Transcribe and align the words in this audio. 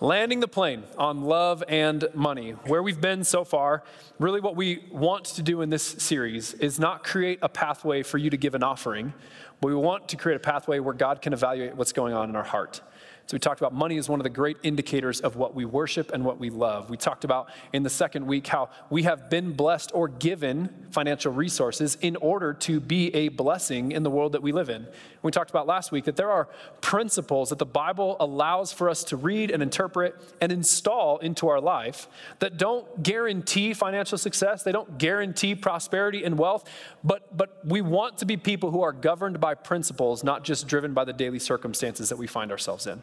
landing 0.00 0.40
the 0.40 0.48
plane 0.48 0.84
on 0.96 1.22
love 1.22 1.64
and 1.68 2.06
money. 2.14 2.52
Where 2.66 2.82
we've 2.82 3.00
been 3.00 3.24
so 3.24 3.44
far, 3.44 3.82
really 4.18 4.40
what 4.40 4.56
we 4.56 4.84
want 4.90 5.24
to 5.26 5.42
do 5.42 5.60
in 5.62 5.70
this 5.70 5.82
series 5.82 6.54
is 6.54 6.78
not 6.78 7.02
create 7.02 7.38
a 7.42 7.48
pathway 7.48 8.02
for 8.02 8.18
you 8.18 8.30
to 8.30 8.36
give 8.36 8.54
an 8.54 8.62
offering, 8.62 9.12
but 9.60 9.68
we 9.68 9.74
want 9.74 10.08
to 10.08 10.16
create 10.16 10.36
a 10.36 10.40
pathway 10.40 10.78
where 10.78 10.94
God 10.94 11.20
can 11.20 11.32
evaluate 11.32 11.74
what's 11.74 11.92
going 11.92 12.14
on 12.14 12.28
in 12.28 12.36
our 12.36 12.44
heart. 12.44 12.80
So 13.28 13.34
we 13.34 13.40
talked 13.40 13.60
about 13.60 13.74
money 13.74 13.98
is 13.98 14.08
one 14.08 14.20
of 14.20 14.24
the 14.24 14.30
great 14.30 14.56
indicators 14.62 15.20
of 15.20 15.36
what 15.36 15.54
we 15.54 15.66
worship 15.66 16.12
and 16.14 16.24
what 16.24 16.38
we 16.38 16.48
love. 16.48 16.88
We 16.88 16.96
talked 16.96 17.24
about 17.24 17.50
in 17.74 17.82
the 17.82 17.90
second 17.90 18.26
week 18.26 18.46
how 18.46 18.70
we 18.88 19.02
have 19.02 19.28
been 19.28 19.52
blessed 19.52 19.90
or 19.92 20.08
given 20.08 20.86
financial 20.92 21.30
resources 21.30 21.98
in 22.00 22.16
order 22.16 22.54
to 22.54 22.80
be 22.80 23.14
a 23.14 23.28
blessing 23.28 23.92
in 23.92 24.02
the 24.02 24.08
world 24.08 24.32
that 24.32 24.40
we 24.40 24.50
live 24.50 24.70
in. 24.70 24.86
We 25.20 25.30
talked 25.30 25.50
about 25.50 25.66
last 25.66 25.92
week 25.92 26.06
that 26.06 26.16
there 26.16 26.30
are 26.30 26.48
principles 26.80 27.50
that 27.50 27.58
the 27.58 27.66
Bible 27.66 28.16
allows 28.18 28.72
for 28.72 28.88
us 28.88 29.04
to 29.04 29.16
read 29.18 29.50
and 29.50 29.62
interpret 29.62 30.14
and 30.40 30.50
install 30.50 31.18
into 31.18 31.48
our 31.48 31.60
life 31.60 32.08
that 32.38 32.56
don't 32.56 33.02
guarantee 33.02 33.74
financial 33.74 34.16
success, 34.16 34.62
they 34.62 34.72
don't 34.72 34.96
guarantee 34.96 35.54
prosperity 35.54 36.24
and 36.24 36.38
wealth, 36.38 36.66
but 37.04 37.36
but 37.36 37.58
we 37.62 37.82
want 37.82 38.16
to 38.16 38.24
be 38.24 38.38
people 38.38 38.70
who 38.70 38.80
are 38.80 38.92
governed 38.94 39.38
by 39.38 39.52
principles, 39.52 40.24
not 40.24 40.44
just 40.44 40.66
driven 40.66 40.94
by 40.94 41.04
the 41.04 41.12
daily 41.12 41.38
circumstances 41.38 42.08
that 42.08 42.16
we 42.16 42.26
find 42.26 42.50
ourselves 42.50 42.86
in. 42.86 43.02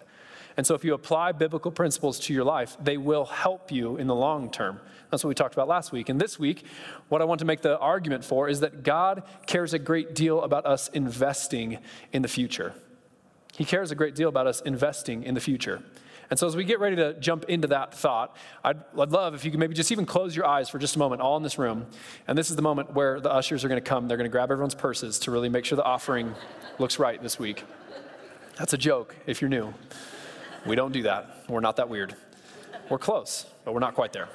And 0.58 0.66
so, 0.66 0.74
if 0.74 0.86
you 0.86 0.94
apply 0.94 1.34
biblical 1.34 1.72
principles 1.72 2.20
to 2.22 2.34
your 2.34 2.46
life, 2.46 2.78
they 2.82 2.98
will 2.98 3.26
help 3.26 3.72
you 3.72 3.98
in 3.98 4.08
the 4.08 4.16
long 4.16 4.50
term. 4.50 4.80
That's 5.12 5.24
what 5.24 5.30
we 5.30 5.36
talked 5.36 5.54
about 5.54 5.68
last 5.68 5.92
week. 5.92 6.10
And 6.10 6.20
this 6.20 6.40
week, 6.40 6.66
what 7.10 7.22
I 7.22 7.26
want 7.26 7.40
to 7.40 7.46
make 7.46 7.62
the 7.62 7.78
argument 7.80 8.24
for 8.24 8.48
is 8.48 8.62
that 8.62 8.84
God 8.84 9.24
cares 9.48 9.74
a 9.74 9.80
great 9.80 10.16
deal 10.16 10.42
about 10.42 10.66
us 10.66 10.88
investing 10.90 11.80
in 12.14 12.22
the 12.22 12.28
future. 12.28 12.74
He 13.54 13.66
cares 13.66 13.92
a 13.92 13.96
great 13.96 14.16
deal 14.16 14.30
about 14.30 14.48
us 14.48 14.62
investing 14.62 15.24
in 15.24 15.34
the 15.34 15.42
future. 15.42 15.82
And 16.30 16.40
so, 16.40 16.48
as 16.48 16.56
we 16.56 16.64
get 16.64 16.80
ready 16.80 16.96
to 16.96 17.20
jump 17.20 17.46
into 17.46 17.68
that 17.68 17.94
thought, 17.94 18.36
I'd, 18.64 18.78
I'd, 18.98 19.12
love 19.12 19.36
if 19.36 19.46
you 19.46 19.52
could 19.52 19.60
maybe 19.60 19.76
just 19.76 19.92
even 19.92 20.06
close 20.06 20.36
your 20.36 20.46
eyes 20.46 20.70
for 20.70 20.80
just 20.80 20.96
a 20.96 21.00
moment, 21.00 21.22
all 21.22 21.38
in 21.38 21.44
this 21.44 21.60
room. 21.60 21.86
And 22.28 22.38
this 22.38 22.50
is 22.50 22.56
the 22.56 22.62
moment 22.62 22.94
where 22.94 23.20
the 23.20 23.32
ushers 23.32 23.64
are 23.64 23.68
going 23.68 23.82
to 23.82 23.88
come. 23.88 24.08
They're 24.08 24.18
going 24.18 24.30
to 24.30 24.32
grab 24.32 24.52
everyone's 24.52 24.76
purses 24.76 25.20
to 25.20 25.32
really 25.32 25.50
make 25.50 25.66
sure 25.66 25.76
the 25.76 25.84
offering 25.84 26.34
looks 26.80 26.98
right 26.98 27.22
this 27.22 27.38
week. 27.38 27.64
That's 28.58 28.74
a 28.74 28.78
joke 28.78 29.16
if 29.28 29.42
you're 29.42 29.50
new. 29.50 29.74
We 30.66 30.76
don't 30.76 30.92
do 30.92 31.04
that. 31.04 31.44
We're 31.48 31.60
not 31.60 31.76
that 31.78 31.90
weird. 31.90 32.16
We're 32.90 32.98
close, 32.98 33.46
but 33.64 33.74
we're 33.74 33.80
not 33.80 33.96
quite 33.96 34.14
there. 34.14 34.30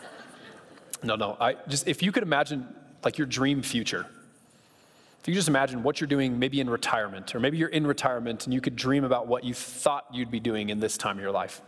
No, 1.02 1.16
no. 1.16 1.36
I 1.40 1.56
just 1.68 1.88
if 1.88 2.02
you 2.02 2.12
could 2.12 2.22
imagine 2.22 2.66
like 3.04 3.18
your 3.18 3.26
dream 3.26 3.62
future. 3.62 4.06
If 5.20 5.28
you 5.28 5.34
just 5.34 5.48
imagine 5.48 5.82
what 5.82 6.00
you're 6.00 6.08
doing 6.08 6.38
maybe 6.38 6.60
in 6.60 6.70
retirement, 6.70 7.34
or 7.34 7.40
maybe 7.40 7.58
you're 7.58 7.68
in 7.68 7.86
retirement 7.86 8.46
and 8.46 8.54
you 8.54 8.60
could 8.60 8.74
dream 8.74 9.04
about 9.04 9.26
what 9.26 9.44
you 9.44 9.52
thought 9.52 10.06
you'd 10.12 10.30
be 10.30 10.40
doing 10.40 10.70
in 10.70 10.80
this 10.80 10.96
time 10.96 11.18
of 11.18 11.22
your 11.22 11.32
life. 11.32 11.60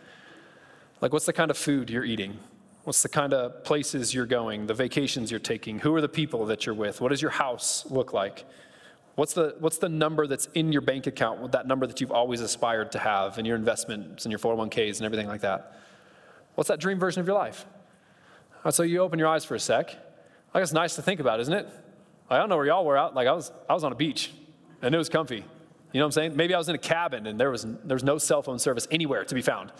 Like 1.00 1.12
what's 1.12 1.26
the 1.26 1.32
kind 1.32 1.50
of 1.50 1.58
food 1.58 1.90
you're 1.90 2.04
eating? 2.04 2.38
What's 2.84 3.02
the 3.02 3.08
kind 3.08 3.32
of 3.32 3.62
places 3.64 4.14
you're 4.14 4.26
going, 4.26 4.66
the 4.66 4.74
vacations 4.74 5.30
you're 5.30 5.40
taking? 5.40 5.78
Who 5.80 5.94
are 5.94 6.00
the 6.00 6.08
people 6.08 6.46
that 6.46 6.66
you're 6.66 6.74
with? 6.74 7.00
What 7.00 7.10
does 7.10 7.20
your 7.20 7.30
house 7.30 7.84
look 7.90 8.12
like? 8.12 8.44
What's 9.14 9.34
the, 9.34 9.56
what's 9.58 9.78
the 9.78 9.88
number 9.88 10.26
that's 10.26 10.46
in 10.54 10.72
your 10.72 10.80
bank 10.80 11.06
account, 11.06 11.52
that 11.52 11.66
number 11.66 11.86
that 11.86 12.00
you've 12.00 12.12
always 12.12 12.40
aspired 12.40 12.92
to 12.92 12.98
have 12.98 13.38
in 13.38 13.44
your 13.44 13.56
investments 13.56 14.24
and 14.24 14.32
your 14.32 14.38
401ks 14.38 14.96
and 14.96 15.04
everything 15.04 15.28
like 15.28 15.42
that? 15.42 15.76
What's 16.54 16.68
that 16.68 16.80
dream 16.80 16.98
version 16.98 17.20
of 17.20 17.26
your 17.26 17.36
life? 17.36 17.66
so 18.70 18.84
you 18.84 19.00
open 19.00 19.18
your 19.18 19.28
eyes 19.28 19.44
for 19.44 19.56
a 19.56 19.60
sec. 19.60 19.96
Like 20.54 20.62
it's 20.62 20.72
nice 20.72 20.94
to 20.96 21.02
think 21.02 21.18
about, 21.18 21.40
isn't 21.40 21.52
it? 21.52 21.68
I 22.30 22.38
don't 22.38 22.48
know 22.48 22.56
where 22.56 22.66
y'all 22.66 22.84
were 22.84 22.96
out. 22.96 23.14
Like 23.14 23.26
I 23.26 23.32
was, 23.32 23.50
I 23.68 23.74
was 23.74 23.84
on 23.84 23.92
a 23.92 23.96
beach 23.96 24.32
and 24.80 24.94
it 24.94 24.98
was 24.98 25.08
comfy. 25.08 25.36
You 25.36 25.42
know 25.98 26.00
what 26.00 26.06
I'm 26.06 26.12
saying? 26.12 26.36
Maybe 26.36 26.54
I 26.54 26.58
was 26.58 26.68
in 26.68 26.74
a 26.74 26.78
cabin 26.78 27.26
and 27.26 27.38
there 27.38 27.50
was, 27.50 27.64
there 27.84 27.94
was 27.94 28.04
no 28.04 28.18
cell 28.18 28.40
phone 28.40 28.58
service 28.58 28.86
anywhere 28.90 29.24
to 29.24 29.34
be 29.34 29.42
found. 29.42 29.72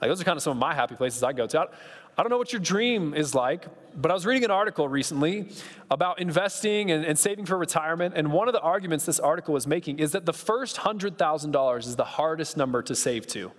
Like 0.00 0.08
those 0.08 0.20
are 0.20 0.24
kind 0.24 0.36
of 0.36 0.42
some 0.42 0.52
of 0.52 0.56
my 0.56 0.74
happy 0.74 0.94
places 0.94 1.22
I 1.22 1.32
go 1.32 1.46
to. 1.46 1.68
I, 2.16 2.22
don't 2.22 2.30
know 2.30 2.38
what 2.38 2.52
your 2.52 2.60
dream 2.60 3.14
is 3.14 3.34
like, 3.34 3.66
but 3.96 4.10
I 4.10 4.14
was 4.14 4.26
reading 4.26 4.44
an 4.44 4.50
article 4.50 4.88
recently 4.88 5.48
about 5.90 6.20
investing 6.20 6.90
and, 6.90 7.04
and, 7.04 7.18
saving 7.18 7.46
for 7.46 7.56
retirement. 7.56 8.14
And 8.16 8.32
one 8.32 8.48
of 8.48 8.54
the 8.54 8.60
arguments 8.60 9.06
this 9.06 9.20
article 9.20 9.54
was 9.54 9.66
making 9.66 9.98
is 9.98 10.12
that 10.12 10.26
the 10.26 10.32
first 10.32 10.76
$100,000 10.78 11.78
is 11.78 11.96
the 11.96 12.04
hardest 12.04 12.56
number 12.56 12.82
to 12.82 12.94
save 12.94 13.26
to. 13.28 13.52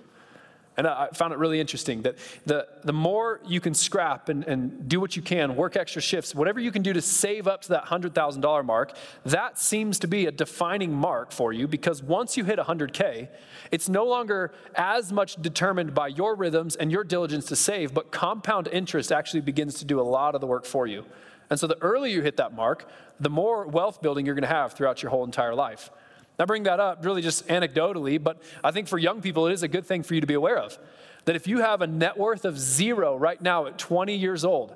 And 0.76 0.88
I 0.88 1.10
found 1.14 1.34
it 1.34 1.40
really 1.40 1.60
interesting 1.60 2.02
that 2.02 2.16
the, 2.46 2.68
the 2.84 2.94
more 2.94 3.40
you 3.46 3.62
can 3.62 3.76
scrap 3.76 4.30
and, 4.30 4.44
and 4.46 4.90
do 4.90 5.00
what 5.00 5.16
you 5.16 5.22
can, 5.22 5.56
work 5.56 5.76
extra 5.76 6.02
shifts, 6.02 6.34
whatever 6.34 6.60
you 6.60 6.72
can 6.72 6.82
do 6.82 6.94
to 6.94 7.02
save 7.02 7.48
up 7.48 7.62
to 7.64 7.70
that 7.70 7.86
$100,000 7.86 8.66
mark, 8.66 8.96
that 9.26 9.60
seems 9.60 10.00
to 10.00 10.08
be 10.08 10.26
a 10.26 10.32
defining 10.32 10.92
mark 10.92 11.32
for 11.32 11.54
you 11.54 11.68
because 11.68 12.02
once 12.02 12.38
you 12.38 12.44
hit 12.44 12.58
100K, 12.58 13.30
it's 13.72 13.88
no 13.88 14.06
longer 14.06 14.52
as 14.74 15.14
much 15.14 15.36
determined 15.42 15.94
by 15.94 16.08
your 16.08 16.36
rhythms 16.36 16.76
and 16.76 16.92
your 16.92 17.04
diligence 17.04 17.46
to 17.46 17.56
save, 17.56 17.94
but 17.94 18.12
compound 18.12 18.68
interest 18.68 19.12
actually 19.12 19.42
begins 19.42 19.76
to 19.76 19.86
do 19.86 20.00
a 20.00 20.02
lot 20.02 20.34
of 20.34 20.42
the 20.42 20.48
work 20.48 20.66
for 20.66 20.88
you. 20.88 21.06
And 21.52 21.60
so 21.60 21.68
the 21.68 21.78
earlier 21.82 22.16
you 22.16 22.22
hit 22.24 22.38
that 22.38 22.54
mark, 22.54 22.90
the 23.20 23.30
more 23.30 23.68
wealth 23.68 24.02
building 24.02 24.26
you're 24.26 24.34
going 24.34 24.42
to 24.42 24.48
have 24.48 24.74
throughout 24.74 25.04
your 25.04 25.12
whole 25.12 25.24
entire 25.24 25.54
life. 25.54 25.92
I 26.40 26.46
bring 26.46 26.64
that 26.64 26.80
up 26.80 27.06
really 27.06 27.22
just 27.22 27.48
anecdotally, 27.48 28.22
but 28.22 28.42
I 28.64 28.72
think 28.72 28.88
for 28.88 28.98
young 28.98 29.22
people, 29.22 29.48
it 29.48 29.54
is 29.54 29.64
a 29.64 29.68
good 29.68 29.86
thing 29.86 30.04
for 30.04 30.16
you 30.16 30.22
to 30.22 30.28
be 30.28 30.34
aware 30.34 30.58
of. 30.58 30.78
That 31.26 31.36
if 31.36 31.48
you 31.48 31.60
have 31.60 31.82
a 31.82 31.88
net 31.88 32.18
worth 32.18 32.44
of 32.44 32.60
zero 32.60 33.16
right 33.16 33.42
now 33.42 33.68
at 33.68 33.78
20 33.78 34.16
years 34.16 34.44
old, 34.44 34.76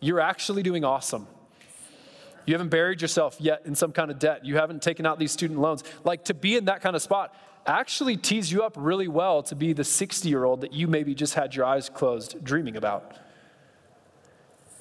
you're 0.00 0.20
actually 0.20 0.62
doing 0.62 0.84
awesome. 0.84 1.26
You 2.46 2.54
haven't 2.54 2.70
buried 2.70 3.00
yourself 3.00 3.36
yet 3.38 3.62
in 3.64 3.74
some 3.74 3.92
kind 3.92 4.10
of 4.10 4.18
debt. 4.18 4.44
You 4.44 4.56
haven't 4.56 4.82
taken 4.82 5.06
out 5.06 5.18
these 5.18 5.32
student 5.32 5.60
loans. 5.60 5.84
Like 6.04 6.24
to 6.24 6.34
be 6.34 6.56
in 6.56 6.66
that 6.66 6.82
kind 6.82 6.96
of 6.96 7.02
spot 7.02 7.34
actually 7.66 8.16
tees 8.16 8.52
you 8.52 8.62
up 8.62 8.74
really 8.76 9.08
well 9.08 9.42
to 9.42 9.54
be 9.54 9.72
the 9.72 9.84
60 9.84 10.28
year 10.28 10.44
old 10.44 10.60
that 10.60 10.72
you 10.72 10.86
maybe 10.86 11.14
just 11.14 11.34
had 11.34 11.54
your 11.54 11.64
eyes 11.64 11.88
closed 11.88 12.42
dreaming 12.44 12.76
about. 12.76 13.16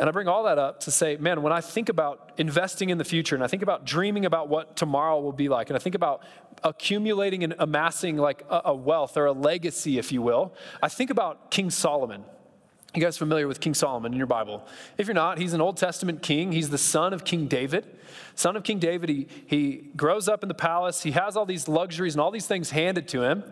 And 0.03 0.09
I 0.09 0.11
bring 0.11 0.27
all 0.27 0.43
that 0.43 0.59
up 0.59 0.81
to 0.81 0.91
say, 0.91 1.15
man, 1.15 1.41
when 1.43 1.53
I 1.53 1.61
think 1.61 1.87
about 1.87 2.33
investing 2.35 2.89
in 2.89 2.97
the 2.97 3.05
future 3.05 3.35
and 3.35 3.43
I 3.43 3.47
think 3.47 3.63
about 3.63 3.85
dreaming 3.85 4.25
about 4.25 4.49
what 4.49 4.75
tomorrow 4.75 5.17
will 5.21 5.31
be 5.31 5.47
like, 5.47 5.69
and 5.69 5.77
I 5.77 5.79
think 5.79 5.95
about 5.95 6.23
accumulating 6.61 7.45
and 7.45 7.55
amassing 7.57 8.17
like 8.17 8.43
a, 8.49 8.63
a 8.65 8.75
wealth 8.75 9.15
or 9.15 9.27
a 9.27 9.31
legacy, 9.31 9.97
if 9.97 10.11
you 10.11 10.21
will, 10.21 10.53
I 10.81 10.89
think 10.89 11.09
about 11.09 11.51
King 11.51 11.69
Solomon. 11.69 12.25
You 12.93 13.01
guys 13.01 13.17
familiar 13.17 13.47
with 13.47 13.61
King 13.61 13.73
Solomon 13.73 14.11
in 14.11 14.17
your 14.17 14.27
Bible? 14.27 14.67
If 14.97 15.07
you're 15.07 15.13
not, 15.13 15.37
he's 15.37 15.53
an 15.53 15.61
Old 15.61 15.77
Testament 15.77 16.21
king. 16.21 16.51
He's 16.51 16.69
the 16.69 16.77
son 16.77 17.13
of 17.13 17.23
King 17.23 17.47
David. 17.47 17.87
Son 18.35 18.55
of 18.55 18.63
King 18.63 18.79
David, 18.79 19.09
he, 19.09 19.27
he 19.45 19.89
grows 19.95 20.27
up 20.27 20.44
in 20.44 20.47
the 20.47 20.55
palace. 20.55 21.03
He 21.03 21.11
has 21.11 21.38
all 21.38 21.45
these 21.45 21.67
luxuries 21.67 22.16
and 22.16 22.21
all 22.21 22.31
these 22.31 22.47
things 22.47 22.71
handed 22.71 23.07
to 23.09 23.21
him. 23.21 23.44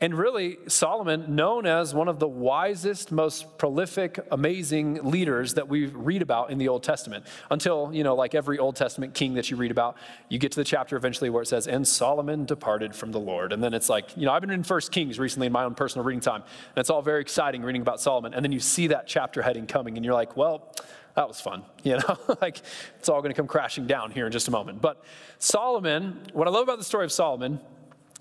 And 0.00 0.14
really, 0.14 0.58
Solomon, 0.66 1.34
known 1.34 1.66
as 1.66 1.94
one 1.94 2.08
of 2.08 2.18
the 2.18 2.28
wisest, 2.28 3.12
most 3.12 3.58
prolific, 3.58 4.18
amazing 4.32 5.04
leaders 5.04 5.54
that 5.54 5.68
we 5.68 5.86
read 5.86 6.22
about 6.22 6.50
in 6.50 6.56
the 6.56 6.68
Old 6.68 6.82
Testament. 6.82 7.26
Until, 7.50 7.90
you 7.92 8.02
know, 8.02 8.14
like 8.14 8.34
every 8.34 8.58
Old 8.58 8.76
Testament 8.76 9.12
king 9.12 9.34
that 9.34 9.50
you 9.50 9.56
read 9.56 9.70
about, 9.70 9.96
you 10.30 10.38
get 10.38 10.52
to 10.52 10.60
the 10.60 10.64
chapter 10.64 10.96
eventually 10.96 11.28
where 11.28 11.42
it 11.42 11.46
says, 11.46 11.66
And 11.66 11.86
Solomon 11.86 12.46
departed 12.46 12.94
from 12.94 13.12
the 13.12 13.20
Lord. 13.20 13.52
And 13.52 13.62
then 13.62 13.74
it's 13.74 13.90
like, 13.90 14.16
you 14.16 14.24
know, 14.24 14.32
I've 14.32 14.40
been 14.40 14.50
in 14.50 14.62
First 14.62 14.90
Kings 14.90 15.18
recently 15.18 15.48
in 15.48 15.52
my 15.52 15.64
own 15.64 15.74
personal 15.74 16.04
reading 16.04 16.20
time. 16.20 16.42
And 16.42 16.78
it's 16.78 16.88
all 16.88 17.02
very 17.02 17.20
exciting 17.20 17.62
reading 17.62 17.82
about 17.82 18.00
Solomon. 18.00 18.32
And 18.32 18.42
then 18.42 18.52
you 18.52 18.60
see 18.60 18.86
that 18.86 19.06
chapter 19.06 19.42
heading 19.42 19.66
coming, 19.66 19.96
and 19.96 20.04
you're 20.04 20.14
like, 20.14 20.36
well, 20.36 20.74
that 21.14 21.28
was 21.28 21.40
fun. 21.40 21.62
You 21.82 21.96
know, 21.96 22.18
like 22.42 22.60
it's 22.98 23.08
all 23.08 23.22
going 23.22 23.30
to 23.30 23.36
come 23.36 23.46
crashing 23.46 23.86
down 23.86 24.10
here 24.10 24.26
in 24.26 24.32
just 24.32 24.48
a 24.48 24.50
moment. 24.50 24.82
But 24.82 25.02
Solomon, 25.38 26.20
what 26.34 26.46
I 26.46 26.50
love 26.50 26.62
about 26.62 26.76
the 26.76 26.84
story 26.84 27.04
of 27.06 27.12
Solomon 27.12 27.58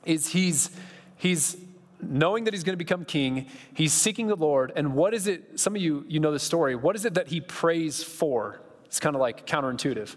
is 0.05 0.27
he's 0.27 0.72
he's 1.17 1.57
knowing 2.01 2.45
that 2.45 2.53
he's 2.53 2.63
going 2.63 2.73
to 2.73 2.77
become 2.77 3.03
king, 3.03 3.47
he's 3.73 3.91
seeking 3.91 4.27
the 4.27 4.38
Lord, 4.38 4.72
and 4.77 4.94
what 4.95 5.13
is 5.13 5.27
it? 5.27 5.59
Some 5.59 5.75
of 5.75 5.81
you 5.81 6.05
you 6.07 6.22
know 6.22 6.31
the 6.31 6.39
story. 6.39 6.75
What 6.75 6.95
is 6.95 7.03
it 7.03 7.16
that 7.16 7.27
he 7.27 7.41
prays 7.41 8.01
for? 8.01 8.61
It's 8.85 9.00
kind 9.00 9.16
of 9.16 9.19
like 9.19 9.45
counterintuitive. 9.45 10.16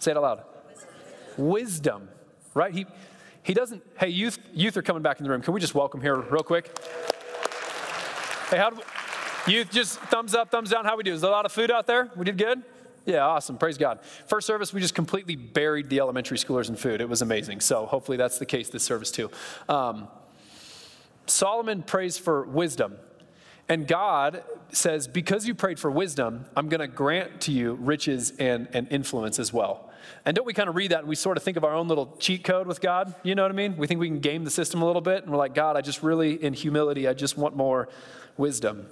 Say 0.00 0.10
it 0.10 0.16
out 0.16 0.22
loud. 0.24 0.42
Wisdom, 1.36 1.46
Wisdom 1.46 2.08
right? 2.54 2.74
He 2.74 2.86
he 3.44 3.54
doesn't. 3.54 3.80
Hey, 3.96 4.08
youth 4.08 4.40
youth 4.52 4.76
are 4.76 4.82
coming 4.82 5.04
back 5.04 5.20
in 5.20 5.24
the 5.24 5.30
room. 5.30 5.40
Can 5.40 5.54
we 5.54 5.60
just 5.60 5.76
welcome 5.76 6.00
here 6.00 6.16
real 6.16 6.42
quick? 6.42 6.76
Hey, 8.50 8.56
how 8.56 8.70
do 8.70 8.76
we, 8.76 8.82
Youth, 9.46 9.70
just 9.70 10.00
thumbs 10.00 10.34
up, 10.34 10.50
thumbs 10.50 10.70
down. 10.70 10.84
How 10.84 10.96
we 10.96 11.04
do? 11.04 11.12
Is 11.12 11.20
there 11.20 11.30
a 11.30 11.32
lot 11.32 11.46
of 11.46 11.52
food 11.52 11.70
out 11.70 11.86
there? 11.86 12.10
We 12.16 12.24
did 12.24 12.36
good? 12.36 12.62
Yeah, 13.04 13.24
awesome. 13.24 13.58
Praise 13.58 13.78
God. 13.78 14.00
First 14.26 14.48
service, 14.48 14.72
we 14.72 14.80
just 14.80 14.96
completely 14.96 15.36
buried 15.36 15.88
the 15.88 16.00
elementary 16.00 16.36
schoolers 16.36 16.68
in 16.68 16.74
food. 16.74 17.00
It 17.00 17.08
was 17.08 17.22
amazing. 17.22 17.60
So 17.60 17.86
hopefully 17.86 18.16
that's 18.16 18.38
the 18.38 18.46
case 18.46 18.68
this 18.68 18.82
service 18.82 19.12
too. 19.12 19.30
Um, 19.68 20.08
Solomon 21.26 21.84
prays 21.84 22.18
for 22.18 22.44
wisdom. 22.44 22.96
And 23.68 23.86
God 23.86 24.42
says, 24.72 25.06
Because 25.06 25.46
you 25.46 25.54
prayed 25.54 25.78
for 25.78 25.92
wisdom, 25.92 26.46
I'm 26.56 26.68
going 26.68 26.80
to 26.80 26.88
grant 26.88 27.42
to 27.42 27.52
you 27.52 27.74
riches 27.74 28.32
and, 28.40 28.66
and 28.72 28.88
influence 28.90 29.38
as 29.38 29.52
well. 29.52 29.90
And 30.24 30.34
don't 30.34 30.46
we 30.46 30.54
kind 30.54 30.68
of 30.68 30.74
read 30.74 30.90
that 30.90 31.00
and 31.00 31.08
we 31.08 31.14
sort 31.14 31.36
of 31.36 31.44
think 31.44 31.56
of 31.56 31.62
our 31.62 31.74
own 31.74 31.86
little 31.86 32.16
cheat 32.18 32.42
code 32.42 32.66
with 32.66 32.80
God? 32.80 33.14
You 33.22 33.36
know 33.36 33.42
what 33.42 33.52
I 33.52 33.54
mean? 33.54 33.76
We 33.76 33.86
think 33.86 34.00
we 34.00 34.08
can 34.08 34.18
game 34.18 34.44
the 34.44 34.50
system 34.50 34.82
a 34.82 34.86
little 34.86 35.00
bit. 35.00 35.22
And 35.22 35.30
we're 35.30 35.38
like, 35.38 35.54
God, 35.54 35.76
I 35.76 35.80
just 35.82 36.02
really, 36.02 36.42
in 36.42 36.52
humility, 36.52 37.06
I 37.06 37.14
just 37.14 37.38
want 37.38 37.56
more 37.56 37.88
wisdom. 38.36 38.86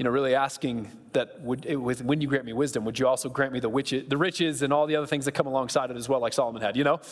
You 0.00 0.04
know, 0.04 0.08
really 0.08 0.34
asking 0.34 0.90
that 1.12 1.42
would, 1.42 1.66
it, 1.66 1.76
with, 1.76 2.02
when 2.02 2.22
you 2.22 2.26
grant 2.26 2.46
me 2.46 2.54
wisdom, 2.54 2.86
would 2.86 2.98
you 2.98 3.06
also 3.06 3.28
grant 3.28 3.52
me 3.52 3.60
the, 3.60 3.68
witches, 3.68 4.08
the 4.08 4.16
riches 4.16 4.62
and 4.62 4.72
all 4.72 4.86
the 4.86 4.96
other 4.96 5.06
things 5.06 5.26
that 5.26 5.32
come 5.32 5.46
alongside 5.46 5.90
it 5.90 5.96
as 5.98 6.08
well, 6.08 6.20
like 6.20 6.32
Solomon 6.32 6.62
had, 6.62 6.74
you 6.74 6.84
know? 6.84 7.02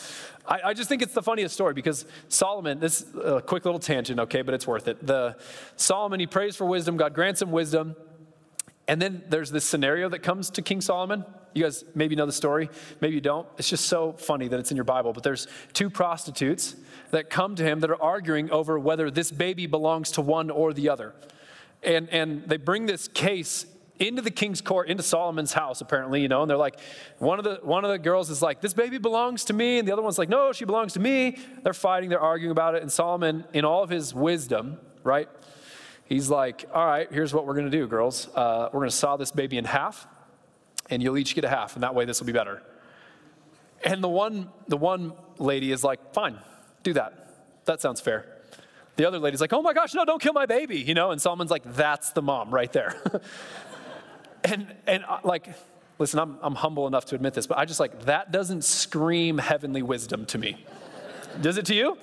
I, 0.43 0.59
I 0.65 0.73
just 0.73 0.89
think 0.89 1.03
it's 1.03 1.13
the 1.13 1.21
funniest 1.21 1.53
story 1.53 1.75
because 1.75 2.07
Solomon, 2.29 2.79
this 2.79 3.05
a 3.23 3.43
quick 3.43 3.63
little 3.63 3.79
tangent, 3.79 4.19
okay, 4.21 4.41
but 4.41 4.55
it's 4.55 4.65
worth 4.65 4.87
it. 4.87 5.05
The 5.05 5.37
Solomon, 5.75 6.19
he 6.19 6.25
prays 6.25 6.55
for 6.55 6.65
wisdom, 6.65 6.97
God 6.97 7.13
grants 7.13 7.43
him 7.43 7.51
wisdom. 7.51 7.95
And 8.87 8.99
then 8.99 9.21
there's 9.29 9.51
this 9.51 9.65
scenario 9.65 10.09
that 10.09 10.23
comes 10.23 10.49
to 10.49 10.63
King 10.63 10.81
Solomon. 10.81 11.25
You 11.53 11.65
guys 11.65 11.83
maybe 11.93 12.15
know 12.15 12.25
the 12.25 12.33
story, 12.33 12.71
maybe 13.01 13.13
you 13.13 13.21
don't. 13.21 13.47
It's 13.59 13.69
just 13.69 13.85
so 13.85 14.13
funny 14.13 14.47
that 14.47 14.59
it's 14.59 14.71
in 14.71 14.75
your 14.75 14.83
Bible. 14.83 15.13
But 15.13 15.21
there's 15.21 15.47
two 15.73 15.91
prostitutes 15.91 16.75
that 17.11 17.29
come 17.29 17.53
to 17.53 17.63
him 17.63 17.81
that 17.81 17.91
are 17.91 18.01
arguing 18.01 18.49
over 18.49 18.79
whether 18.79 19.11
this 19.11 19.29
baby 19.29 19.67
belongs 19.67 20.09
to 20.13 20.21
one 20.21 20.49
or 20.49 20.73
the 20.73 20.89
other. 20.89 21.13
And, 21.81 22.09
and 22.09 22.43
they 22.43 22.57
bring 22.57 22.85
this 22.85 23.07
case 23.07 23.65
into 23.99 24.21
the 24.21 24.31
king's 24.31 24.61
court, 24.61 24.87
into 24.87 25.03
Solomon's 25.03 25.51
house, 25.51 25.81
apparently, 25.81 26.21
you 26.21 26.29
know, 26.29 26.41
and 26.41 26.49
they're 26.49 26.57
like, 26.57 26.79
one 27.17 27.37
of 27.37 27.43
the 27.43 27.59
one 27.63 27.83
of 27.83 27.91
the 27.91 27.99
girls 27.99 28.29
is 28.29 28.41
like, 28.41 28.61
this 28.61 28.73
baby 28.73 28.97
belongs 28.97 29.43
to 29.45 29.53
me, 29.53 29.77
and 29.77 29.87
the 29.87 29.91
other 29.91 30.01
one's 30.01 30.17
like, 30.17 30.29
no, 30.29 30.53
she 30.53 30.63
belongs 30.63 30.93
to 30.93 31.01
me. 31.01 31.37
They're 31.63 31.73
fighting, 31.73 32.09
they're 32.09 32.19
arguing 32.19 32.51
about 32.51 32.75
it, 32.75 32.81
and 32.81 32.89
Solomon, 32.89 33.43
in 33.53 33.65
all 33.65 33.83
of 33.83 33.89
his 33.89 34.13
wisdom, 34.13 34.77
right, 35.03 35.27
he's 36.05 36.29
like, 36.29 36.65
all 36.73 36.85
right, 36.85 37.11
here's 37.11 37.33
what 37.33 37.45
we're 37.45 37.55
gonna 37.55 37.69
do, 37.69 37.87
girls. 37.87 38.29
Uh, 38.33 38.69
we're 38.71 38.79
gonna 38.79 38.91
saw 38.91 39.17
this 39.17 39.31
baby 39.31 39.57
in 39.57 39.65
half, 39.65 40.07
and 40.89 41.03
you'll 41.03 41.17
each 41.17 41.35
get 41.35 41.43
a 41.43 41.49
half, 41.49 41.75
and 41.75 41.83
that 41.83 41.93
way 41.93 42.05
this 42.05 42.21
will 42.21 42.27
be 42.27 42.33
better. 42.33 42.63
And 43.83 44.01
the 44.01 44.09
one, 44.09 44.49
the 44.69 44.77
one 44.77 45.11
lady 45.39 45.73
is 45.73 45.83
like, 45.83 46.13
fine, 46.13 46.39
do 46.83 46.93
that. 46.93 47.65
That 47.65 47.81
sounds 47.81 47.99
fair. 47.99 48.38
The 48.99 49.07
other 49.07 49.17
lady's 49.17 49.39
like, 49.39 49.53
oh 49.53 49.61
my 49.61 49.71
gosh, 49.71 49.93
no, 49.93 50.03
don't 50.03 50.21
kill 50.21 50.33
my 50.33 50.45
baby, 50.45 50.77
you 50.77 50.93
know? 50.93 51.11
And 51.11 51.21
Solomon's 51.21 51.51
like, 51.51 51.63
that's 51.73 52.11
the 52.11 52.21
mom 52.21 52.53
right 52.53 52.69
there. 52.73 53.01
and, 54.43 54.75
and 54.85 55.05
uh, 55.07 55.19
like, 55.23 55.47
listen, 55.99 56.19
I'm, 56.19 56.37
I'm 56.41 56.53
humble 56.53 56.85
enough 56.85 57.05
to 57.05 57.15
admit 57.15 57.33
this, 57.33 57.47
but 57.47 57.57
I 57.57 57.63
just 57.63 57.79
like, 57.79 58.07
that 58.07 58.33
doesn't 58.33 58.65
scream 58.65 59.37
heavenly 59.37 59.81
wisdom 59.81 60.25
to 60.25 60.37
me. 60.37 60.65
Does 61.39 61.57
it 61.57 61.65
to 61.67 61.75
you? 61.75 61.97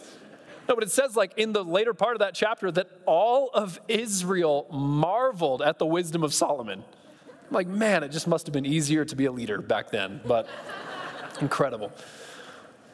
No, 0.71 0.75
but 0.75 0.85
it 0.85 0.91
says, 0.91 1.17
like, 1.17 1.37
in 1.37 1.53
the 1.53 1.63
later 1.63 1.93
part 1.93 2.15
of 2.15 2.21
that 2.21 2.33
chapter, 2.33 2.71
that 2.71 2.89
all 3.05 3.51
of 3.53 3.79
Israel 3.89 4.67
marveled 4.73 5.61
at 5.61 5.79
the 5.79 5.85
wisdom 5.85 6.25
of 6.25 6.33
Solomon. 6.33 6.83
I'm 6.83 7.55
like, 7.55 7.69
man, 7.69 8.05
it 8.05 8.09
just 8.09 8.27
must 8.27 8.47
have 8.47 8.55
been 8.55 8.65
easier 8.65 9.05
to 9.05 9.15
be 9.15 9.27
a 9.27 9.33
leader 9.33 9.61
back 9.61 9.91
then, 9.91 10.23
but 10.25 10.49
incredible. 11.43 11.93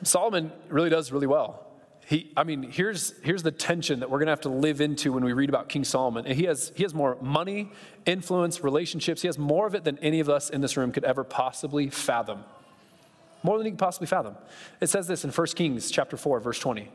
Solomon 0.02 0.50
really 0.70 0.90
does 0.90 1.12
really 1.12 1.28
well. 1.28 1.71
He, 2.06 2.32
I 2.37 2.44
mean, 2.44 2.64
here's, 2.64 3.14
here's 3.22 3.43
the 3.43 3.52
tension 3.52 4.00
that 4.00 4.10
we're 4.10 4.19
going 4.19 4.26
to 4.26 4.32
have 4.32 4.40
to 4.43 4.49
live 4.49 4.81
into 4.81 5.12
when 5.12 5.25
we 5.25 5.32
read 5.32 5.49
about 5.49 5.69
King 5.69 5.84
Solomon. 5.84 6.26
And 6.26 6.37
he 6.37 6.44
has, 6.44 6.72
he 6.75 6.82
has 6.82 6.93
more 6.93 7.16
money, 7.20 7.70
influence, 8.06 8.62
relationships. 8.62 9.22
He 9.22 9.28
has 9.28 9.38
more 9.38 9.66
of 9.66 9.75
it 9.75 9.84
than 9.84 9.99
any 9.99 10.20
of 10.20 10.28
us 10.28 10.50
in 10.50 10.60
this 10.60 10.76
room 10.76 10.93
could 10.93 11.04
ever 11.04 11.25
possibly 11.25 11.90
fathom. 11.90 12.44
More 13.44 13.56
than 13.56 13.66
he 13.66 13.70
could 13.70 13.78
possibly 13.78 14.06
fathom. 14.06 14.37
It 14.81 14.88
says 14.88 15.06
this 15.06 15.25
in 15.25 15.31
1 15.31 15.46
Kings 15.49 15.90
chapter 15.90 16.16
4, 16.16 16.40
verse 16.40 16.58
20. 16.58 16.88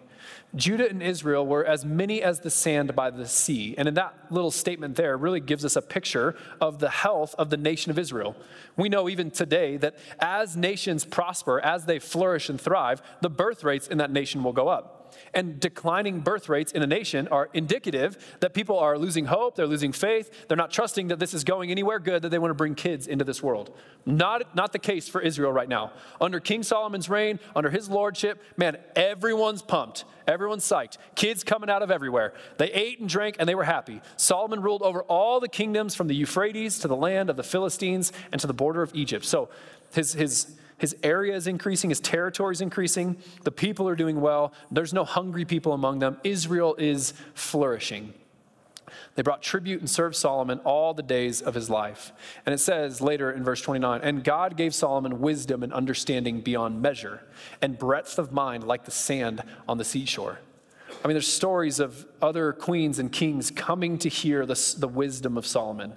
Judah 0.56 0.90
and 0.90 1.02
Israel 1.02 1.46
were 1.46 1.66
as 1.66 1.86
many 1.86 2.22
as 2.22 2.42
the 2.42 2.50
sand 2.50 2.96
by 2.96 3.10
the 3.10 3.28
sea. 3.28 3.76
And 3.78 3.88
in 3.88 3.94
that 3.94 4.14
little 4.30 4.52
statement 4.52 4.98
there 4.98 5.16
really 5.16 5.40
gives 5.40 5.64
us 5.64 5.76
a 5.76 5.82
picture 5.82 6.36
of 6.60 6.80
the 6.80 6.90
health 6.90 7.34
of 7.38 7.50
the 7.50 7.58
nation 7.58 7.92
of 7.92 8.00
Israel. 8.00 8.36
We 8.76 8.90
know 8.90 9.08
even 9.08 9.32
today 9.32 9.78
that 9.78 9.96
as 10.20 10.58
nations 10.58 11.06
prosper, 11.06 11.62
as 11.62 11.86
they 11.86 12.00
flourish 12.00 12.50
and 12.50 12.60
thrive, 12.60 13.02
the 13.22 13.30
birth 13.30 13.64
rates 13.64 13.88
in 13.88 14.00
that 14.00 14.12
nation 14.12 14.44
will 14.44 14.54
go 14.54 14.68
up 14.68 14.97
and 15.34 15.60
declining 15.60 16.20
birth 16.20 16.50
rates 16.50 16.72
in 16.72 16.82
a 16.82 16.88
nation 16.88 17.28
are 17.30 17.50
indicative 17.54 18.38
that 18.40 18.54
people 18.54 18.78
are 18.80 18.98
losing 18.98 19.26
hope, 19.26 19.56
they're 19.56 19.68
losing 19.68 19.92
faith, 19.92 20.48
they're 20.48 20.58
not 20.58 20.72
trusting 20.72 21.08
that 21.08 21.20
this 21.20 21.34
is 21.34 21.44
going 21.44 21.72
anywhere 21.72 22.00
good, 22.00 22.22
that 22.22 22.30
they 22.30 22.40
want 22.40 22.52
to 22.52 22.56
bring 22.56 22.76
kids 22.76 23.08
into 23.08 23.24
this 23.24 23.42
world. 23.42 23.76
Not, 24.06 24.56
not 24.56 24.72
the 24.72 24.80
case 24.80 25.10
for 25.10 25.22
Israel 25.22 25.52
right 25.52 25.68
now. 25.68 25.92
Under 26.22 26.40
King 26.40 26.64
Solomon's 26.64 27.10
reign, 27.10 27.40
under 27.56 27.70
his 27.70 27.90
lordship, 27.90 28.42
man, 28.56 28.78
everyone's 28.96 29.62
pumped. 29.62 30.06
Everyone's 30.28 30.66
psyched. 30.66 30.98
Kids 31.16 31.44
coming 31.44 31.70
out 31.70 31.82
of 31.82 31.90
everywhere. 31.90 32.34
They 32.58 32.72
ate 32.72 33.00
and 33.00 33.08
drank 33.08 33.38
and 33.40 33.48
they 33.48 33.56
were 33.56 33.64
happy. 33.64 34.02
Solomon 34.18 34.62
ruled 34.62 34.82
over 34.82 35.04
all 35.04 35.40
the 35.40 35.48
kingdoms 35.48 35.96
from 35.96 36.08
the 36.08 36.16
Euphrates 36.16 36.80
to 36.80 36.88
the 36.88 36.96
land 36.96 37.30
of 37.30 37.38
the 37.38 37.44
Philistines 37.44 38.12
and 38.32 38.40
to 38.42 38.48
the 38.48 38.54
border 38.54 38.82
of 38.82 38.94
Egypt. 38.94 39.24
So 39.26 39.50
his, 39.94 40.14
his, 40.14 40.58
his 40.78 40.96
area 41.02 41.36
is 41.36 41.48
increasing, 41.48 41.90
his 41.90 42.00
territory 42.00 42.54
is 42.54 42.62
increasing, 42.62 43.18
the 43.44 43.52
people 43.52 43.88
are 43.90 43.96
doing 43.96 44.22
well, 44.22 44.54
there's 44.70 44.94
no 44.94 45.04
hungry 45.04 45.44
people 45.44 45.74
among 45.74 46.00
them. 46.00 46.18
Israel 46.24 46.76
is 46.78 47.14
flourishing. 47.34 48.14
They 49.16 49.24
brought 49.24 49.42
tribute 49.42 49.80
and 49.80 49.90
served 49.90 50.16
Solomon 50.16 50.60
all 50.60 50.94
the 50.94 51.04
days 51.04 51.42
of 51.42 51.56
his 51.56 51.70
life. 51.70 52.14
And 52.46 52.54
it 52.54 52.60
says 52.60 53.02
later 53.02 53.32
in 53.32 53.44
verse 53.44 53.62
29 53.62 54.02
And 54.02 54.24
God 54.24 54.56
gave 54.56 54.76
Solomon 54.76 55.20
wisdom 55.20 55.64
and 55.64 55.74
understanding 55.74 56.42
beyond 56.42 56.82
measure, 56.82 57.24
and 57.62 57.78
breadth 57.78 58.20
of 58.20 58.32
mind 58.32 58.64
like 58.64 58.86
the 58.86 58.92
sand 58.92 59.44
on 59.68 59.78
the 59.78 59.84
seashore. 59.84 60.40
I 61.04 61.08
mean, 61.08 61.16
there's 61.16 61.28
stories 61.28 61.80
of 61.80 62.06
other 62.22 62.54
queens 62.54 63.00
and 63.00 63.12
kings 63.12 63.52
coming 63.52 63.98
to 64.00 64.10
hear 64.10 64.46
the, 64.46 64.76
the 64.78 64.88
wisdom 64.88 65.38
of 65.38 65.46
Solomon. 65.46 65.94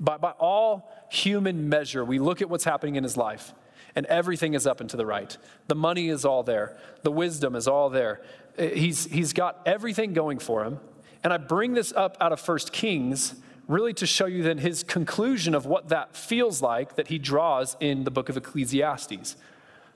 By, 0.00 0.18
by 0.18 0.30
all 0.32 0.92
human 1.10 1.68
measure, 1.68 2.04
we 2.04 2.18
look 2.18 2.40
at 2.42 2.48
what's 2.48 2.64
happening 2.64 2.96
in 2.96 3.02
his 3.02 3.16
life 3.16 3.52
and 3.98 4.06
everything 4.06 4.54
is 4.54 4.64
up 4.64 4.80
and 4.80 4.88
to 4.88 4.96
the 4.96 5.04
right. 5.04 5.36
The 5.66 5.74
money 5.74 6.08
is 6.08 6.24
all 6.24 6.44
there, 6.44 6.78
the 7.02 7.10
wisdom 7.10 7.56
is 7.56 7.66
all 7.66 7.90
there. 7.90 8.22
Uh, 8.56 8.68
he's, 8.68 9.06
he's 9.06 9.32
got 9.32 9.60
everything 9.66 10.12
going 10.12 10.38
for 10.38 10.64
him. 10.64 10.78
And 11.24 11.32
I 11.32 11.36
bring 11.36 11.74
this 11.74 11.92
up 11.96 12.16
out 12.20 12.30
of 12.30 12.38
First 12.38 12.72
Kings 12.72 13.34
really 13.66 13.92
to 13.94 14.06
show 14.06 14.26
you 14.26 14.44
then 14.44 14.58
his 14.58 14.84
conclusion 14.84 15.52
of 15.52 15.66
what 15.66 15.88
that 15.88 16.14
feels 16.14 16.62
like 16.62 16.94
that 16.94 17.08
he 17.08 17.18
draws 17.18 17.76
in 17.80 18.04
the 18.04 18.10
book 18.12 18.28
of 18.28 18.36
Ecclesiastes. 18.36 19.34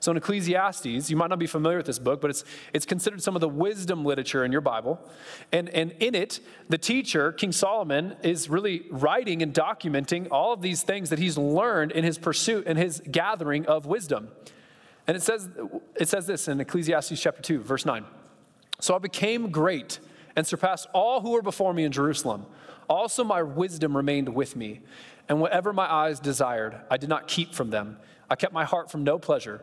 So 0.02 0.10
in 0.10 0.16
Ecclesiastes, 0.16 1.10
you 1.10 1.16
might 1.16 1.30
not 1.30 1.38
be 1.38 1.46
familiar 1.46 1.76
with 1.76 1.86
this 1.86 2.00
book, 2.00 2.20
but 2.20 2.28
it's, 2.28 2.44
it's 2.72 2.84
considered 2.84 3.22
some 3.22 3.36
of 3.36 3.40
the 3.40 3.48
wisdom 3.48 4.04
literature 4.04 4.44
in 4.44 4.50
your 4.50 4.60
Bible. 4.60 5.00
And, 5.52 5.68
and 5.68 5.92
in 6.00 6.16
it, 6.16 6.40
the 6.68 6.76
teacher, 6.76 7.30
King 7.30 7.52
Solomon, 7.52 8.16
is 8.24 8.50
really 8.50 8.82
writing 8.90 9.42
and 9.42 9.54
documenting 9.54 10.26
all 10.32 10.52
of 10.52 10.60
these 10.60 10.82
things 10.82 11.10
that 11.10 11.20
he's 11.20 11.38
learned 11.38 11.92
in 11.92 12.02
his 12.02 12.18
pursuit 12.18 12.64
and 12.66 12.76
his 12.76 13.00
gathering 13.12 13.64
of 13.66 13.86
wisdom. 13.86 14.26
And 15.06 15.16
it 15.16 15.22
says, 15.22 15.48
it 15.94 16.08
says 16.08 16.26
this 16.26 16.48
in 16.48 16.58
Ecclesiastes 16.58 17.20
chapter 17.20 17.40
2, 17.40 17.60
verse 17.60 17.86
9. 17.86 18.04
So 18.80 18.96
I 18.96 18.98
became 18.98 19.52
great 19.52 20.00
and 20.34 20.44
surpassed 20.44 20.88
all 20.92 21.20
who 21.20 21.30
were 21.30 21.42
before 21.42 21.72
me 21.72 21.84
in 21.84 21.92
Jerusalem. 21.92 22.46
Also, 22.88 23.22
my 23.22 23.44
wisdom 23.44 23.96
remained 23.96 24.30
with 24.30 24.56
me, 24.56 24.80
and 25.28 25.40
whatever 25.40 25.72
my 25.72 25.88
eyes 25.88 26.18
desired, 26.18 26.80
I 26.90 26.96
did 26.96 27.08
not 27.08 27.28
keep 27.28 27.54
from 27.54 27.70
them. 27.70 27.98
I 28.32 28.34
kept 28.34 28.52
my 28.52 28.64
heart 28.64 28.90
from 28.90 29.04
no 29.04 29.18
pleasure 29.18 29.60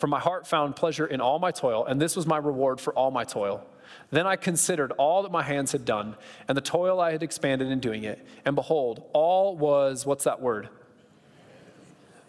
for 0.00 0.06
my 0.06 0.18
heart 0.18 0.46
found 0.46 0.76
pleasure 0.76 1.06
in 1.06 1.20
all 1.20 1.38
my 1.38 1.50
toil, 1.50 1.84
and 1.84 2.00
this 2.00 2.16
was 2.16 2.26
my 2.26 2.38
reward 2.38 2.80
for 2.80 2.94
all 2.94 3.10
my 3.10 3.24
toil. 3.24 3.66
Then 4.10 4.26
I 4.26 4.36
considered 4.36 4.92
all 4.92 5.22
that 5.22 5.30
my 5.30 5.42
hands 5.42 5.72
had 5.72 5.84
done, 5.84 6.16
and 6.48 6.56
the 6.56 6.62
toil 6.62 7.00
I 7.00 7.12
had 7.12 7.22
expanded 7.22 7.70
in 7.70 7.80
doing 7.80 8.04
it. 8.04 8.24
And 8.46 8.56
behold, 8.56 9.04
all 9.12 9.56
was, 9.56 10.06
what's 10.06 10.24
that 10.24 10.40
word? 10.40 10.70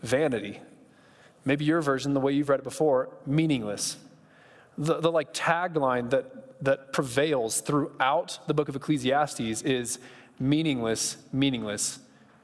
Vanity. 0.03 0.59
Maybe 1.45 1.63
your 1.63 1.81
version, 1.81 2.13
the 2.13 2.19
way 2.19 2.33
you've 2.33 2.49
read 2.49 2.59
it 2.59 2.63
before, 2.63 3.09
meaningless. 3.25 3.97
The, 4.77 4.99
the 4.99 5.11
like 5.11 5.33
tagline 5.33 6.09
that, 6.09 6.61
that 6.63 6.91
prevails 6.91 7.61
throughout 7.61 8.39
the 8.47 8.53
book 8.53 8.67
of 8.67 8.75
Ecclesiastes 8.75 9.61
is 9.61 9.99
meaningless, 10.39 11.17
meaningless. 11.31 11.99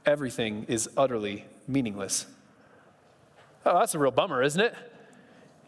Everything 0.06 0.66
is 0.70 0.90
utterly 0.96 1.46
meaningless. 1.68 2.28
Oh, 3.70 3.80
that's 3.80 3.94
a 3.96 4.00
real 4.00 4.12
bummer, 4.12 4.42
isn't 4.42 4.62
it? 4.62 4.74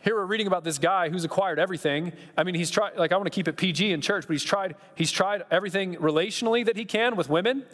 Here 0.03 0.15
we're 0.15 0.25
reading 0.25 0.47
about 0.47 0.63
this 0.63 0.77
guy 0.77 1.09
who's 1.09 1.25
acquired 1.25 1.59
everything. 1.59 2.13
I 2.37 2.45
mean, 2.45 2.55
he's 2.55 2.71
tried, 2.71 2.95
like, 2.95 3.11
I 3.11 3.17
want 3.17 3.25
to 3.25 3.31
keep 3.31 3.49
it 3.49 3.57
PG 3.57 3.91
in 3.91 3.99
church, 3.99 4.25
but 4.25 4.33
he's 4.33 4.43
tried, 4.43 4.77
he's 4.95 5.11
tried 5.11 5.43
everything 5.51 5.95
relationally 5.95 6.65
that 6.65 6.77
he 6.77 6.85
can 6.85 7.17
with 7.17 7.29
women. 7.29 7.65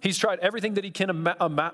He's 0.00 0.18
tried 0.18 0.38
everything 0.40 0.74
that 0.74 0.84
he 0.84 0.90
can 0.90 1.26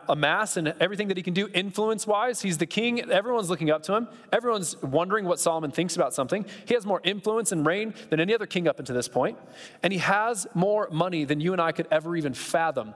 amass 0.07 0.57
and 0.57 0.69
everything 0.79 1.09
that 1.09 1.17
he 1.17 1.23
can 1.25 1.35
do 1.35 1.49
influence 1.53 2.07
wise. 2.07 2.43
He's 2.43 2.59
the 2.59 2.67
king. 2.67 3.01
Everyone's 3.01 3.51
looking 3.51 3.71
up 3.71 3.83
to 3.85 3.95
him. 3.95 4.09
Everyone's 4.33 4.81
wondering 4.83 5.25
what 5.25 5.41
Solomon 5.41 5.73
thinks 5.73 5.97
about 5.97 6.15
something. 6.15 6.45
He 6.65 6.75
has 6.75 6.87
more 6.87 7.01
influence 7.03 7.51
and 7.51 7.67
reign 7.67 7.93
than 8.11 8.21
any 8.21 8.35
other 8.35 8.47
king 8.47 8.69
up 8.69 8.79
until 8.79 8.95
this 8.95 9.09
point. 9.09 9.37
And 9.83 9.93
he 9.93 9.99
has 9.99 10.47
more 10.55 10.89
money 10.93 11.25
than 11.25 11.41
you 11.41 11.53
and 11.53 11.61
I 11.61 11.73
could 11.73 11.89
ever 11.91 12.17
even 12.17 12.35
fathom. 12.35 12.95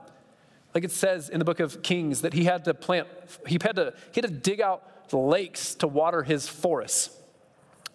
Like 0.73 0.85
it 0.85 0.91
says 0.91 1.27
in 1.27 1.39
the 1.39 1.45
book 1.45 1.59
of 1.59 1.81
Kings 1.81 2.21
that 2.21 2.33
he 2.33 2.45
had 2.45 2.63
to 2.65 2.73
plant, 2.73 3.07
he 3.45 3.57
had 3.61 3.75
to, 3.75 3.93
he 4.13 4.21
had 4.21 4.29
to 4.29 4.37
dig 4.37 4.61
out 4.61 4.83
lakes 5.13 5.75
to 5.75 5.87
water 5.87 6.23
his 6.23 6.47
forests. 6.47 7.17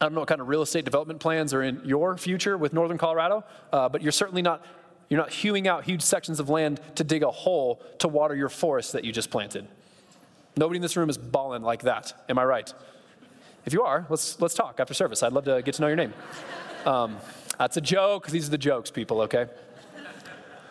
I 0.01 0.05
don't 0.05 0.15
know 0.15 0.21
what 0.21 0.29
kind 0.29 0.41
of 0.41 0.49
real 0.49 0.63
estate 0.63 0.85
development 0.85 1.21
plans 1.21 1.55
are 1.55 1.63
in 1.63 1.81
your 1.85 2.19
future 2.19 2.59
with 2.59 2.73
northern 2.73 2.99
Colorado, 2.99 3.45
uh, 3.73 3.89
but 3.89 4.03
you're 4.03 4.13
certainly 4.13 4.43
not 4.43 4.65
you're 5.09 5.21
not 5.21 5.33
hewing 5.33 5.69
out 5.69 5.85
huge 5.85 6.03
sections 6.03 6.41
of 6.41 6.49
land 6.49 6.81
to 6.97 7.05
dig 7.05 7.23
a 7.23 7.31
hole 7.31 7.81
to 8.01 8.09
water 8.09 8.35
your 8.35 8.49
forest 8.49 8.93
that 8.93 9.05
you 9.05 9.13
just 9.13 9.31
planted. 9.31 9.69
Nobody 10.57 10.79
in 10.79 10.83
this 10.83 10.97
room 10.97 11.09
is 11.09 11.17
balling 11.17 11.63
like 11.63 11.83
that. 11.83 12.25
Am 12.29 12.39
I 12.39 12.45
right? 12.45 12.73
If 13.65 13.73
you 13.73 13.83
are, 13.83 14.07
let's 14.11 14.41
let's 14.41 14.55
talk 14.55 14.81
after 14.81 14.95
service. 14.95 15.23
I'd 15.23 15.33
love 15.33 15.45
to 15.45 15.63
get 15.63 15.75
to 15.75 15.83
know 15.83 15.89
your 15.89 15.97
name. 15.97 16.15
Um, 16.87 17.17
that's 17.59 17.77
a 17.77 17.81
joke. 17.81 18.29
These 18.29 18.47
are 18.47 18.53
the 18.53 18.59
jokes, 18.59 18.93
people. 18.93 19.23
Okay. 19.23 19.47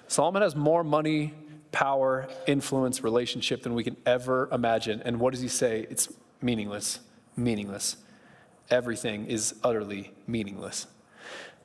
Solomon 0.08 0.44
has 0.44 0.56
more 0.56 0.82
money 0.82 1.34
power, 1.74 2.30
influence, 2.48 3.04
relationship 3.04 3.64
than 3.64 3.74
we 3.74 3.84
can 3.84 3.98
ever 4.06 4.48
imagine. 4.54 5.02
And 5.04 5.20
what 5.20 5.34
does 5.34 5.42
he 5.42 5.50
say? 5.50 5.86
It's 5.90 6.08
meaningless. 6.46 7.00
Meaningless. 7.36 7.98
Everything 8.70 9.26
is 9.26 9.56
utterly 9.64 10.12
meaningless. 10.28 10.88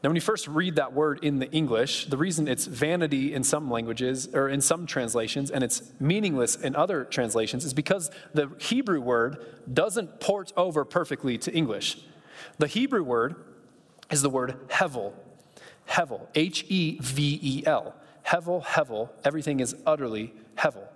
Now, 0.03 0.09
when 0.09 0.17
you 0.17 0.23
first 0.23 0.49
read 0.49 0.77
that 0.77 0.95
word 0.95 1.23
in 1.23 1.41
the 1.41 1.51
English, 1.51 2.07
the 2.07 2.17
reason 2.17 2.49
it's 2.49 2.65
vanity 2.65 3.35
in 3.35 3.45
some 3.45 3.71
languages 3.71 4.31
or 4.33 4.49
in 4.49 4.63
some 4.63 4.87
translations 4.87 5.51
and 5.51 5.63
it's 5.63 5.93
meaningless 6.01 6.57
in 6.57 6.75
other 6.75 7.05
translations 7.05 7.67
is 7.67 7.75
because 7.75 8.11
the 8.33 8.51
Hebrew 8.59 9.01
word 9.01 9.45
doesn't 9.71 10.19
port 10.19 10.55
over 10.57 10.87
perfectly 10.87 11.37
to 11.39 11.53
English. 11.53 11.99
The 12.59 12.67
Hebrew 12.67 13.03
word 13.03 13.37
is 14.11 14.23
the 14.23 14.31
word 14.31 14.57
hevel. 14.69 15.13
Hevel, 15.87 16.29
H 16.35 16.65
E 16.69 16.99
V 17.03 17.39
E 17.43 17.67
L. 17.67 17.95
Hevel, 18.27 18.65
hevel, 18.65 19.11
everything 19.23 19.61
is 19.61 19.77
utterly 19.85 20.33
hevel. 20.57 20.87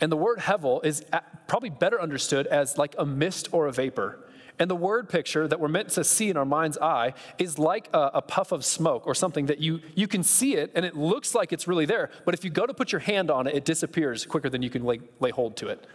And 0.00 0.12
the 0.12 0.16
word 0.16 0.38
hevel 0.38 0.84
is 0.84 1.04
probably 1.46 1.70
better 1.70 2.00
understood 2.00 2.46
as 2.46 2.78
like 2.78 2.94
a 2.98 3.04
mist 3.04 3.48
or 3.52 3.66
a 3.66 3.72
vapor. 3.72 4.20
And 4.58 4.68
the 4.68 4.76
word 4.76 5.08
picture 5.08 5.46
that 5.46 5.60
we're 5.60 5.68
meant 5.68 5.90
to 5.90 6.04
see 6.04 6.30
in 6.30 6.36
our 6.36 6.44
mind's 6.44 6.78
eye 6.78 7.14
is 7.38 7.58
like 7.58 7.88
a, 7.92 8.10
a, 8.14 8.22
puff 8.22 8.50
of 8.50 8.64
smoke 8.64 9.06
or 9.06 9.14
something 9.14 9.46
that 9.46 9.60
you, 9.60 9.80
you 9.94 10.08
can 10.08 10.24
see 10.24 10.56
it 10.56 10.72
and 10.74 10.84
it 10.84 10.96
looks 10.96 11.34
like 11.34 11.52
it's 11.52 11.68
really 11.68 11.86
there, 11.86 12.10
but 12.24 12.34
if 12.34 12.44
you 12.44 12.50
go 12.50 12.66
to 12.66 12.74
put 12.74 12.90
your 12.90 13.00
hand 13.00 13.30
on 13.30 13.46
it, 13.46 13.54
it 13.54 13.64
disappears 13.64 14.26
quicker 14.26 14.50
than 14.50 14.62
you 14.62 14.70
can 14.70 14.84
lay, 14.84 15.00
lay 15.20 15.30
hold 15.30 15.56
to 15.58 15.68
it. 15.68 15.86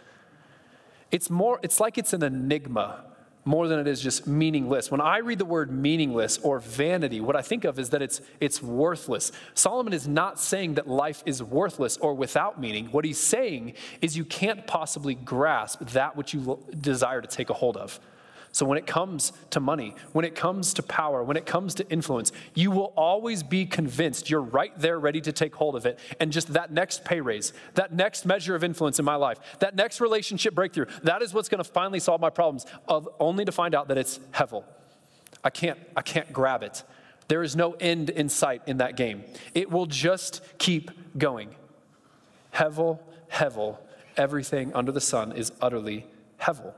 It's 1.10 1.28
more, 1.28 1.60
it's 1.62 1.78
like 1.78 1.98
it's 1.98 2.14
an 2.14 2.22
enigma 2.22 3.04
more 3.44 3.68
than 3.68 3.78
it 3.78 3.86
is 3.86 4.00
just 4.00 4.26
meaningless. 4.26 4.90
When 4.90 5.00
I 5.00 5.18
read 5.18 5.38
the 5.38 5.44
word 5.44 5.70
meaningless 5.70 6.38
or 6.38 6.60
vanity, 6.60 7.20
what 7.20 7.36
I 7.36 7.42
think 7.42 7.64
of 7.64 7.78
is 7.78 7.90
that 7.90 8.02
it's, 8.02 8.20
it's 8.40 8.62
worthless. 8.62 9.32
Solomon 9.54 9.92
is 9.92 10.08
not 10.08 10.40
saying 10.40 10.74
that 10.74 10.88
life 10.88 11.22
is 11.26 11.42
worthless 11.42 11.96
or 11.98 12.14
without 12.14 12.60
meaning. 12.60 12.86
What 12.86 13.04
he's 13.04 13.20
saying 13.20 13.74
is 14.00 14.16
you 14.16 14.24
can't 14.24 14.66
possibly 14.66 15.14
grasp 15.14 15.80
that 15.90 16.16
which 16.16 16.32
you 16.32 16.58
desire 16.80 17.20
to 17.20 17.28
take 17.28 17.50
a 17.50 17.54
hold 17.54 17.76
of. 17.76 18.00
So, 18.54 18.64
when 18.64 18.78
it 18.78 18.86
comes 18.86 19.32
to 19.50 19.58
money, 19.58 19.96
when 20.12 20.24
it 20.24 20.36
comes 20.36 20.74
to 20.74 20.82
power, 20.84 21.24
when 21.24 21.36
it 21.36 21.44
comes 21.44 21.74
to 21.74 21.90
influence, 21.90 22.30
you 22.54 22.70
will 22.70 22.92
always 22.96 23.42
be 23.42 23.66
convinced 23.66 24.30
you're 24.30 24.40
right 24.40 24.72
there 24.78 24.96
ready 25.00 25.20
to 25.22 25.32
take 25.32 25.56
hold 25.56 25.74
of 25.74 25.86
it. 25.86 25.98
And 26.20 26.30
just 26.30 26.52
that 26.52 26.70
next 26.70 27.04
pay 27.04 27.20
raise, 27.20 27.52
that 27.74 27.92
next 27.92 28.24
measure 28.24 28.54
of 28.54 28.62
influence 28.62 29.00
in 29.00 29.04
my 29.04 29.16
life, 29.16 29.40
that 29.58 29.74
next 29.74 30.00
relationship 30.00 30.54
breakthrough, 30.54 30.86
that 31.02 31.20
is 31.20 31.34
what's 31.34 31.48
going 31.48 31.64
to 31.64 31.68
finally 31.68 31.98
solve 31.98 32.20
my 32.20 32.30
problems, 32.30 32.64
of, 32.86 33.08
only 33.18 33.44
to 33.44 33.50
find 33.50 33.74
out 33.74 33.88
that 33.88 33.98
it's 33.98 34.20
Hevel. 34.32 34.62
I 35.42 35.50
can't, 35.50 35.80
I 35.96 36.02
can't 36.02 36.32
grab 36.32 36.62
it. 36.62 36.84
There 37.26 37.42
is 37.42 37.56
no 37.56 37.72
end 37.80 38.08
in 38.08 38.28
sight 38.28 38.62
in 38.68 38.76
that 38.76 38.96
game. 38.96 39.24
It 39.54 39.68
will 39.68 39.86
just 39.86 40.42
keep 40.58 40.92
going. 41.18 41.56
Hevel, 42.54 43.00
Hevel, 43.32 43.78
everything 44.16 44.72
under 44.74 44.92
the 44.92 45.00
sun 45.00 45.32
is 45.32 45.50
utterly 45.60 46.06
Hevel. 46.40 46.72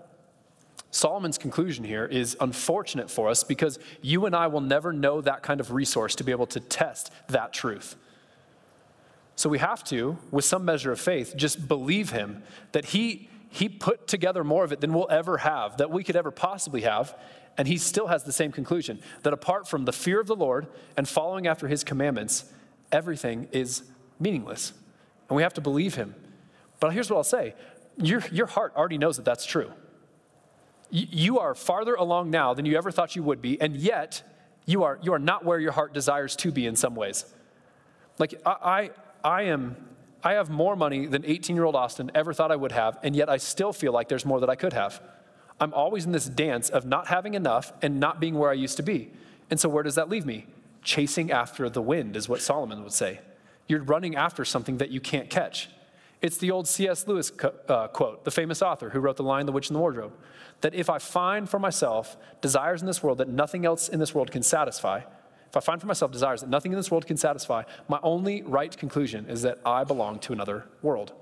Solomon's 0.91 1.39
conclusion 1.39 1.85
here 1.85 2.07
is 2.07 2.37
unfortunate 2.41 3.11
for 3.11 3.29
us 3.29 3.45
because 3.45 3.79
you 4.01 4.27
and 4.27 4.35
I 4.35 4.47
will 4.47 4.61
never 4.61 4.93
know 4.93 5.21
that 5.21 5.43
kind 5.43 5.61
of 5.61 5.73
resource 5.73 6.15
to 6.17 6.25
be 6.25 6.33
able 6.33 6.47
to 6.47 6.61
test 6.61 7.13
that 7.29 7.53
truth. 7.53 7.97
So 9.35 9.51
we 9.51 9.59
have 9.59 9.85
to, 9.85 10.17
with 10.31 10.47
some 10.47 10.65
measure 10.65 10.91
of 10.91 10.99
faith, 10.99 11.35
just 11.37 11.69
believe 11.69 12.11
him 12.11 12.43
that 12.73 12.87
he, 12.87 13.29
he 13.51 13.69
put 13.69 14.09
together 14.09 14.43
more 14.43 14.65
of 14.65 14.73
it 14.73 14.81
than 14.81 14.95
we'll 14.95 15.11
ever 15.11 15.39
have, 15.39 15.77
that 15.77 15.91
we 15.91 16.03
could 16.03 16.17
ever 16.17 16.31
possibly 16.31 16.81
have. 16.83 17.15
And 17.59 17.69
he 17.69 17.77
still 17.77 18.07
has 18.07 18.25
the 18.25 18.33
same 18.33 18.51
conclusion 18.51 19.01
that 19.23 19.35
apart 19.35 19.69
from 19.69 19.85
the 19.85 19.93
fear 19.93 20.21
of 20.21 20.27
the 20.27 20.37
Lord 20.37 20.67
and 20.97 21.07
following 21.07 21.47
after 21.47 21.69
his 21.69 21.85
commandments, 21.85 22.47
everything 22.91 23.49
is 23.53 23.83
meaningless. 24.19 24.73
And 25.29 25.37
we 25.37 25.43
have 25.43 25.55
to 25.55 25.61
believe 25.61 25.97
him. 25.97 26.15
But 26.81 26.93
here's 26.95 27.11
what 27.11 27.19
I'll 27.19 27.25
say 27.25 27.55
your, 27.99 28.23
your 28.31 28.47
heart 28.47 28.73
already 28.77 28.99
knows 28.99 29.17
that 29.17 29.25
that's 29.25 29.45
true. 29.45 29.71
You 30.91 31.39
are 31.39 31.55
farther 31.55 31.95
along 31.95 32.31
now 32.31 32.55
than 32.55 32.65
you 32.65 32.77
ever 32.77 32.91
thought 32.91 33.17
you 33.17 33.23
would 33.23 33.43
be, 33.43 33.61
and 33.61 33.77
yet 33.77 34.23
you 34.67 34.85
are, 34.85 34.99
you 35.03 35.13
are 35.13 35.19
not 35.19 35.45
where 35.45 35.59
your 35.59 35.73
heart 35.73 35.93
desires 35.93 36.37
to 36.37 36.53
be 36.53 36.67
in 36.67 36.77
some 36.77 36.95
ways. 36.95 37.25
Like, 38.19 38.35
I, 38.45 38.91
I, 39.25 39.29
I 39.29 39.43
am, 39.43 39.77
I 40.23 40.35
have 40.35 40.51
more 40.51 40.77
money 40.77 41.07
than 41.07 41.25
18 41.25 41.57
year 41.57 41.65
old 41.65 41.77
Austin 41.77 42.11
ever 42.15 42.33
thought 42.33 42.51
I 42.53 42.57
would 42.57 42.73
have, 42.73 42.99
and 43.03 43.17
yet 43.17 43.29
I 43.29 43.37
still 43.37 43.73
feel 43.73 43.93
like 43.93 44.09
there's 44.09 44.25
more 44.25 44.41
that 44.41 44.51
I 44.51 44.55
could 44.55 44.73
have. 44.73 45.01
I'm 45.61 45.73
always 45.73 46.05
in 46.05 46.13
this 46.13 46.27
dance 46.27 46.69
of 46.69 46.85
not 46.85 47.09
having 47.09 47.35
enough 47.35 47.73
and 47.83 47.99
not 47.99 48.21
being 48.21 48.35
where 48.35 48.51
I 48.51 48.55
used 48.55 48.77
to 48.77 48.83
be. 48.83 49.11
And 49.51 49.59
so, 49.59 49.69
where 49.69 49.83
does 49.83 49.95
that 49.95 50.09
leave 50.09 50.27
me? 50.27 50.47
Chasing 50.83 51.31
after 51.31 51.69
the 51.71 51.83
wind 51.83 52.17
is 52.17 52.29
what 52.29 52.41
Solomon 52.41 52.83
would 52.83 52.93
say. 52.93 53.21
You're 53.67 53.83
running 53.83 54.17
after 54.17 54.45
something 54.45 54.79
that 54.79 54.91
you 54.91 55.01
can't 55.01 55.31
catch. 55.31 55.69
It's 56.23 56.39
the 56.39 56.51
old 56.51 56.67
C.S. 56.67 57.07
Lewis 57.07 57.31
uh, 57.69 57.89
quote, 57.89 58.25
the 58.25 58.31
famous 58.31 58.63
author 58.63 58.91
who 58.91 59.01
wrote 59.01 59.17
The 59.17 59.23
Lion, 59.23 59.47
the 59.47 59.53
Witch, 59.53 59.69
and 59.69 59.77
the 59.77 59.81
Wardrobe 59.81 60.13
that 60.63 60.75
if 60.75 60.89
I 60.89 60.99
find 60.99 61.49
for 61.49 61.59
myself 61.59 62.17
desires 62.41 62.81
in 62.81 62.87
this 62.87 63.03
world 63.03 63.19
that 63.19 63.29
nothing 63.29 63.67
else 63.67 63.89
in 63.89 64.01
this 64.01 64.15
world 64.15 64.31
can 64.31 64.43
satisfy, 64.43 65.01
if 65.49 65.57
I 65.57 65.61
find 65.61 65.81
for 65.81 65.87
myself 65.87 66.11
desires 66.11 66.41
that 66.41 66.51
nothing 66.51 66.73
in 66.73 66.79
this 66.79 66.91
world 66.91 67.07
can 67.07 67.17
satisfy, 67.17 67.63
my 67.89 67.99
only 68.03 68.43
right 68.43 68.75
conclusion 68.77 69.27
is 69.29 69.43
that 69.43 69.59
I 69.65 69.85
belong 69.85 70.19
to 70.21 70.33
another 70.33 70.65
world. 70.83 71.13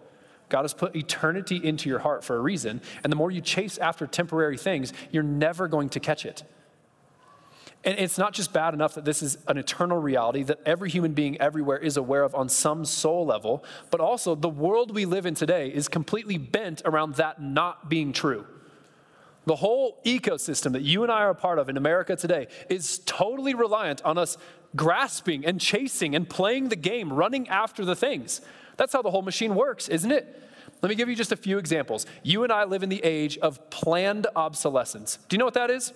God 0.49 0.63
has 0.63 0.75
put 0.75 0.95
eternity 0.95 1.57
into 1.57 1.89
your 1.89 1.99
heart 1.99 2.23
for 2.23 2.37
a 2.37 2.41
reason, 2.41 2.81
and 3.03 3.11
the 3.13 3.17
more 3.17 3.31
you 3.31 3.41
chase 3.41 3.79
after 3.79 4.07
temporary 4.07 4.57
things, 4.57 4.93
you're 5.11 5.23
never 5.23 5.69
going 5.69 5.89
to 5.91 6.01
catch 6.01 6.25
it. 6.25 6.45
And 7.85 7.99
it's 7.99 8.17
not 8.17 8.33
just 8.33 8.53
bad 8.53 8.73
enough 8.73 8.95
that 8.95 9.05
this 9.05 9.23
is 9.23 9.37
an 9.47 9.59
eternal 9.59 9.99
reality 9.99 10.43
that 10.45 10.61
every 10.65 10.89
human 10.89 11.13
being 11.13 11.39
everywhere 11.39 11.77
is 11.77 11.99
aware 11.99 12.23
of 12.23 12.35
on 12.35 12.49
some 12.49 12.87
soul 12.87 13.27
level, 13.27 13.63
but 13.91 14.01
also 14.01 14.35
the 14.35 14.49
world 14.49 14.95
we 14.95 15.05
live 15.05 15.27
in 15.27 15.35
today 15.35 15.69
is 15.69 15.87
completely 15.87 16.39
bent 16.39 16.81
around 16.87 17.17
that 17.17 17.43
not 17.43 17.91
being 17.91 18.13
true. 18.13 18.47
The 19.47 19.57
whole 19.57 20.01
ecosystem 20.07 20.73
that 20.73 20.81
you 20.81 21.03
and 21.03 21.13
I 21.13 21.21
are 21.21 21.31
a 21.31 21.35
part 21.35 21.59
of 21.59 21.69
in 21.69 21.77
America 21.77 22.17
today 22.17 22.49
is 22.71 23.01
totally 23.05 23.53
reliant 23.53 24.03
on 24.03 24.17
us 24.17 24.39
grasping 24.75 25.45
and 25.45 25.61
chasing 25.61 26.17
and 26.17 26.29
playing 26.29 26.71
the 26.71 26.77
game, 26.77 27.13
running 27.13 27.49
after 27.49 27.85
the 27.85 27.95
things. 27.95 28.41
That's 28.79 28.95
how 28.95 29.03
the 29.03 29.11
whole 29.11 29.23
machine 29.23 29.55
works, 29.55 29.89
isn't 29.89 30.11
it? 30.11 30.43
Let 30.81 30.89
me 30.89 30.95
give 30.95 31.11
you 31.11 31.15
just 31.17 31.33
a 31.33 31.37
few 31.37 31.59
examples. 31.59 32.07
You 32.23 32.43
and 32.43 32.53
I 32.53 32.65
live 32.65 32.83
in 32.83 32.89
the 32.89 33.05
age 33.05 33.37
of 33.39 33.71
planned 33.71 34.27
obsolescence. 34.35 35.19
Do 35.29 35.35
you 35.35 35.39
know 35.39 35.45
what 35.45 35.55
that 35.55 35.71
is? 35.71 35.93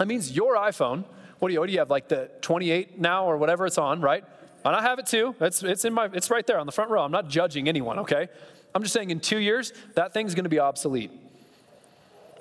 That 0.00 0.08
means 0.08 0.32
your 0.32 0.56
iPhone, 0.56 1.04
what 1.40 1.48
do 1.48 1.52
you, 1.52 1.60
what 1.60 1.66
do 1.66 1.72
you 1.74 1.78
have, 1.80 1.90
like 1.90 2.08
the 2.08 2.30
28 2.40 2.98
now 2.98 3.26
or 3.26 3.36
whatever 3.36 3.66
it's 3.66 3.76
on, 3.76 4.00
right? 4.00 4.24
And 4.64 4.74
I 4.74 4.80
have 4.80 4.98
it 4.98 5.04
too. 5.04 5.34
It's, 5.38 5.62
it's, 5.62 5.84
in 5.84 5.92
my, 5.92 6.08
it's 6.14 6.30
right 6.30 6.46
there 6.46 6.58
on 6.58 6.64
the 6.64 6.72
front 6.72 6.90
row. 6.90 7.02
I'm 7.02 7.12
not 7.12 7.28
judging 7.28 7.68
anyone, 7.68 7.98
okay? 7.98 8.28
I'm 8.74 8.80
just 8.80 8.94
saying 8.94 9.10
in 9.10 9.20
two 9.20 9.36
years, 9.36 9.74
that 9.96 10.14
thing's 10.14 10.34
gonna 10.34 10.48
be 10.48 10.58
obsolete. 10.58 11.10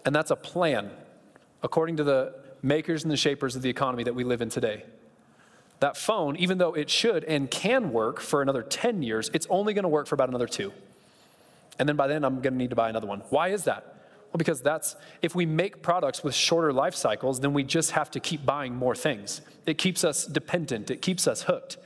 And 0.05 0.15
that's 0.15 0.31
a 0.31 0.37
plan, 0.37 0.89
according 1.61 1.97
to 1.97 2.05
the 2.05 2.33
makers 2.61 3.03
and 3.03 3.11
the 3.11 3.17
shapers 3.17 3.57
of 3.57 3.61
the 3.61 3.69
economy 3.69 4.03
that 4.05 4.15
we 4.15 4.23
live 4.23 4.41
in 4.41 4.47
today. 4.47 4.85
That 5.81 5.97
phone, 5.97 6.37
even 6.37 6.59
though 6.59 6.75
it 6.75 6.89
should 6.89 7.25
and 7.25 7.51
can 7.51 7.91
work 7.91 8.21
for 8.21 8.41
another 8.41 8.63
10 8.63 9.03
years, 9.03 9.29
it's 9.33 9.47
only 9.49 9.73
to 9.83 9.89
work 9.89 10.07
for 10.07 10.15
about 10.15 10.29
another 10.29 10.47
two. 10.47 10.71
And 11.77 11.89
then 11.89 11.97
by 11.97 12.07
then, 12.07 12.23
I'm 12.23 12.41
to 12.41 12.57
need 12.57 12.69
to 12.69 12.77
buy 12.77 12.87
another 12.87 13.07
one. 13.07 13.19
Why 13.29 13.49
is 13.49 13.65
that? 13.65 13.98
Well, 14.31 14.37
because 14.37 14.61
that's, 14.61 14.95
if 15.21 15.33
we 15.33 15.45
make 15.45 15.81
products 15.81 16.23
with 16.23 16.35
shorter 16.35 16.71
life 16.71 16.93
cycles, 16.93 17.39
then 17.39 17.53
we 17.53 17.63
just 17.63 17.91
have 17.91 18.11
to 18.11 18.19
keep 18.19 18.45
buying 18.45 18.75
more 18.75 18.95
things. 18.95 19.41
It 19.65 19.77
keeps 19.77 20.03
us 20.03 20.25
dependent, 20.25 20.91
it 20.91 21.01
keeps 21.01 21.27
us 21.27 21.43
hooked. 21.43 21.77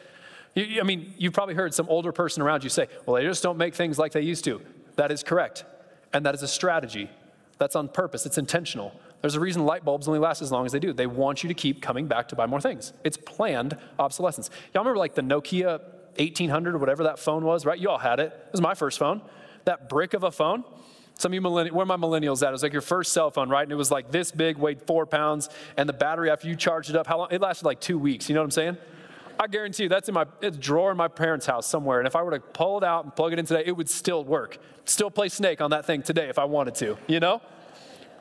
You, 0.54 0.82
I 0.82 0.84
mean, 0.84 1.14
you've 1.18 1.34
probably 1.34 1.56
heard 1.56 1.74
some 1.74 1.88
older 1.90 2.12
person 2.12 2.44
around 2.44 2.64
you 2.64 2.70
say, 2.70 2.88
well, 3.06 3.16
they 3.16 3.24
just 3.24 3.44
don't 3.44 3.58
make 3.58 3.76
things 3.76 3.98
like 3.98 4.12
they 4.12 4.22
used 4.22 4.44
to. 4.44 4.62
That 4.98 5.12
is 5.12 5.24
correct. 5.24 5.64
And 6.12 6.26
that 6.26 6.36
is 6.36 6.44
a 6.44 6.48
strategy. 6.48 7.10
That's 7.58 7.76
on 7.76 7.88
purpose, 7.88 8.26
it's 8.26 8.38
intentional. 8.38 8.94
There's 9.22 9.36
a 9.36 9.40
reason 9.40 9.66
light 9.66 9.86
bulbs 9.86 10.10
only 10.10 10.20
last 10.20 10.42
as 10.42 10.52
long 10.52 10.66
as 10.66 10.74
they 10.74 10.80
do. 10.80 10.92
They 10.92 11.08
want 11.08 11.44
you 11.44 11.48
to 11.48 11.54
keep 11.54 11.82
coming 11.82 12.08
back 12.08 12.28
to 12.28 12.36
buy 12.36 12.46
more 12.46 12.60
things. 12.60 12.92
It's 13.06 13.16
planned 13.16 13.78
obsolescence. 13.98 14.50
Y'all 14.74 14.84
remember 14.84 14.98
like 14.98 15.16
the 15.16 15.22
Nokia 15.22 15.80
1800 16.18 16.76
or 16.76 16.78
whatever 16.78 17.04
that 17.04 17.20
phone 17.20 17.46
was, 17.46 17.66
right? 17.66 17.80
You 17.80 17.90
all 17.90 17.98
had 17.98 18.20
it. 18.20 18.34
It 18.34 18.52
was 18.52 18.60
my 18.60 18.74
first 18.74 19.00
phone. 19.00 19.22
That 19.64 19.88
brick 19.88 20.14
of 20.14 20.24
a 20.24 20.32
phone. 20.32 20.66
Some 21.18 21.32
of 21.32 21.36
you 21.36 21.42
millennials, 21.42 21.72
where 21.72 21.84
are 21.84 21.86
my 21.86 21.98
millennials 21.98 22.42
at? 22.42 22.50
It 22.50 22.52
was 22.52 22.64
like 22.64 22.74
your 22.74 22.82
first 22.82 23.14
cell 23.14 23.32
phone, 23.32 23.50
right? 23.50 23.64
And 23.64 23.72
it 23.72 23.76
was 23.76 23.92
like 23.92 24.12
this 24.12 24.32
big, 24.32 24.58
weighed 24.58 24.82
four 24.82 25.06
pounds, 25.06 25.50
and 25.78 25.88
the 25.88 25.94
battery 25.94 26.30
after 26.30 26.48
you 26.48 26.56
charged 26.56 26.90
it 26.90 26.96
up, 26.96 27.08
how 27.08 27.20
long? 27.20 27.28
It 27.32 27.42
lasted 27.42 27.66
like 27.66 27.80
two 27.80 27.98
weeks. 27.98 28.30
You 28.30 28.36
know 28.36 28.42
what 28.42 28.46
I'm 28.46 28.52
saying? 28.52 28.78
I 29.40 29.48
guarantee 29.48 29.84
you 29.84 29.90
that's 29.90 30.08
in 30.08 30.14
my 30.14 30.26
it's 30.42 30.58
drawer 30.58 30.92
in 30.92 30.98
my 30.98 31.08
parents' 31.08 31.46
house 31.46 31.66
somewhere. 31.66 32.00
And 32.00 32.08
if 32.08 32.16
I 32.16 32.22
were 32.22 32.32
to 32.32 32.40
pull 32.40 32.78
it 32.78 32.84
out 32.84 33.04
and 33.04 33.16
plug 33.16 33.34
it 33.34 33.40
in 33.40 33.46
today, 33.46 33.64
it 33.66 33.72
would 33.72 33.90
still 33.90 34.24
work. 34.24 34.58
Still 34.86 35.10
play 35.10 35.30
Snake 35.30 35.62
on 35.62 35.72
that 35.72 35.86
thing 35.86 36.02
today 36.04 36.30
if 36.30 36.38
I 36.38 36.46
wanted 36.46 36.76
to, 36.76 36.98
you 37.08 37.20
know? 37.20 37.42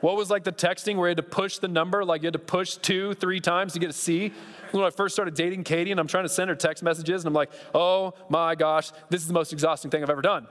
What 0.01 0.17
was 0.17 0.29
like 0.29 0.43
the 0.43 0.51
texting 0.51 0.97
where 0.97 1.07
you 1.07 1.11
had 1.11 1.17
to 1.17 1.23
push 1.23 1.59
the 1.59 1.69
number, 1.69 2.03
like 2.03 2.23
you 2.23 2.27
had 2.27 2.33
to 2.33 2.39
push 2.39 2.75
two, 2.75 3.13
three 3.13 3.39
times 3.39 3.71
to 3.71 3.79
get 3.79 3.89
a 3.89 3.93
C? 3.93 4.33
When 4.71 4.83
I 4.83 4.89
first 4.89 5.15
started 5.15 5.33
dating 5.33 5.63
Katie 5.63 5.91
and 5.91 5.99
I'm 5.99 6.07
trying 6.07 6.25
to 6.25 6.29
send 6.29 6.49
her 6.49 6.55
text 6.55 6.83
messages 6.83 7.21
and 7.21 7.27
I'm 7.27 7.33
like, 7.33 7.51
oh 7.73 8.13
my 8.27 8.55
gosh, 8.55 8.91
this 9.09 9.21
is 9.21 9.27
the 9.27 9.33
most 9.33 9.53
exhausting 9.53 9.91
thing 9.91 10.03
I've 10.03 10.09
ever 10.09 10.21
done. 10.21 10.47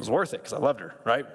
Was 0.00 0.10
worth 0.10 0.34
it 0.34 0.38
because 0.38 0.52
I 0.52 0.58
loved 0.58 0.80
her, 0.80 0.96
right? 1.04 1.26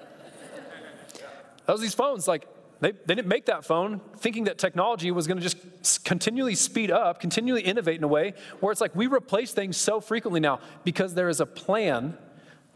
That 1.64 1.72
was 1.72 1.80
these 1.80 1.94
phones, 1.94 2.28
like 2.28 2.46
They, 2.80 2.92
they 2.92 3.14
didn't 3.14 3.28
make 3.28 3.46
that 3.46 3.64
phone 3.64 4.00
thinking 4.18 4.44
that 4.44 4.58
technology 4.58 5.10
was 5.10 5.26
going 5.26 5.40
to 5.40 5.42
just 5.42 6.04
continually 6.04 6.54
speed 6.54 6.90
up, 6.90 7.20
continually 7.20 7.62
innovate 7.62 7.96
in 7.96 8.04
a 8.04 8.08
way 8.08 8.34
where 8.60 8.70
it's 8.70 8.82
like 8.82 8.94
we 8.94 9.06
replace 9.06 9.54
things 9.54 9.78
so 9.78 10.00
frequently 10.00 10.40
now 10.40 10.60
because 10.84 11.14
there 11.14 11.30
is 11.30 11.40
a 11.40 11.46
plan 11.46 12.18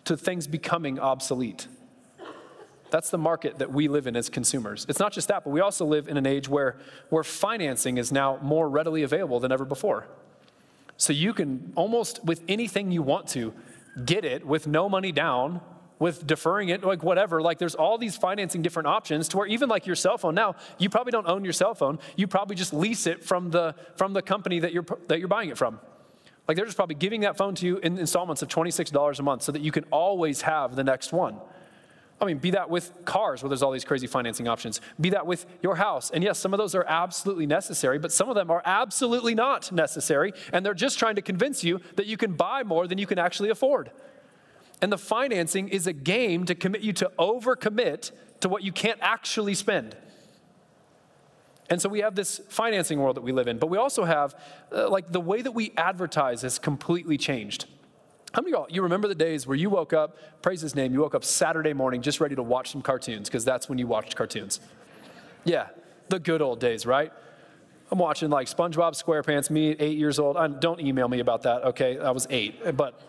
to 0.05 0.17
things 0.17 0.47
becoming 0.47 0.99
obsolete. 0.99 1.69
That's 2.91 3.11
the 3.11 3.19
market 3.19 3.59
that 3.59 3.71
we 3.71 3.89
live 3.89 4.07
in 4.07 4.17
as 4.17 4.31
consumers. 4.31 4.87
It's 4.89 4.99
not 4.99 5.13
just 5.13 5.29
that, 5.29 5.45
but 5.45 5.51
we 5.51 5.61
also 5.61 5.85
live 5.85 6.09
in 6.09 6.17
an 6.17 6.27
age 6.27 6.49
where, 6.49 6.77
where 7.11 7.23
financing 7.23 7.99
is 7.99 8.11
now 8.11 8.39
more 8.41 8.69
readily 8.69 9.03
available 9.03 9.39
than 9.39 9.53
ever 9.53 9.67
before. 9.67 10.07
So 10.97 11.13
you 11.13 11.35
can 11.35 11.73
almost, 11.77 12.25
with 12.25 12.43
anything 12.49 12.91
you 12.91 13.03
want 13.03 13.29
to, 13.29 13.53
get 14.05 14.25
it 14.25 14.47
with 14.47 14.67
no 14.67 14.89
money 14.89 15.13
down 15.13 15.61
with 16.01 16.27
deferring 16.27 16.71
it, 16.71 16.83
like 16.83 17.05
whatever. 17.05 17.41
Like 17.41 17.59
there's 17.59 17.77
all 17.77 17.97
these 17.99 18.17
financing 18.17 18.63
different 18.63 18.89
options 18.89 19.29
to 19.29 19.37
where 19.37 19.47
even 19.47 19.69
like 19.69 19.87
your 19.87 19.95
cell 19.95 20.19
phone 20.19 20.35
now, 20.35 20.57
you 20.79 20.91
probably 20.91 21.13
don't 21.13 21.29
own 21.29 21.45
your 21.45 21.53
cell 21.53 21.75
phone. 21.75 22.01
You 22.17 22.27
probably 22.27 22.57
just 22.57 22.73
lease 22.73 23.07
it 23.07 23.23
from 23.23 23.51
the 23.51 23.77
from 23.95 24.13
the 24.15 24.23
company 24.23 24.59
that 24.59 24.73
you're 24.73 24.87
that 25.07 25.21
you're 25.21 25.29
buying 25.29 25.51
it 25.51 25.59
from. 25.59 25.79
Like 26.49 26.57
they're 26.57 26.67
just 26.67 26.77
probably 26.77 26.97
giving 26.97 27.21
that 27.21 27.37
phone 27.37 27.55
to 27.57 27.67
you 27.67 27.77
in 27.77 27.97
installments 27.97 28.43
of 28.43 28.49
$26 28.49 29.21
a 29.21 29.23
month 29.23 29.43
so 29.43 29.53
that 29.53 29.63
you 29.63 29.71
can 29.71 29.85
always 29.93 30.41
have 30.41 30.75
the 30.75 30.83
next 30.83 31.13
one. 31.13 31.37
I 32.21 32.25
mean, 32.25 32.39
be 32.39 32.51
that 32.51 32.69
with 32.69 32.93
cars 33.05 33.43
where 33.43 33.49
there's 33.49 33.63
all 33.63 33.71
these 33.71 33.85
crazy 33.85 34.07
financing 34.07 34.49
options. 34.49 34.81
Be 35.01 35.11
that 35.11 35.27
with 35.27 35.47
your 35.63 35.77
house. 35.77 36.11
And 36.11 36.25
yes, 36.25 36.39
some 36.39 36.53
of 36.53 36.59
those 36.59 36.75
are 36.75 36.85
absolutely 36.87 37.47
necessary, 37.47 37.99
but 37.99 38.13
some 38.13 38.29
of 38.29 38.35
them 38.35 38.51
are 38.51 38.63
absolutely 38.65 39.35
not 39.35 39.73
necessary. 39.73 40.33
And 40.53 40.67
they're 40.67 40.75
just 40.75 40.99
trying 40.99 41.15
to 41.15 41.23
convince 41.23 41.65
you 41.65 41.81
that 41.97 42.07
you 42.07 42.17
can 42.17 42.33
buy 42.33 42.63
more 42.63 42.87
than 42.87 42.99
you 42.99 43.07
can 43.07 43.19
actually 43.19 43.49
afford. 43.49 43.91
And 44.83 44.91
the 44.91 44.99
financing 44.99 45.69
is 45.69 45.87
a 45.87 45.93
game 45.93 46.47
to 46.47 46.55
commit 46.55 46.81
you 46.81 46.93
to 46.95 47.11
overcommit 47.19 48.13
to 48.41 48.49
what 48.49 48.63
you 48.63 48.73
can't 48.73 48.99
actually 49.03 49.55
spend. 49.55 49.97
And 51.69 51.81
so 51.81 51.89
we 51.89 52.01
have 52.01 52.17
this 52.17 52.41
financing 52.49 52.99
world 52.99 53.17
that 53.17 53.21
we 53.21 53.31
live 53.31 53.47
in, 53.47 53.59
but 53.59 53.69
we 53.69 53.79
also 53.79 54.05
have, 54.05 54.35
uh, 54.73 54.89
like, 54.89 55.13
the 55.13 55.21
way 55.21 55.41
that 55.41 55.53
we 55.53 55.73
advertise 55.77 56.43
has 56.43 56.59
completely 56.59 57.17
changed. 57.17 57.67
How 58.33 58.43
many 58.43 58.53
of 58.53 58.61
y'all, 58.61 58.67
you 58.71 58.83
remember 58.83 59.07
the 59.07 59.15
days 59.15 59.47
where 59.47 59.57
you 59.57 59.71
woke 59.71 59.93
up, 59.93 60.17
praise 60.43 60.61
his 60.61 60.75
name, 60.75 60.93
you 60.93 61.01
woke 61.01 61.15
up 61.15 61.25
Saturday 61.25 61.73
morning 61.73 62.03
just 62.03 62.21
ready 62.21 62.35
to 62.35 62.43
watch 62.43 62.73
some 62.73 62.83
cartoons, 62.83 63.29
because 63.29 63.45
that's 63.45 63.69
when 63.69 63.79
you 63.79 63.87
watched 63.87 64.17
cartoons? 64.17 64.59
Yeah, 65.45 65.69
the 66.09 66.19
good 66.19 66.43
old 66.43 66.59
days, 66.59 66.87
right? 66.87 67.13
I'm 67.93 67.99
watching 67.99 68.31
like 68.31 68.49
SpongeBob 68.49 69.01
SquarePants, 69.01 69.51
me 69.51 69.77
eight 69.79 69.99
years 69.99 70.19
old. 70.19 70.37
I, 70.37 70.49
don't 70.49 70.81
email 70.81 71.09
me 71.09 71.21
about 71.21 71.43
that, 71.43 71.65
okay? 71.65 71.99
I 71.99 72.11
was 72.11 72.27
eight, 72.31 72.77
but, 72.77 73.01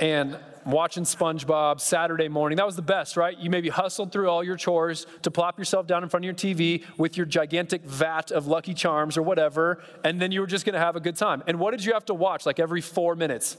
and 0.00 0.38
watching 0.64 1.04
SpongeBob 1.04 1.80
Saturday 1.80 2.28
morning. 2.28 2.56
That 2.56 2.66
was 2.66 2.76
the 2.76 2.82
best, 2.82 3.16
right? 3.16 3.36
You 3.38 3.50
maybe 3.50 3.68
hustled 3.68 4.12
through 4.12 4.28
all 4.28 4.44
your 4.44 4.56
chores 4.56 5.06
to 5.22 5.30
plop 5.30 5.58
yourself 5.58 5.86
down 5.86 6.02
in 6.02 6.08
front 6.08 6.24
of 6.24 6.26
your 6.26 6.34
TV 6.34 6.84
with 6.98 7.16
your 7.16 7.26
gigantic 7.26 7.82
vat 7.82 8.30
of 8.30 8.46
Lucky 8.46 8.74
Charms 8.74 9.16
or 9.16 9.22
whatever, 9.22 9.82
and 10.04 10.20
then 10.20 10.32
you 10.32 10.40
were 10.40 10.46
just 10.46 10.64
gonna 10.64 10.78
have 10.78 10.96
a 10.96 11.00
good 11.00 11.16
time. 11.16 11.42
And 11.46 11.58
what 11.58 11.72
did 11.72 11.84
you 11.84 11.92
have 11.92 12.04
to 12.06 12.14
watch 12.14 12.46
like 12.46 12.58
every 12.58 12.80
four 12.80 13.14
minutes? 13.14 13.56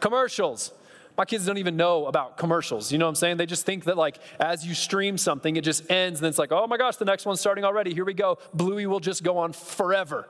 Commercials. 0.00 0.72
My 1.18 1.24
kids 1.24 1.44
don't 1.44 1.58
even 1.58 1.76
know 1.76 2.06
about 2.06 2.38
commercials. 2.38 2.92
You 2.92 2.98
know 2.98 3.04
what 3.04 3.10
I'm 3.10 3.14
saying? 3.16 3.36
They 3.36 3.44
just 3.44 3.66
think 3.66 3.84
that, 3.84 3.98
like, 3.98 4.18
as 4.38 4.66
you 4.66 4.74
stream 4.74 5.18
something, 5.18 5.56
it 5.56 5.64
just 5.64 5.90
ends, 5.90 6.20
and 6.20 6.26
it's 6.26 6.38
like, 6.38 6.52
oh 6.52 6.66
my 6.66 6.78
gosh, 6.78 6.96
the 6.96 7.04
next 7.04 7.26
one's 7.26 7.40
starting 7.40 7.64
already. 7.64 7.92
Here 7.92 8.04
we 8.04 8.14
go. 8.14 8.38
Bluey 8.54 8.86
will 8.86 9.00
just 9.00 9.22
go 9.22 9.36
on 9.36 9.52
forever. 9.52 10.28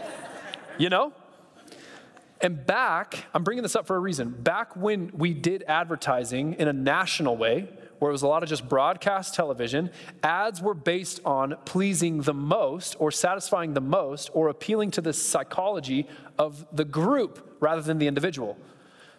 you 0.78 0.88
know? 0.88 1.12
And 2.44 2.66
back, 2.66 3.24
I'm 3.32 3.42
bringing 3.42 3.62
this 3.62 3.74
up 3.74 3.86
for 3.86 3.96
a 3.96 3.98
reason. 3.98 4.28
Back 4.28 4.76
when 4.76 5.10
we 5.14 5.32
did 5.32 5.64
advertising 5.66 6.52
in 6.58 6.68
a 6.68 6.74
national 6.74 7.38
way, 7.38 7.70
where 7.98 8.10
it 8.10 8.12
was 8.12 8.20
a 8.20 8.28
lot 8.28 8.42
of 8.42 8.50
just 8.50 8.68
broadcast 8.68 9.34
television, 9.34 9.90
ads 10.22 10.60
were 10.60 10.74
based 10.74 11.22
on 11.24 11.56
pleasing 11.64 12.20
the 12.20 12.34
most 12.34 12.96
or 12.98 13.10
satisfying 13.10 13.72
the 13.72 13.80
most 13.80 14.28
or 14.34 14.50
appealing 14.50 14.90
to 14.90 15.00
the 15.00 15.14
psychology 15.14 16.06
of 16.38 16.66
the 16.70 16.84
group 16.84 17.56
rather 17.60 17.80
than 17.80 17.96
the 17.96 18.06
individual. 18.06 18.58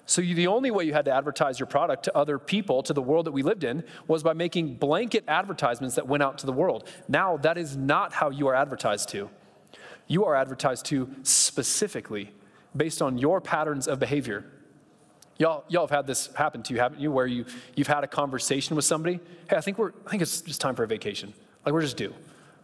So 0.05 0.22
you, 0.22 0.36
the 0.36 0.46
only 0.46 0.70
way 0.70 0.84
you 0.84 0.94
had 0.94 1.05
to 1.05 1.12
advertise 1.12 1.60
your 1.60 1.65
product 1.65 2.03
to 2.03 2.15
other 2.15 2.38
people, 2.38 2.84
to 2.84 2.94
the 2.94 3.01
world 3.01 3.25
that 3.25 3.32
we 3.32 3.41
lived 3.41 3.63
in, 3.63 3.84
was 4.08 4.22
by 4.22 4.34
making 4.34 4.75
blanket 4.75 5.24
advertisements 5.27 5.96
that 5.96 6.08
went 6.08 6.22
out 6.22 6.38
to 6.38 6.46
the 6.46 6.53
world. 6.53 6.88
Now, 7.08 7.38
that 7.38 7.58
is 7.58 7.75
not 7.75 8.13
how 8.13 8.29
you 8.29 8.48
are 8.50 8.55
advertised 8.55 9.10
to. 9.10 9.32
You 10.05 10.25
are 10.25 10.36
advertised 10.36 10.86
to 10.88 11.10
specifically 11.24 12.32
based 12.75 13.01
on 13.01 13.17
your 13.17 13.41
patterns 13.41 13.88
of 13.88 14.00
behavior. 14.00 14.46
Y'all, 15.38 15.65
y'all 15.67 15.84
have 15.84 15.96
had 15.96 16.08
this 16.08 16.34
happen 16.36 16.63
to 16.63 16.74
you, 16.74 16.79
haven't 16.79 17.00
you? 17.00 17.12
Where 17.12 17.27
you, 17.27 17.46
you've 17.75 17.88
had 17.88 18.03
a 18.03 18.08
conversation 18.08 18.75
with 18.75 18.85
somebody. 18.85 19.20
Hey, 19.50 19.57
I 19.57 19.61
think 19.61 19.77
we're, 19.77 19.92
I 20.05 20.11
think 20.11 20.22
it's 20.22 20.42
just 20.42 20.61
time 20.61 20.75
for 20.75 20.83
a 20.83 20.88
vacation. 20.88 21.33
Like 21.66 21.74
we're 21.74 21.81
just 21.81 21.98
due. 21.98 22.14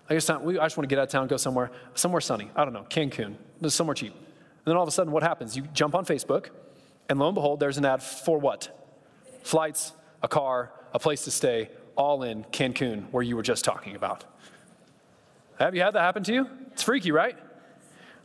I 0.10 0.14
just, 0.14 0.42
we, 0.42 0.60
I 0.60 0.66
just 0.66 0.78
want 0.78 0.90
to 0.90 0.94
get 0.94 1.00
out 1.00 1.04
of 1.04 1.10
town, 1.10 1.28
go 1.28 1.38
somewhere, 1.38 1.72
somewhere 1.96 2.22
sunny. 2.22 2.50
I 2.56 2.64
don't 2.64 2.74
know, 2.74 2.86
Cancun, 2.90 3.36
somewhere 3.68 3.96
cheap. 3.96 4.14
And 4.14 4.66
then 4.66 4.76
all 4.76 4.84
of 4.84 4.90
a 4.90 4.92
sudden, 4.92 5.12
what 5.12 5.24
happens? 5.24 5.56
You 5.56 5.64
jump 5.74 5.96
on 5.96 6.06
Facebook, 6.06 6.50
and 7.10 7.18
lo 7.18 7.28
and 7.28 7.36
behold, 7.36 7.60
there's 7.60 7.78
an 7.78 7.86
ad 7.86 8.04
for 8.04 8.38
what? 8.38 8.78
Flights, 9.44 9.94
a 10.22 10.28
car, 10.28 10.72
a 10.94 11.00
place 11.00 11.24
to 11.24 11.32
stay, 11.32 11.70
all 11.96 12.24
in 12.24 12.44
Cancun, 12.46 13.06
where 13.12 13.24
you 13.24 13.36
were 13.36 13.44
just 13.44 13.64
talking 13.66 13.96
about. 13.96 14.24
Have 15.60 15.76
you 15.76 15.82
had 15.82 15.94
that 15.96 16.02
happen 16.02 16.24
to 16.24 16.34
you? 16.34 16.48
It's 16.74 16.84
freaky, 16.84 17.12
right? 17.12 17.38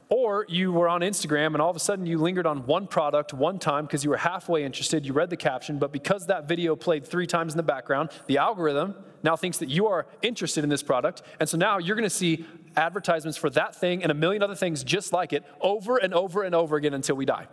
Or 0.08 0.46
you 0.48 0.72
were 0.72 0.88
on 0.88 1.00
Instagram 1.00 1.48
and 1.48 1.60
all 1.60 1.70
of 1.70 1.74
a 1.74 1.80
sudden 1.80 2.06
you 2.06 2.18
lingered 2.18 2.46
on 2.46 2.64
one 2.64 2.86
product 2.86 3.34
one 3.34 3.58
time 3.58 3.86
because 3.86 4.04
you 4.04 4.10
were 4.10 4.16
halfway 4.16 4.64
interested, 4.64 5.04
you 5.04 5.12
read 5.12 5.30
the 5.30 5.36
caption, 5.36 5.78
but 5.78 5.90
because 5.92 6.26
that 6.26 6.46
video 6.46 6.76
played 6.76 7.04
three 7.04 7.26
times 7.26 7.52
in 7.52 7.56
the 7.56 7.64
background, 7.64 8.10
the 8.26 8.38
algorithm 8.38 8.94
now 9.24 9.34
thinks 9.34 9.58
that 9.58 9.68
you 9.68 9.88
are 9.88 10.06
interested 10.22 10.62
in 10.62 10.70
this 10.70 10.82
product. 10.82 11.22
And 11.40 11.48
so 11.48 11.56
now 11.56 11.78
you're 11.78 11.96
going 11.96 12.08
to 12.08 12.14
see 12.14 12.46
advertisements 12.76 13.36
for 13.36 13.50
that 13.50 13.74
thing 13.74 14.04
and 14.04 14.12
a 14.12 14.14
million 14.14 14.44
other 14.44 14.54
things 14.54 14.84
just 14.84 15.12
like 15.12 15.32
it 15.32 15.44
over 15.60 15.96
and 15.96 16.14
over 16.14 16.44
and 16.44 16.54
over 16.54 16.76
again 16.76 16.94
until 16.94 17.16
we 17.16 17.24
die. 17.24 17.48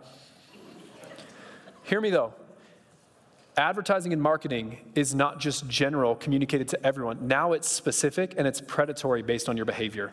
Hear 1.82 2.00
me 2.00 2.10
though. 2.10 2.34
Advertising 3.56 4.12
and 4.12 4.22
marketing 4.22 4.78
is 4.94 5.14
not 5.14 5.40
just 5.40 5.68
general, 5.68 6.14
communicated 6.14 6.68
to 6.68 6.86
everyone. 6.86 7.26
Now 7.26 7.52
it's 7.52 7.68
specific 7.68 8.34
and 8.36 8.46
it's 8.46 8.60
predatory 8.60 9.22
based 9.22 9.48
on 9.48 9.56
your 9.56 9.66
behavior. 9.66 10.12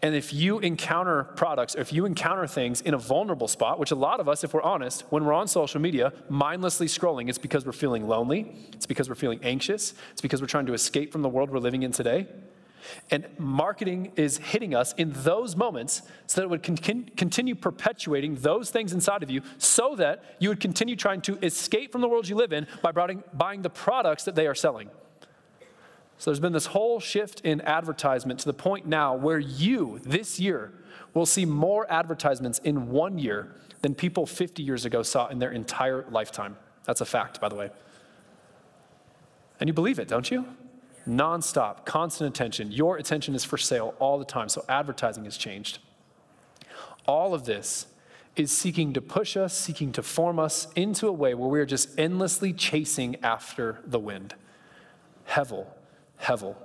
And 0.00 0.14
if 0.14 0.32
you 0.32 0.60
encounter 0.60 1.24
products, 1.24 1.74
or 1.74 1.80
if 1.80 1.92
you 1.92 2.06
encounter 2.06 2.46
things 2.46 2.80
in 2.80 2.94
a 2.94 2.98
vulnerable 2.98 3.48
spot, 3.48 3.80
which 3.80 3.90
a 3.90 3.96
lot 3.96 4.20
of 4.20 4.28
us, 4.28 4.44
if 4.44 4.54
we're 4.54 4.62
honest, 4.62 5.04
when 5.10 5.24
we're 5.24 5.32
on 5.32 5.48
social 5.48 5.80
media, 5.80 6.12
mindlessly 6.28 6.86
scrolling, 6.86 7.28
it's 7.28 7.38
because 7.38 7.66
we're 7.66 7.72
feeling 7.72 8.06
lonely, 8.06 8.54
it's 8.72 8.86
because 8.86 9.08
we're 9.08 9.16
feeling 9.16 9.40
anxious, 9.42 9.94
it's 10.12 10.20
because 10.20 10.40
we're 10.40 10.46
trying 10.46 10.66
to 10.66 10.72
escape 10.72 11.10
from 11.10 11.22
the 11.22 11.28
world 11.28 11.50
we're 11.50 11.58
living 11.58 11.82
in 11.82 11.90
today. 11.90 12.28
And 13.10 13.26
marketing 13.38 14.12
is 14.14 14.38
hitting 14.38 14.72
us 14.74 14.92
in 14.94 15.12
those 15.12 15.56
moments 15.56 16.02
so 16.26 16.40
that 16.40 16.44
it 16.44 16.50
would 16.50 16.62
con- 16.62 17.10
continue 17.16 17.56
perpetuating 17.56 18.36
those 18.36 18.70
things 18.70 18.92
inside 18.92 19.24
of 19.24 19.30
you 19.30 19.42
so 19.58 19.96
that 19.96 20.36
you 20.38 20.48
would 20.48 20.60
continue 20.60 20.94
trying 20.94 21.20
to 21.22 21.44
escape 21.44 21.90
from 21.90 22.02
the 22.02 22.08
world 22.08 22.28
you 22.28 22.36
live 22.36 22.52
in 22.52 22.68
by 22.82 22.92
buying 22.92 23.62
the 23.62 23.70
products 23.70 24.24
that 24.24 24.36
they 24.36 24.46
are 24.46 24.54
selling. 24.54 24.90
So 26.18 26.30
there's 26.30 26.40
been 26.40 26.52
this 26.52 26.66
whole 26.66 26.98
shift 26.98 27.40
in 27.42 27.60
advertisement 27.60 28.40
to 28.40 28.46
the 28.46 28.52
point 28.52 28.86
now 28.86 29.14
where 29.14 29.38
you, 29.38 30.00
this 30.02 30.40
year, 30.40 30.72
will 31.14 31.26
see 31.26 31.44
more 31.44 31.90
advertisements 31.90 32.58
in 32.58 32.90
one 32.90 33.18
year 33.18 33.54
than 33.82 33.94
people 33.94 34.26
50 34.26 34.62
years 34.64 34.84
ago 34.84 35.04
saw 35.04 35.28
in 35.28 35.38
their 35.38 35.52
entire 35.52 36.04
lifetime. 36.10 36.56
That's 36.84 37.00
a 37.00 37.06
fact, 37.06 37.40
by 37.40 37.48
the 37.48 37.54
way. 37.54 37.70
And 39.60 39.68
you 39.68 39.74
believe 39.74 40.00
it, 40.00 40.08
don't 40.08 40.28
you? 40.28 40.44
Nonstop, 41.06 41.84
constant 41.86 42.34
attention. 42.34 42.72
Your 42.72 42.96
attention 42.96 43.36
is 43.36 43.44
for 43.44 43.56
sale 43.56 43.94
all 44.00 44.18
the 44.18 44.24
time, 44.24 44.48
so 44.48 44.64
advertising 44.68 45.24
has 45.24 45.36
changed. 45.36 45.78
All 47.06 47.32
of 47.32 47.44
this 47.44 47.86
is 48.34 48.50
seeking 48.50 48.92
to 48.92 49.00
push 49.00 49.36
us, 49.36 49.56
seeking 49.56 49.92
to 49.92 50.02
form 50.02 50.38
us 50.38 50.66
into 50.74 51.06
a 51.06 51.12
way 51.12 51.34
where 51.34 51.48
we 51.48 51.60
are 51.60 51.66
just 51.66 51.96
endlessly 51.98 52.52
chasing 52.52 53.16
after 53.22 53.78
the 53.86 53.98
wind. 54.00 54.34
Hevel 55.28 55.66
hevel. 56.22 56.56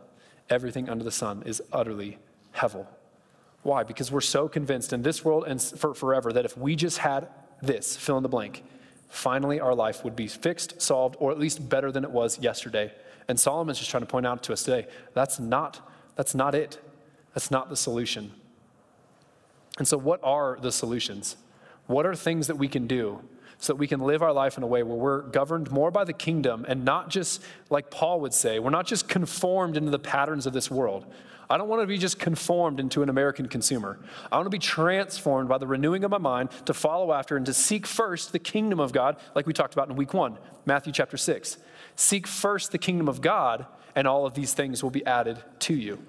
Everything 0.49 0.89
under 0.89 1.03
the 1.03 1.11
sun 1.11 1.43
is 1.45 1.61
utterly 1.71 2.17
hevel. 2.55 2.87
Why? 3.63 3.83
Because 3.83 4.11
we're 4.11 4.21
so 4.21 4.47
convinced 4.47 4.93
in 4.93 5.01
this 5.01 5.23
world 5.23 5.45
and 5.47 5.61
for 5.61 5.93
forever 5.93 6.33
that 6.33 6.45
if 6.45 6.57
we 6.57 6.75
just 6.75 6.97
had 6.97 7.27
this, 7.61 7.95
fill 7.95 8.17
in 8.17 8.23
the 8.23 8.29
blank, 8.29 8.63
finally 9.07 9.59
our 9.59 9.73
life 9.73 10.03
would 10.03 10.15
be 10.15 10.27
fixed, 10.27 10.81
solved, 10.81 11.15
or 11.19 11.31
at 11.31 11.39
least 11.39 11.69
better 11.69 11.91
than 11.91 12.03
it 12.03 12.11
was 12.11 12.39
yesterday. 12.39 12.91
And 13.27 13.39
Solomon's 13.39 13.79
just 13.79 13.89
trying 13.89 14.03
to 14.03 14.07
point 14.07 14.25
out 14.25 14.43
to 14.43 14.53
us 14.53 14.63
today 14.63 14.87
that's 15.13 15.39
not, 15.39 15.79
that's 16.15 16.35
not 16.35 16.55
it. 16.55 16.79
That's 17.33 17.49
not 17.49 17.69
the 17.69 17.77
solution. 17.77 18.31
And 19.77 19.87
so, 19.87 19.97
what 19.97 20.19
are 20.23 20.57
the 20.61 20.71
solutions? 20.71 21.35
What 21.87 22.05
are 22.05 22.15
things 22.15 22.47
that 22.47 22.57
we 22.57 22.67
can 22.67 22.85
do 22.85 23.21
so 23.63 23.71
that 23.71 23.77
we 23.77 23.87
can 23.87 24.01
live 24.01 24.21
our 24.21 24.33
life 24.33 24.57
in 24.57 24.63
a 24.63 24.67
way 24.67 24.83
where 24.83 24.97
we're 24.97 25.21
governed 25.21 25.71
more 25.71 25.89
by 25.89 26.03
the 26.03 26.11
kingdom 26.11 26.65
and 26.67 26.83
not 26.83 27.09
just, 27.09 27.41
like 27.69 27.89
Paul 27.89 28.19
would 28.19 28.33
say, 28.33 28.59
we're 28.59 28.71
not 28.71 28.85
just 28.85 29.07
conformed 29.07 29.77
into 29.77 29.89
the 29.89 29.99
patterns 29.99 30.45
of 30.45 30.51
this 30.51 30.69
world. 30.69 31.05
I 31.49 31.57
don't 31.57 31.69
want 31.69 31.81
to 31.81 31.87
be 31.87 31.97
just 31.97 32.19
conformed 32.19 32.81
into 32.81 33.03
an 33.03 33.09
American 33.09 33.47
consumer. 33.47 33.99
I 34.29 34.35
want 34.35 34.47
to 34.47 34.49
be 34.49 34.59
transformed 34.59 35.47
by 35.47 35.59
the 35.59 35.67
renewing 35.67 36.03
of 36.03 36.11
my 36.11 36.17
mind 36.17 36.49
to 36.65 36.73
follow 36.73 37.13
after 37.13 37.37
and 37.37 37.45
to 37.45 37.53
seek 37.53 37.87
first 37.87 38.33
the 38.33 38.39
kingdom 38.39 38.81
of 38.81 38.91
God, 38.91 39.15
like 39.33 39.47
we 39.47 39.53
talked 39.53 39.73
about 39.73 39.89
in 39.89 39.95
week 39.95 40.13
one, 40.13 40.37
Matthew 40.65 40.91
chapter 40.91 41.15
6. 41.15 41.57
Seek 41.95 42.27
first 42.27 42.73
the 42.73 42.77
kingdom 42.77 43.07
of 43.07 43.21
God, 43.21 43.65
and 43.95 44.09
all 44.09 44.25
of 44.25 44.33
these 44.33 44.53
things 44.53 44.83
will 44.83 44.91
be 44.91 45.05
added 45.05 45.41
to 45.59 45.73
you. 45.73 46.03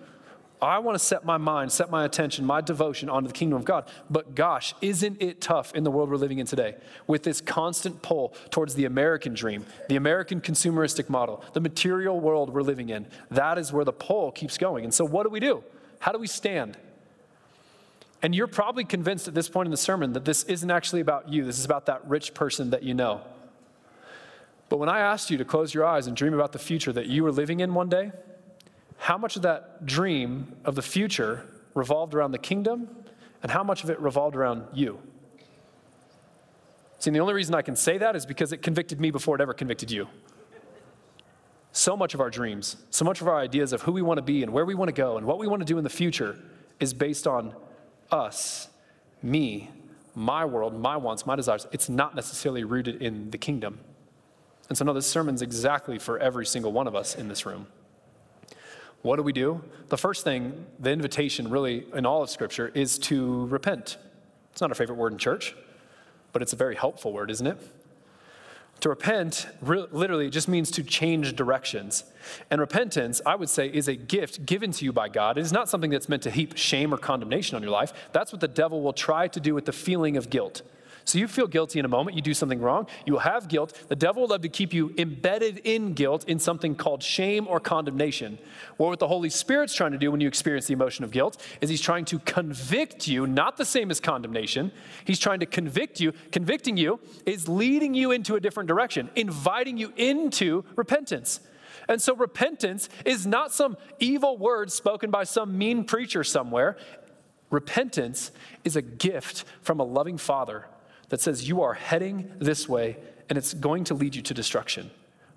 I 0.64 0.78
want 0.78 0.94
to 0.96 1.04
set 1.04 1.24
my 1.24 1.36
mind, 1.36 1.72
set 1.72 1.90
my 1.90 2.04
attention, 2.04 2.44
my 2.44 2.60
devotion 2.60 3.08
onto 3.08 3.26
the 3.26 3.34
kingdom 3.34 3.58
of 3.58 3.64
God. 3.64 3.88
But 4.08 4.34
gosh, 4.34 4.74
isn't 4.80 5.20
it 5.20 5.40
tough 5.40 5.74
in 5.74 5.84
the 5.84 5.90
world 5.90 6.10
we're 6.10 6.16
living 6.16 6.38
in 6.38 6.46
today 6.46 6.76
with 7.06 7.24
this 7.24 7.40
constant 7.40 8.02
pull 8.02 8.34
towards 8.50 8.74
the 8.74 8.84
American 8.84 9.34
dream, 9.34 9.66
the 9.88 9.96
American 9.96 10.40
consumeristic 10.40 11.08
model, 11.08 11.44
the 11.54 11.60
material 11.60 12.20
world 12.20 12.50
we're 12.50 12.62
living 12.62 12.88
in? 12.88 13.06
That 13.30 13.58
is 13.58 13.72
where 13.72 13.84
the 13.84 13.92
pull 13.92 14.30
keeps 14.32 14.56
going. 14.56 14.84
And 14.84 14.94
so, 14.94 15.04
what 15.04 15.24
do 15.24 15.28
we 15.28 15.40
do? 15.40 15.64
How 15.98 16.12
do 16.12 16.18
we 16.18 16.28
stand? 16.28 16.76
And 18.22 18.34
you're 18.34 18.46
probably 18.46 18.84
convinced 18.84 19.28
at 19.28 19.34
this 19.34 19.48
point 19.48 19.66
in 19.66 19.70
the 19.70 19.76
sermon 19.76 20.12
that 20.14 20.24
this 20.24 20.44
isn't 20.44 20.70
actually 20.70 21.00
about 21.00 21.28
you, 21.28 21.44
this 21.44 21.58
is 21.58 21.64
about 21.64 21.86
that 21.86 22.08
rich 22.08 22.32
person 22.32 22.70
that 22.70 22.82
you 22.82 22.94
know. 22.94 23.22
But 24.68 24.78
when 24.78 24.88
I 24.88 25.00
asked 25.00 25.30
you 25.30 25.36
to 25.38 25.44
close 25.44 25.74
your 25.74 25.84
eyes 25.84 26.06
and 26.06 26.16
dream 26.16 26.32
about 26.32 26.52
the 26.52 26.58
future 26.58 26.92
that 26.92 27.06
you 27.06 27.22
were 27.22 27.32
living 27.32 27.60
in 27.60 27.74
one 27.74 27.88
day, 27.88 28.12
how 29.04 29.18
much 29.18 29.36
of 29.36 29.42
that 29.42 29.84
dream 29.84 30.56
of 30.64 30.76
the 30.76 30.80
future 30.80 31.44
revolved 31.74 32.14
around 32.14 32.32
the 32.32 32.38
kingdom 32.38 32.88
and 33.42 33.52
how 33.52 33.62
much 33.62 33.84
of 33.84 33.90
it 33.90 34.00
revolved 34.00 34.34
around 34.34 34.66
you? 34.72 34.98
See, 37.00 37.10
the 37.10 37.20
only 37.20 37.34
reason 37.34 37.54
I 37.54 37.60
can 37.60 37.76
say 37.76 37.98
that 37.98 38.16
is 38.16 38.24
because 38.24 38.50
it 38.54 38.62
convicted 38.62 38.98
me 38.98 39.10
before 39.10 39.34
it 39.34 39.42
ever 39.42 39.52
convicted 39.52 39.90
you. 39.90 40.08
So 41.72 41.98
much 41.98 42.14
of 42.14 42.20
our 42.22 42.30
dreams, 42.30 42.76
so 42.88 43.04
much 43.04 43.20
of 43.20 43.28
our 43.28 43.38
ideas 43.38 43.74
of 43.74 43.82
who 43.82 43.92
we 43.92 44.00
want 44.00 44.16
to 44.16 44.22
be 44.22 44.42
and 44.42 44.54
where 44.54 44.64
we 44.64 44.74
want 44.74 44.88
to 44.88 44.94
go 44.94 45.18
and 45.18 45.26
what 45.26 45.38
we 45.38 45.46
want 45.46 45.60
to 45.60 45.66
do 45.66 45.76
in 45.76 45.84
the 45.84 45.90
future 45.90 46.38
is 46.80 46.94
based 46.94 47.26
on 47.26 47.54
us, 48.10 48.70
me, 49.22 49.70
my 50.14 50.46
world, 50.46 50.80
my 50.80 50.96
wants, 50.96 51.26
my 51.26 51.36
desires. 51.36 51.66
It's 51.72 51.90
not 51.90 52.14
necessarily 52.14 52.64
rooted 52.64 53.02
in 53.02 53.30
the 53.30 53.38
kingdom. 53.38 53.80
And 54.70 54.78
so, 54.78 54.86
no, 54.86 54.94
this 54.94 55.06
sermon's 55.06 55.42
exactly 55.42 55.98
for 55.98 56.18
every 56.18 56.46
single 56.46 56.72
one 56.72 56.86
of 56.86 56.96
us 56.96 57.14
in 57.14 57.28
this 57.28 57.44
room. 57.44 57.66
What 59.04 59.16
do 59.16 59.22
we 59.22 59.34
do? 59.34 59.62
The 59.90 59.98
first 59.98 60.24
thing, 60.24 60.64
the 60.80 60.90
invitation 60.90 61.50
really 61.50 61.84
in 61.94 62.06
all 62.06 62.22
of 62.22 62.30
Scripture, 62.30 62.68
is 62.68 62.98
to 63.00 63.44
repent. 63.48 63.98
It's 64.50 64.62
not 64.62 64.70
our 64.70 64.74
favorite 64.74 64.96
word 64.96 65.12
in 65.12 65.18
church, 65.18 65.54
but 66.32 66.40
it's 66.40 66.54
a 66.54 66.56
very 66.56 66.74
helpful 66.74 67.12
word, 67.12 67.30
isn't 67.30 67.46
it? 67.46 67.58
To 68.80 68.88
repent 68.88 69.46
re- 69.60 69.84
literally 69.92 70.30
just 70.30 70.48
means 70.48 70.70
to 70.70 70.82
change 70.82 71.36
directions. 71.36 72.04
And 72.50 72.62
repentance, 72.62 73.20
I 73.26 73.34
would 73.34 73.50
say, 73.50 73.68
is 73.68 73.88
a 73.88 73.94
gift 73.94 74.46
given 74.46 74.72
to 74.72 74.86
you 74.86 74.92
by 74.94 75.10
God. 75.10 75.36
It 75.36 75.42
is 75.42 75.52
not 75.52 75.68
something 75.68 75.90
that's 75.90 76.08
meant 76.08 76.22
to 76.22 76.30
heap 76.30 76.56
shame 76.56 76.94
or 76.94 76.96
condemnation 76.96 77.56
on 77.56 77.62
your 77.62 77.72
life. 77.72 77.92
That's 78.12 78.32
what 78.32 78.40
the 78.40 78.48
devil 78.48 78.80
will 78.80 78.94
try 78.94 79.28
to 79.28 79.38
do 79.38 79.54
with 79.54 79.66
the 79.66 79.72
feeling 79.72 80.16
of 80.16 80.30
guilt. 80.30 80.62
So 81.06 81.18
you 81.18 81.28
feel 81.28 81.46
guilty 81.46 81.78
in 81.78 81.84
a 81.84 81.88
moment, 81.88 82.16
you 82.16 82.22
do 82.22 82.32
something 82.32 82.60
wrong, 82.60 82.86
you 83.04 83.18
have 83.18 83.48
guilt. 83.48 83.78
The 83.88 83.96
devil 83.96 84.22
will 84.22 84.30
love 84.30 84.40
to 84.42 84.48
keep 84.48 84.72
you 84.72 84.94
embedded 84.96 85.58
in 85.58 85.92
guilt 85.92 86.26
in 86.26 86.38
something 86.38 86.74
called 86.74 87.02
shame 87.02 87.46
or 87.46 87.60
condemnation. 87.60 88.38
What 88.78 88.98
the 88.98 89.08
Holy 89.08 89.28
Spirit's 89.28 89.74
trying 89.74 89.92
to 89.92 89.98
do 89.98 90.10
when 90.10 90.22
you 90.22 90.28
experience 90.28 90.66
the 90.66 90.72
emotion 90.72 91.04
of 91.04 91.10
guilt 91.10 91.42
is 91.60 91.68
he's 91.68 91.82
trying 91.82 92.06
to 92.06 92.18
convict 92.20 93.06
you, 93.06 93.26
not 93.26 93.58
the 93.58 93.66
same 93.66 93.90
as 93.90 94.00
condemnation. 94.00 94.72
He's 95.04 95.18
trying 95.18 95.40
to 95.40 95.46
convict 95.46 96.00
you. 96.00 96.12
Convicting 96.32 96.78
you 96.78 97.00
is 97.26 97.48
leading 97.48 97.92
you 97.92 98.10
into 98.10 98.36
a 98.36 98.40
different 98.40 98.68
direction, 98.68 99.10
inviting 99.14 99.76
you 99.76 99.92
into 99.96 100.64
repentance. 100.74 101.40
And 101.86 102.00
so 102.00 102.16
repentance 102.16 102.88
is 103.04 103.26
not 103.26 103.52
some 103.52 103.76
evil 103.98 104.38
word 104.38 104.72
spoken 104.72 105.10
by 105.10 105.24
some 105.24 105.58
mean 105.58 105.84
preacher 105.84 106.24
somewhere. 106.24 106.78
Repentance 107.50 108.32
is 108.64 108.74
a 108.74 108.82
gift 108.82 109.44
from 109.60 109.80
a 109.80 109.84
loving 109.84 110.16
father 110.16 110.64
that 111.14 111.20
says 111.20 111.48
you 111.48 111.62
are 111.62 111.74
heading 111.74 112.28
this 112.40 112.68
way 112.68 112.96
and 113.28 113.38
it's 113.38 113.54
going 113.54 113.84
to 113.84 113.94
lead 113.94 114.16
you 114.16 114.20
to 114.20 114.34
destruction. 114.34 114.90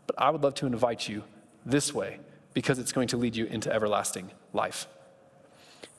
But 0.08 0.16
I 0.18 0.32
would 0.32 0.42
love 0.42 0.56
to 0.56 0.66
invite 0.66 1.08
you 1.08 1.24
this 1.68 1.94
way 1.94 2.18
because 2.56 2.80
it's 2.80 2.92
going 2.92 3.10
to 3.10 3.18
lead 3.18 3.36
you 3.36 3.46
into 3.46 3.72
everlasting 3.72 4.32
life. 4.54 4.88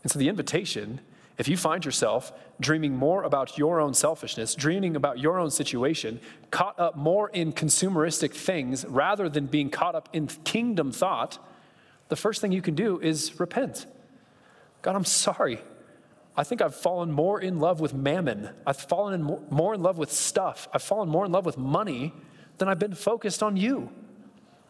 And 0.03 0.11
so 0.11 0.19
the 0.19 0.29
invitation, 0.29 1.01
if 1.39 1.47
you 1.47 1.57
find 1.57 1.85
yourself 1.85 2.33
dreaming 2.59 2.97
more 2.97 3.23
about 3.23 3.57
your 3.57 3.79
own 3.79 3.95
selfishness, 3.95 4.57
dreaming 4.57 4.97
about 4.97 5.21
your 5.21 5.39
own 5.39 5.53
situation, 5.53 6.19
caught 6.51 6.77
up 6.81 6.97
more 6.97 7.29
in 7.29 7.53
consumeristic 7.53 8.33
things 8.33 8.85
rather 8.85 9.29
than 9.29 9.47
being 9.47 9.71
caught 9.71 9.95
up 9.95 10.09
in 10.13 10.27
kingdom 10.27 10.91
thought, 10.91 11.39
the 12.09 12.17
first 12.17 12.41
thing 12.41 12.51
you 12.51 12.63
can 12.63 12.75
do 12.75 12.99
is 12.99 13.39
repent. 13.39 13.87
God, 14.83 14.97
I'm 14.97 15.05
sorry. 15.05 15.61
I 16.39 16.45
think 16.45 16.63
I've 16.63 16.77
fallen 16.77 17.11
more 17.11 17.41
in 17.41 17.59
love 17.59 17.81
with 17.81 17.93
mammon. 17.93 18.51
I've 18.65 18.77
fallen 18.77 19.13
in 19.13 19.25
more, 19.25 19.43
more 19.51 19.75
in 19.75 19.83
love 19.83 19.99
with 19.99 20.13
stuff. 20.13 20.69
I've 20.73 20.85
fallen 20.85 21.09
more 21.09 21.27
in 21.27 21.33
love 21.33 21.45
with 21.45 21.59
money 21.59 22.15
than 22.59 22.69
I've 22.69 22.79
been 22.79 22.95
focused 22.95 23.43
on 23.43 23.57
you. 23.57 23.91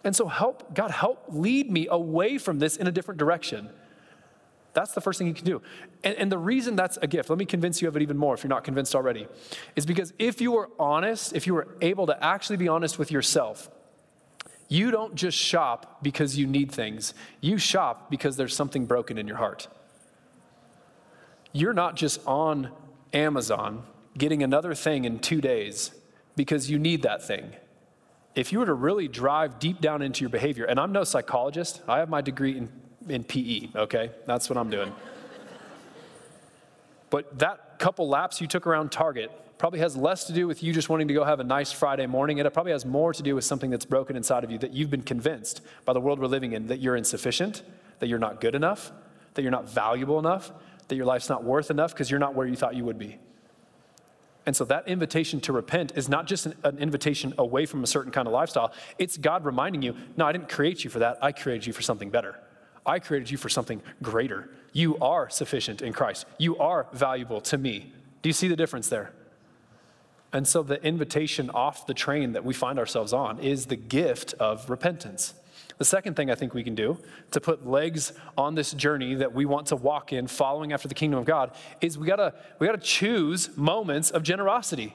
And 0.03 0.17
so 0.17 0.29
help, 0.29 0.75
God, 0.75 0.91
help 0.91 1.27
lead 1.29 1.71
me 1.71 1.87
away 1.91 2.39
from 2.39 2.59
this 2.59 2.79
in 2.79 2.87
a 2.87 2.91
different 2.91 3.19
direction. 3.19 3.69
That's 4.73 4.93
the 4.93 5.03
first 5.03 5.19
thing 5.19 5.29
you 5.29 5.35
can 5.35 5.45
do. 5.45 5.61
And, 6.03 6.17
and, 6.17 6.33
the 6.33 6.39
reason 6.39 6.75
that's 6.75 6.97
a 7.03 7.07
gift, 7.07 7.29
let 7.29 7.39
me 7.39 7.45
convince 7.45 7.83
you 7.83 7.89
of 7.89 7.97
it 7.97 8.03
even 8.03 8.17
more 8.17 8.33
if 8.33 8.43
you're 8.43 8.49
not 8.49 8.65
convinced 8.65 8.95
already, 8.95 9.27
is 9.77 9.85
because 9.85 10.15
if 10.19 10.41
you 10.41 10.53
were 10.53 10.71
honest, 10.79 11.35
if 11.35 11.47
you 11.47 11.53
were 11.53 11.69
able 11.83 12.07
to 12.07 12.25
actually 12.25 12.57
be 12.57 12.69
honest 12.69 12.99
with 12.99 13.11
yourself, 13.11 13.69
you 14.69 14.91
don't 14.91 15.15
just 15.15 15.37
shop 15.37 16.03
because 16.03 16.39
you 16.39 16.47
need 16.47 16.73
things, 16.73 17.13
you 17.43 17.59
shop 17.59 18.11
because 18.11 18.37
there's 18.39 18.57
something 18.57 18.87
broken 18.87 19.19
in 19.19 19.27
your 19.27 19.37
heart 19.37 19.69
you're 21.53 21.73
not 21.73 21.97
just 21.97 22.21
on 22.27 22.71
Amazon 23.13 23.85
getting 24.17 24.43
another 24.43 24.75
thing 24.75 25.05
in 25.05 25.19
two 25.19 25.41
days 25.41 25.93
because 26.37 26.71
you 26.71 26.79
need 26.79 27.03
that 27.03 27.27
thing. 27.27 27.53
If 28.35 28.53
you 28.53 28.61
were 28.61 28.67
to 28.67 28.75
really 28.75 29.09
drive 29.09 29.59
deep 29.59 29.81
down 29.81 30.03
into 30.03 30.21
your 30.21 30.31
behavior, 30.31 30.65
and 30.65 30.79
I'm 30.79 30.93
no 30.93 31.05
psychologist, 31.05 31.83
I 31.89 31.99
have 31.99 32.09
my 32.09 32.21
degree 32.21 32.57
in, 32.57 32.69
in 33.09 33.25
PE, 33.25 33.69
okay? 33.75 34.11
That's 34.27 34.49
what 34.49 34.57
I'm 34.57 34.71
doing. 34.71 34.93
but 37.11 37.39
that 37.39 37.79
couple 37.79 38.09
laps 38.09 38.41
you 38.41 38.47
took 38.47 38.67
around 38.67 38.93
Target 38.93 39.31
probably 39.59 39.81
has 39.81 39.97
less 39.97 40.25
to 40.25 40.33
do 40.33 40.47
with 40.47 40.63
you 40.63 40.73
just 40.73 40.89
wanting 40.89 41.09
to 41.09 41.15
go 41.15 41.25
have 41.25 41.41
a 41.41 41.45
nice 41.45 41.73
Friday 41.73 42.07
morning. 42.07 42.39
And 42.39 42.47
it 42.47 42.53
probably 42.53 42.73
has 42.73 42.87
more 42.87 43.13
to 43.13 43.23
do 43.23 43.35
with 43.35 43.45
something 43.45 43.71
that's 43.71 43.85
broken 43.85 44.17
inside 44.17 44.45
of 44.45 44.53
you 44.53 44.59
that 44.59 44.73
you've 44.73 44.91
been 44.91 45.03
convinced 45.03 45.63
by 45.85 45.93
the 45.93 46.01
world 46.01 46.21
we're 46.21 46.27
living 46.27 46.53
in 46.53 46.69
that 46.69 46.79
you're 46.79 46.97
insufficient, 46.97 47.63
that 47.99 48.07
you're 48.09 48.21
not 48.21 48.41
good 48.41 48.55
enough, 48.55 48.93
that 49.35 49.43
you're 49.43 49.51
not 49.51 49.69
valuable 49.69 50.19
enough, 50.21 50.53
that 50.89 50.97
your 50.97 51.07
life's 51.07 51.29
not 51.29 51.45
worth 51.45 51.71
enough 51.71 51.93
because 51.93 52.11
you're 52.11 52.21
not 52.21 52.35
where 52.35 52.47
you 52.47 52.57
thought 52.57 52.75
you 52.75 52.85
would 52.85 52.99
be. 52.99 53.19
And 54.47 54.57
so 54.57 54.65
that 54.65 54.89
invitation 54.89 55.41
to 55.43 55.53
repent 55.53 55.93
is 55.95 56.09
not 56.09 56.27
just 56.27 56.47
an, 56.47 56.55
an, 56.65 56.79
invitation 56.79 57.35
away 57.37 57.67
from 57.67 57.85
a 57.85 57.87
certain 57.87 58.11
kind 58.11 58.27
of 58.27 58.33
lifestyle. 58.33 58.73
It's 58.99 59.19
God 59.19 59.45
reminding 59.45 59.83
you, 59.83 59.95
no, 60.17 60.25
I 60.25 60.33
didn't 60.33 60.49
create 60.49 60.85
you 60.85 60.91
for 60.91 61.01
that. 61.01 61.19
I 61.23 61.33
created 61.33 61.67
you 61.67 61.75
for 61.75 61.83
something 61.83 62.09
better. 62.09 62.39
I 62.87 62.99
created 62.99 63.31
you 63.31 63.37
for 63.37 63.51
something 63.51 63.83
greater. 64.03 64.49
You 64.73 64.97
are 64.99 65.29
sufficient 65.29 65.83
in 65.83 65.93
Christ. 65.93 66.25
You 66.39 66.57
are 66.57 66.87
valuable 66.95 67.43
to 67.43 67.59
me. 67.59 67.93
Do 68.23 68.31
you 68.31 68.33
see 68.33 68.49
the 68.49 68.57
difference 68.57 68.89
there? 68.89 69.13
And 70.33 70.49
so 70.49 70.63
the 70.63 70.83
invitation 70.83 71.51
off 71.51 71.87
the 71.87 71.95
train 71.95 72.33
that 72.33 72.45
we 72.45 72.55
find 72.55 72.79
ourselves 72.79 73.13
on 73.13 73.41
is 73.41 73.67
the 73.67 73.77
gift 73.77 74.33
of 74.41 74.71
repentance. 74.71 75.35
The 75.79 75.85
second 75.85 76.15
thing 76.15 76.31
I 76.31 76.35
think 76.35 76.55
we 76.55 76.65
can 76.65 76.75
do 76.75 76.99
to 77.31 77.41
put 77.41 77.67
legs 77.67 78.13
on 78.37 78.57
this 78.57 78.73
journey 78.73 79.15
that 79.15 79.33
we 79.33 79.47
want 79.47 79.69
to 79.69 79.77
walk 79.77 80.13
in 80.13 80.27
following 80.27 80.73
after 80.73 80.89
the 80.89 80.95
kingdom 80.95 81.21
of 81.21 81.25
God 81.25 81.53
is 81.81 81.97
we 81.97 82.07
gotta, 82.07 82.35
we 82.59 82.67
gotta 82.67 82.79
choose 82.79 83.57
moments 83.57 84.11
of 84.11 84.25
generosity. 84.25 84.95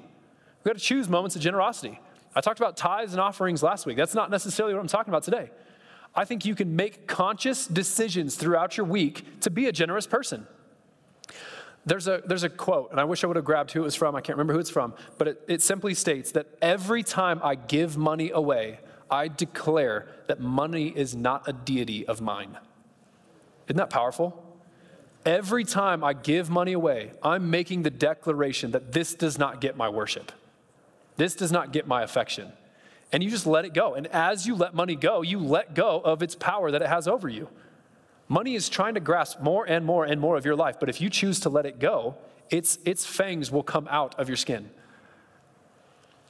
We 0.63 0.69
gotta 0.69 0.79
choose 0.79 1.07
moments 1.07 1.37
of 1.37 1.41
generosity. 1.41 1.99
I 2.35 2.41
talked 2.41 2.59
about 2.59 2.75
tithes 2.75 3.13
and 3.13 3.21
offerings 3.21 3.63
last 3.63 3.85
week. 3.85 3.95
That's 3.95 4.13
not 4.13 4.29
necessarily 4.29 4.73
what 4.73 4.81
I'm 4.81 4.87
talking 4.87 5.11
about 5.11 5.23
today. 5.23 5.51
I 6.15 6.25
think 6.25 6.45
you 6.45 6.53
can 6.53 6.75
make 6.75 7.07
conscious 7.07 7.65
decisions 7.65 8.35
throughout 8.35 8.75
your 8.77 8.85
week 8.85 9.41
to 9.41 9.49
be 9.49 9.67
a 9.67 9.71
generous 9.71 10.05
person. 10.05 10.47
There's 11.85 12.07
a, 12.07 12.21
there's 12.25 12.43
a 12.43 12.49
quote, 12.49 12.91
and 12.91 12.99
I 12.99 13.03
wish 13.03 13.23
I 13.23 13.27
would 13.27 13.35
have 13.35 13.45
grabbed 13.45 13.71
who 13.71 13.81
it 13.81 13.83
was 13.83 13.95
from. 13.95 14.15
I 14.15 14.21
can't 14.21 14.37
remember 14.37 14.53
who 14.53 14.59
it's 14.59 14.69
from, 14.69 14.93
but 15.17 15.27
it, 15.27 15.41
it 15.47 15.61
simply 15.61 15.93
states 15.93 16.31
that 16.33 16.47
every 16.61 17.03
time 17.03 17.39
I 17.43 17.55
give 17.55 17.97
money 17.97 18.31
away, 18.31 18.79
I 19.13 19.27
declare 19.27 20.07
that 20.25 20.39
money 20.39 20.87
is 20.87 21.15
not 21.15 21.47
a 21.47 21.53
deity 21.53 22.03
of 22.07 22.19
mine. 22.19 22.57
Isn't 23.67 23.77
that 23.77 23.91
powerful? 23.91 24.43
Every 25.23 25.63
time 25.63 26.03
I 26.03 26.13
give 26.13 26.49
money 26.49 26.73
away, 26.73 27.11
I'm 27.21 27.51
making 27.51 27.83
the 27.83 27.91
declaration 27.91 28.71
that 28.71 28.91
this 28.91 29.13
does 29.13 29.37
not 29.37 29.61
get 29.61 29.77
my 29.77 29.87
worship. 29.87 30.31
This 31.15 31.35
does 31.35 31.51
not 31.51 31.71
get 31.71 31.85
my 31.85 32.01
affection. 32.01 32.53
And 33.11 33.23
you 33.23 33.29
just 33.29 33.45
let 33.45 33.65
it 33.65 33.75
go. 33.75 33.93
And 33.93 34.07
as 34.07 34.47
you 34.47 34.55
let 34.55 34.73
money 34.73 34.95
go, 34.95 35.21
you 35.21 35.37
let 35.37 35.75
go 35.75 36.01
of 36.03 36.23
its 36.23 36.33
power 36.33 36.71
that 36.71 36.81
it 36.81 36.89
has 36.89 37.07
over 37.07 37.29
you. 37.29 37.49
Money 38.27 38.55
is 38.55 38.67
trying 38.67 38.95
to 38.95 38.99
grasp 38.99 39.39
more 39.41 39.63
and 39.63 39.85
more 39.85 40.05
and 40.05 40.19
more 40.19 40.37
of 40.37 40.43
your 40.43 40.55
life, 40.55 40.77
but 40.79 40.89
if 40.89 40.99
you 40.99 41.11
choose 41.11 41.39
to 41.41 41.49
let 41.49 41.67
it 41.67 41.77
go, 41.77 42.15
its, 42.49 42.79
its 42.83 43.05
fangs 43.05 43.51
will 43.51 43.61
come 43.61 43.87
out 43.91 44.19
of 44.19 44.27
your 44.27 44.37
skin. 44.37 44.71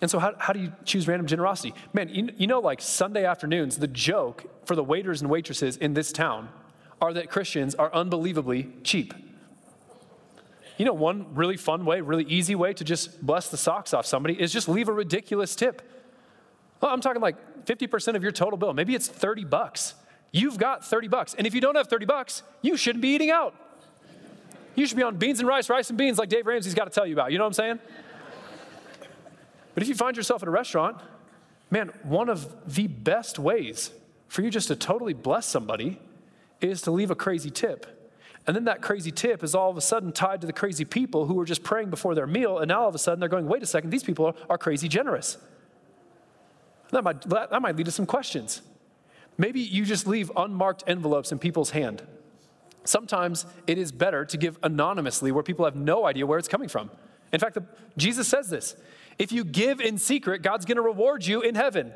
And 0.03 0.11
so, 0.11 0.19
how, 0.19 0.33
how 0.37 0.51
do 0.51 0.59
you 0.59 0.73
choose 0.83 1.07
random 1.07 1.27
generosity? 1.27 1.73
Man, 1.93 2.09
you, 2.09 2.27
you 2.35 2.45
know, 2.45 2.59
like 2.59 2.81
Sunday 2.81 3.23
afternoons, 3.23 3.77
the 3.77 3.87
joke 3.87 4.43
for 4.65 4.75
the 4.75 4.83
waiters 4.83 5.21
and 5.21 5.31
waitresses 5.31 5.77
in 5.77 5.93
this 5.93 6.11
town 6.11 6.49
are 7.01 7.13
that 7.13 7.29
Christians 7.29 7.73
are 7.73 7.89
unbelievably 7.93 8.69
cheap. 8.83 9.13
You 10.77 10.83
know, 10.83 10.91
one 10.91 11.33
really 11.33 11.55
fun 11.55 11.85
way, 11.85 12.01
really 12.01 12.25
easy 12.25 12.53
way 12.53 12.73
to 12.73 12.83
just 12.83 13.25
bless 13.25 13.47
the 13.47 13.55
socks 13.55 13.93
off 13.93 14.05
somebody 14.05 14.33
is 14.41 14.51
just 14.51 14.67
leave 14.67 14.89
a 14.89 14.91
ridiculous 14.91 15.55
tip. 15.55 15.81
Well, 16.81 16.91
I'm 16.91 16.99
talking 16.99 17.21
like 17.21 17.63
50% 17.63 18.17
of 18.17 18.23
your 18.23 18.33
total 18.33 18.57
bill. 18.57 18.73
Maybe 18.73 18.95
it's 18.95 19.07
30 19.07 19.45
bucks. 19.45 19.93
You've 20.33 20.57
got 20.57 20.83
30 20.83 21.07
bucks. 21.07 21.33
And 21.33 21.47
if 21.47 21.55
you 21.55 21.61
don't 21.61 21.75
have 21.75 21.87
30 21.87 22.07
bucks, 22.07 22.43
you 22.61 22.75
shouldn't 22.75 23.01
be 23.01 23.15
eating 23.15 23.31
out. 23.31 23.55
You 24.75 24.85
should 24.85 24.97
be 24.97 25.03
on 25.03 25.15
beans 25.15 25.39
and 25.39 25.47
rice, 25.47 25.69
rice 25.69 25.89
and 25.89 25.97
beans 25.97 26.17
like 26.17 26.27
Dave 26.27 26.45
Ramsey's 26.45 26.73
got 26.73 26.85
to 26.85 26.91
tell 26.91 27.07
you 27.07 27.13
about. 27.13 27.31
You 27.31 27.37
know 27.37 27.45
what 27.45 27.57
I'm 27.57 27.77
saying? 27.77 27.79
But 29.73 29.83
if 29.83 29.89
you 29.89 29.95
find 29.95 30.15
yourself 30.15 30.41
in 30.41 30.47
a 30.47 30.51
restaurant, 30.51 30.97
man, 31.71 31.91
one 32.03 32.29
of 32.29 32.73
the 32.73 32.87
best 32.87 33.39
ways 33.39 33.91
for 34.27 34.41
you 34.41 34.49
just 34.49 34.67
to 34.67 34.75
totally 34.75 35.13
bless 35.13 35.45
somebody 35.45 35.99
is 36.61 36.81
to 36.83 36.91
leave 36.91 37.11
a 37.11 37.15
crazy 37.15 37.49
tip. 37.49 37.85
And 38.45 38.55
then 38.55 38.65
that 38.65 38.81
crazy 38.81 39.11
tip 39.11 39.43
is 39.43 39.55
all 39.55 39.69
of 39.69 39.77
a 39.77 39.81
sudden 39.81 40.11
tied 40.11 40.41
to 40.41 40.47
the 40.47 40.53
crazy 40.53 40.85
people 40.85 41.25
who 41.25 41.35
were 41.35 41.45
just 41.45 41.63
praying 41.63 41.89
before 41.89 42.13
their 42.13 42.27
meal. 42.27 42.59
And 42.59 42.67
now 42.67 42.81
all 42.81 42.89
of 42.89 42.95
a 42.95 42.99
sudden 42.99 43.19
they're 43.19 43.29
going, 43.29 43.47
wait 43.47 43.63
a 43.63 43.65
second, 43.65 43.89
these 43.89 44.03
people 44.03 44.25
are, 44.25 44.33
are 44.49 44.57
crazy 44.57 44.87
generous. 44.87 45.37
That 46.91 47.03
might, 47.03 47.21
that 47.29 47.61
might 47.61 47.75
lead 47.75 47.85
to 47.85 47.91
some 47.91 48.05
questions. 48.05 48.61
Maybe 49.37 49.61
you 49.61 49.85
just 49.85 50.05
leave 50.05 50.31
unmarked 50.35 50.83
envelopes 50.87 51.31
in 51.31 51.39
people's 51.39 51.71
hand. 51.71 52.03
Sometimes 52.83 53.45
it 53.65 53.77
is 53.77 53.91
better 53.91 54.25
to 54.25 54.37
give 54.37 54.59
anonymously 54.61 55.31
where 55.31 55.43
people 55.43 55.65
have 55.65 55.75
no 55.75 56.05
idea 56.05 56.25
where 56.25 56.37
it's 56.37 56.47
coming 56.47 56.69
from. 56.69 56.91
In 57.31 57.39
fact, 57.39 57.55
the, 57.55 57.63
Jesus 57.97 58.27
says 58.27 58.49
this 58.49 58.75
if 59.19 59.31
you 59.31 59.43
give 59.43 59.81
in 59.81 59.97
secret, 59.97 60.41
God's 60.41 60.65
going 60.65 60.77
to 60.77 60.81
reward 60.81 61.25
you 61.25 61.41
in 61.41 61.55
heaven. 61.55 61.93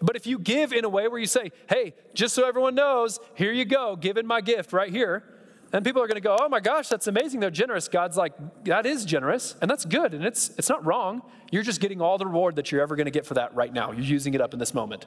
But 0.00 0.16
if 0.16 0.26
you 0.26 0.38
give 0.38 0.72
in 0.72 0.84
a 0.84 0.88
way 0.88 1.08
where 1.08 1.18
you 1.18 1.26
say, 1.26 1.52
hey, 1.68 1.94
just 2.14 2.34
so 2.34 2.46
everyone 2.46 2.74
knows, 2.74 3.18
here 3.34 3.52
you 3.52 3.64
go, 3.64 3.96
giving 3.96 4.26
my 4.26 4.40
gift 4.40 4.72
right 4.72 4.90
here, 4.90 5.24
and 5.72 5.84
people 5.84 6.02
are 6.02 6.06
going 6.06 6.16
to 6.16 6.22
go, 6.22 6.36
oh 6.38 6.48
my 6.48 6.60
gosh, 6.60 6.88
that's 6.88 7.06
amazing. 7.06 7.40
They're 7.40 7.50
generous. 7.50 7.88
God's 7.88 8.16
like, 8.16 8.32
that 8.64 8.86
is 8.86 9.04
generous, 9.04 9.56
and 9.60 9.70
that's 9.70 9.84
good, 9.84 10.14
and 10.14 10.24
it's, 10.24 10.50
it's 10.58 10.68
not 10.68 10.84
wrong. 10.84 11.22
You're 11.50 11.62
just 11.62 11.80
getting 11.80 12.00
all 12.00 12.18
the 12.18 12.26
reward 12.26 12.56
that 12.56 12.70
you're 12.70 12.82
ever 12.82 12.94
going 12.94 13.06
to 13.06 13.10
get 13.10 13.26
for 13.26 13.34
that 13.34 13.54
right 13.54 13.72
now. 13.72 13.92
You're 13.92 14.04
using 14.04 14.34
it 14.34 14.40
up 14.40 14.52
in 14.52 14.58
this 14.58 14.74
moment. 14.74 15.06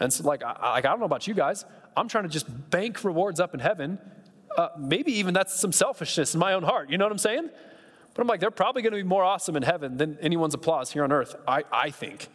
And 0.00 0.12
so, 0.12 0.24
like, 0.24 0.42
I, 0.44 0.72
like, 0.72 0.84
I 0.84 0.90
don't 0.90 1.00
know 1.00 1.06
about 1.06 1.26
you 1.26 1.34
guys. 1.34 1.64
I'm 1.96 2.06
trying 2.08 2.24
to 2.24 2.30
just 2.30 2.46
bank 2.70 3.02
rewards 3.02 3.40
up 3.40 3.54
in 3.54 3.60
heaven. 3.60 3.98
Uh, 4.56 4.68
maybe 4.78 5.12
even 5.12 5.34
that's 5.34 5.58
some 5.58 5.72
selfishness 5.72 6.34
in 6.34 6.40
my 6.40 6.52
own 6.52 6.62
heart. 6.62 6.90
You 6.90 6.98
know 6.98 7.04
what 7.04 7.12
I'm 7.12 7.18
saying? 7.18 7.50
But 8.18 8.22
I'm 8.22 8.26
like, 8.26 8.40
they're 8.40 8.50
probably 8.50 8.82
going 8.82 8.94
to 8.94 8.96
be 8.96 9.04
more 9.04 9.22
awesome 9.22 9.54
in 9.54 9.62
heaven 9.62 9.96
than 9.96 10.18
anyone's 10.20 10.52
applause 10.52 10.90
here 10.90 11.04
on 11.04 11.12
earth, 11.12 11.36
I, 11.46 11.62
I 11.70 11.90
think. 11.90 12.26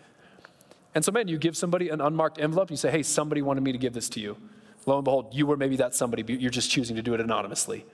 And 0.96 1.04
so, 1.04 1.12
man, 1.12 1.28
you 1.28 1.38
give 1.38 1.58
somebody 1.58 1.90
an 1.90 2.00
unmarked 2.00 2.40
envelope, 2.40 2.72
you 2.72 2.78
say, 2.78 2.90
hey, 2.90 3.04
somebody 3.04 3.42
wanted 3.42 3.66
me 3.66 3.74
to 3.74 3.78
give 3.78 3.92
this 3.92 4.08
to 4.12 4.22
you. 4.22 4.38
Lo 4.86 4.96
and 4.96 5.04
behold, 5.04 5.34
you 5.34 5.46
were 5.46 5.58
maybe 5.58 5.76
that 5.76 5.94
somebody, 5.94 6.24
but 6.24 6.40
you're 6.40 6.52
just 6.52 6.72
choosing 6.72 6.96
to 6.96 7.02
do 7.02 7.14
it 7.14 7.20
anonymously. 7.20 7.86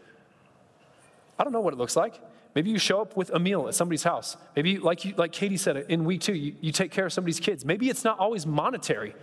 I 1.39 1.43
don't 1.43 1.51
know 1.51 1.61
what 1.61 1.73
it 1.73 1.77
looks 1.77 1.95
like. 1.95 2.21
Maybe 2.53 2.69
you 2.69 2.77
show 2.77 3.01
up 3.01 3.17
with 3.17 3.31
a 3.31 3.39
meal 3.39 3.67
at 3.67 3.73
somebody's 3.73 4.03
house. 4.03 4.37
Maybe, 4.55 4.77
like, 4.77 5.03
you, 5.03 5.15
like 5.17 5.31
Katie 5.31 5.57
said 5.57 5.75
in 5.89 6.05
week 6.05 6.21
two, 6.21 6.35
you, 6.35 6.53
you 6.61 6.71
take 6.71 6.91
care 6.91 7.07
of 7.07 7.13
somebody's 7.13 7.39
kids. 7.39 7.65
Maybe 7.65 7.89
it's 7.89 8.03
not 8.03 8.19
always 8.19 8.45
monetary, 8.45 9.15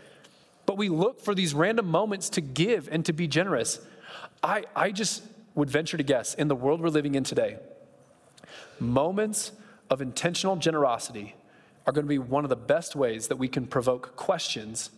but 0.64 0.76
we 0.76 0.88
look 0.88 1.20
for 1.20 1.36
these 1.36 1.54
random 1.54 1.86
moments 1.86 2.30
to 2.30 2.40
give 2.40 2.88
and 2.90 3.04
to 3.04 3.12
be 3.12 3.28
generous. 3.28 3.78
I, 4.42 4.64
I 4.74 4.90
just 4.90 5.22
would 5.54 5.70
venture 5.70 5.96
to 5.98 6.02
guess 6.02 6.34
in 6.34 6.48
the 6.48 6.56
world 6.56 6.80
we're 6.80 6.88
living 6.88 7.14
in 7.14 7.22
today, 7.22 7.60
moments 8.80 9.52
of 9.90 10.00
intentional 10.00 10.56
generosity 10.56 11.34
are 11.86 11.92
going 11.92 12.04
to 12.04 12.08
be 12.08 12.18
one 12.18 12.44
of 12.44 12.50
the 12.50 12.56
best 12.56 12.96
ways 12.96 13.28
that 13.28 13.36
we 13.36 13.48
can 13.48 13.66
provoke 13.66 14.16
questions 14.16 14.90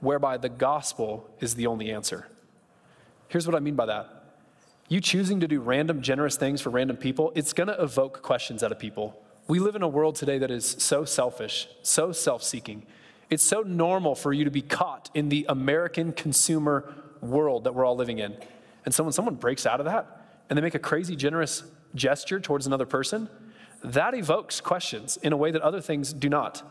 whereby 0.00 0.36
the 0.36 0.48
gospel 0.48 1.28
is 1.40 1.54
the 1.54 1.66
only 1.66 1.90
answer. 1.90 2.28
Here's 3.28 3.46
what 3.46 3.56
I 3.56 3.60
mean 3.60 3.74
by 3.74 3.86
that. 3.86 4.18
You 4.88 5.00
choosing 5.00 5.40
to 5.40 5.48
do 5.48 5.60
random 5.60 6.00
generous 6.00 6.36
things 6.36 6.60
for 6.60 6.70
random 6.70 6.96
people, 6.96 7.32
it's 7.34 7.52
going 7.52 7.66
to 7.66 7.82
evoke 7.82 8.22
questions 8.22 8.62
out 8.62 8.72
of 8.72 8.78
people. 8.78 9.20
We 9.48 9.58
live 9.58 9.76
in 9.76 9.82
a 9.82 9.88
world 9.88 10.14
today 10.14 10.38
that 10.38 10.50
is 10.50 10.76
so 10.78 11.04
selfish, 11.04 11.68
so 11.82 12.12
self 12.12 12.42
seeking. 12.42 12.86
It's 13.28 13.42
so 13.42 13.60
normal 13.60 14.14
for 14.14 14.32
you 14.32 14.44
to 14.44 14.50
be 14.50 14.62
caught 14.62 15.10
in 15.14 15.28
the 15.28 15.44
American 15.48 16.12
consumer 16.12 16.94
world 17.20 17.64
that 17.64 17.74
we're 17.74 17.84
all 17.84 17.96
living 17.96 18.18
in. 18.18 18.36
And 18.84 18.94
so 18.94 19.04
when 19.04 19.12
someone 19.12 19.34
breaks 19.34 19.66
out 19.66 19.80
of 19.80 19.86
that 19.86 20.24
and 20.48 20.56
they 20.56 20.62
make 20.62 20.74
a 20.74 20.78
crazy 20.78 21.16
generous 21.16 21.62
gesture 21.94 22.40
towards 22.40 22.66
another 22.66 22.86
person, 22.86 23.28
that 23.84 24.14
evokes 24.14 24.60
questions 24.60 25.16
in 25.18 25.32
a 25.32 25.36
way 25.36 25.50
that 25.50 25.62
other 25.62 25.80
things 25.80 26.12
do 26.12 26.28
not. 26.28 26.62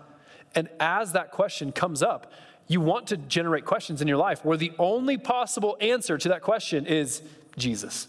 And 0.55 0.69
as 0.79 1.13
that 1.13 1.31
question 1.31 1.71
comes 1.71 2.01
up, 2.03 2.31
you 2.67 2.81
want 2.81 3.07
to 3.07 3.17
generate 3.17 3.65
questions 3.65 4.01
in 4.01 4.07
your 4.07 4.17
life 4.17 4.43
where 4.43 4.57
the 4.57 4.73
only 4.77 5.17
possible 5.17 5.77
answer 5.79 6.17
to 6.17 6.29
that 6.29 6.41
question 6.41 6.85
is 6.85 7.21
Jesus. 7.55 8.07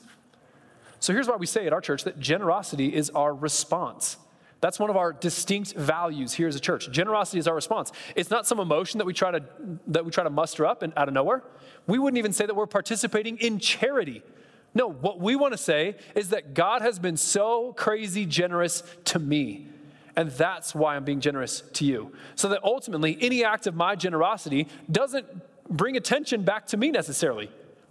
So 1.00 1.12
here's 1.12 1.28
why 1.28 1.36
we 1.36 1.46
say 1.46 1.66
at 1.66 1.72
our 1.72 1.80
church 1.80 2.04
that 2.04 2.18
generosity 2.18 2.94
is 2.94 3.10
our 3.10 3.32
response. 3.32 4.16
That's 4.60 4.80
one 4.80 4.90
of 4.90 4.96
our 4.96 5.12
distinct 5.12 5.74
values 5.74 6.32
here 6.34 6.48
as 6.48 6.56
a 6.56 6.60
church. 6.60 6.90
Generosity 6.90 7.38
is 7.38 7.46
our 7.46 7.54
response. 7.54 7.92
It's 8.16 8.30
not 8.30 8.46
some 8.46 8.58
emotion 8.58 8.98
that 8.98 9.04
we 9.04 9.12
try 9.14 9.30
to 9.30 9.44
that 9.86 10.04
we 10.04 10.10
try 10.10 10.24
to 10.24 10.30
muster 10.30 10.66
up 10.66 10.82
and 10.82 10.92
out 10.96 11.06
of 11.06 11.14
nowhere. 11.14 11.44
We 11.86 12.00
wouldn't 12.00 12.18
even 12.18 12.32
say 12.32 12.44
that 12.46 12.56
we're 12.56 12.66
participating 12.66 13.38
in 13.38 13.60
charity. 13.60 14.22
No, 14.74 14.88
what 14.88 15.18
we 15.18 15.35
want 15.35 15.52
to 15.52 15.59
say 15.59 15.96
is 16.14 16.31
that 16.31 16.54
God 16.54 16.83
has 16.83 16.98
been 16.98 17.16
so 17.16 17.72
crazy 17.72 18.26
generous 18.26 18.83
to 19.07 19.18
me. 19.18 19.66
And 20.14 20.31
that's 20.31 20.74
why 20.74 20.96
I'm 20.96 21.04
being 21.04 21.20
generous 21.20 21.62
to 21.74 21.85
you. 21.85 22.12
So 22.35 22.48
that 22.48 22.62
ultimately, 22.64 23.16
any 23.20 23.44
act 23.44 23.66
of 23.66 23.76
my 23.76 23.94
generosity 23.94 24.66
doesn't 24.90 25.26
bring 25.68 25.96
attention 25.96 26.42
back 26.42 26.66
to 26.68 26.76
me 26.76 26.90
necessarily. 26.90 27.50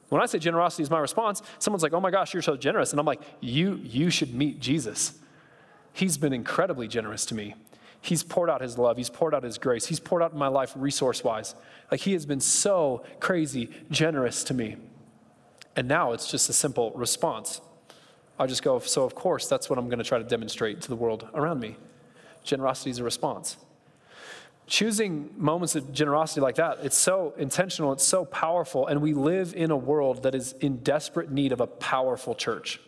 When 0.09 0.21
I 0.21 0.25
say 0.25 0.39
generosity 0.39 0.83
is 0.83 0.89
my 0.89 0.99
response, 0.99 1.41
someone's 1.59 1.83
like, 1.83 1.93
oh 1.93 1.99
my 1.99 2.11
gosh, 2.11 2.33
you're 2.33 2.43
so 2.43 2.57
generous. 2.57 2.91
And 2.91 2.99
I'm 2.99 3.05
like, 3.05 3.21
you, 3.41 3.79
you 3.83 4.09
should 4.09 4.33
meet 4.33 4.59
Jesus. 4.59 5.13
He's 5.93 6.17
been 6.17 6.33
incredibly 6.33 6.87
generous 6.87 7.25
to 7.27 7.35
me. 7.35 7.55
He's 8.01 8.23
poured 8.23 8.49
out 8.49 8.61
his 8.61 8.77
love. 8.77 8.97
He's 8.97 9.09
poured 9.09 9.33
out 9.33 9.43
his 9.43 9.57
grace. 9.57 9.85
He's 9.85 9.99
poured 9.99 10.21
out 10.21 10.31
in 10.31 10.37
my 10.37 10.47
life 10.47 10.73
resource 10.75 11.23
wise. 11.23 11.55
Like 11.91 12.01
he 12.01 12.13
has 12.13 12.25
been 12.25 12.39
so 12.39 13.03
crazy 13.19 13.69
generous 13.89 14.43
to 14.45 14.53
me. 14.53 14.77
And 15.77 15.87
now 15.87 16.11
it's 16.11 16.29
just 16.29 16.49
a 16.49 16.53
simple 16.53 16.91
response. 16.95 17.61
I 18.39 18.47
just 18.47 18.63
go, 18.63 18.79
so 18.79 19.03
of 19.03 19.15
course, 19.15 19.47
that's 19.47 19.69
what 19.69 19.79
I'm 19.79 19.87
going 19.87 19.99
to 19.99 20.03
try 20.03 20.17
to 20.17 20.23
demonstrate 20.23 20.81
to 20.81 20.89
the 20.89 20.95
world 20.95 21.29
around 21.33 21.59
me. 21.59 21.77
Generosity 22.43 22.89
is 22.89 22.99
a 22.99 23.03
response. 23.03 23.57
Choosing 24.65 25.29
moments 25.37 25.75
of 25.75 25.93
generosity 25.93 26.41
like 26.41 26.55
that, 26.55 26.79
it's 26.81 26.97
so 26.97 27.33
intentional, 27.37 27.93
it's 27.93 28.03
so 28.03 28.25
powerful, 28.25 28.87
and 28.87 29.01
we 29.01 29.13
live 29.13 29.53
in 29.55 29.71
a 29.71 29.77
world 29.77 30.23
that 30.23 30.35
is 30.35 30.53
in 30.59 30.77
desperate 30.77 31.31
need 31.31 31.51
of 31.51 31.61
a 31.61 31.67
powerful 31.67 32.35
church. 32.35 32.81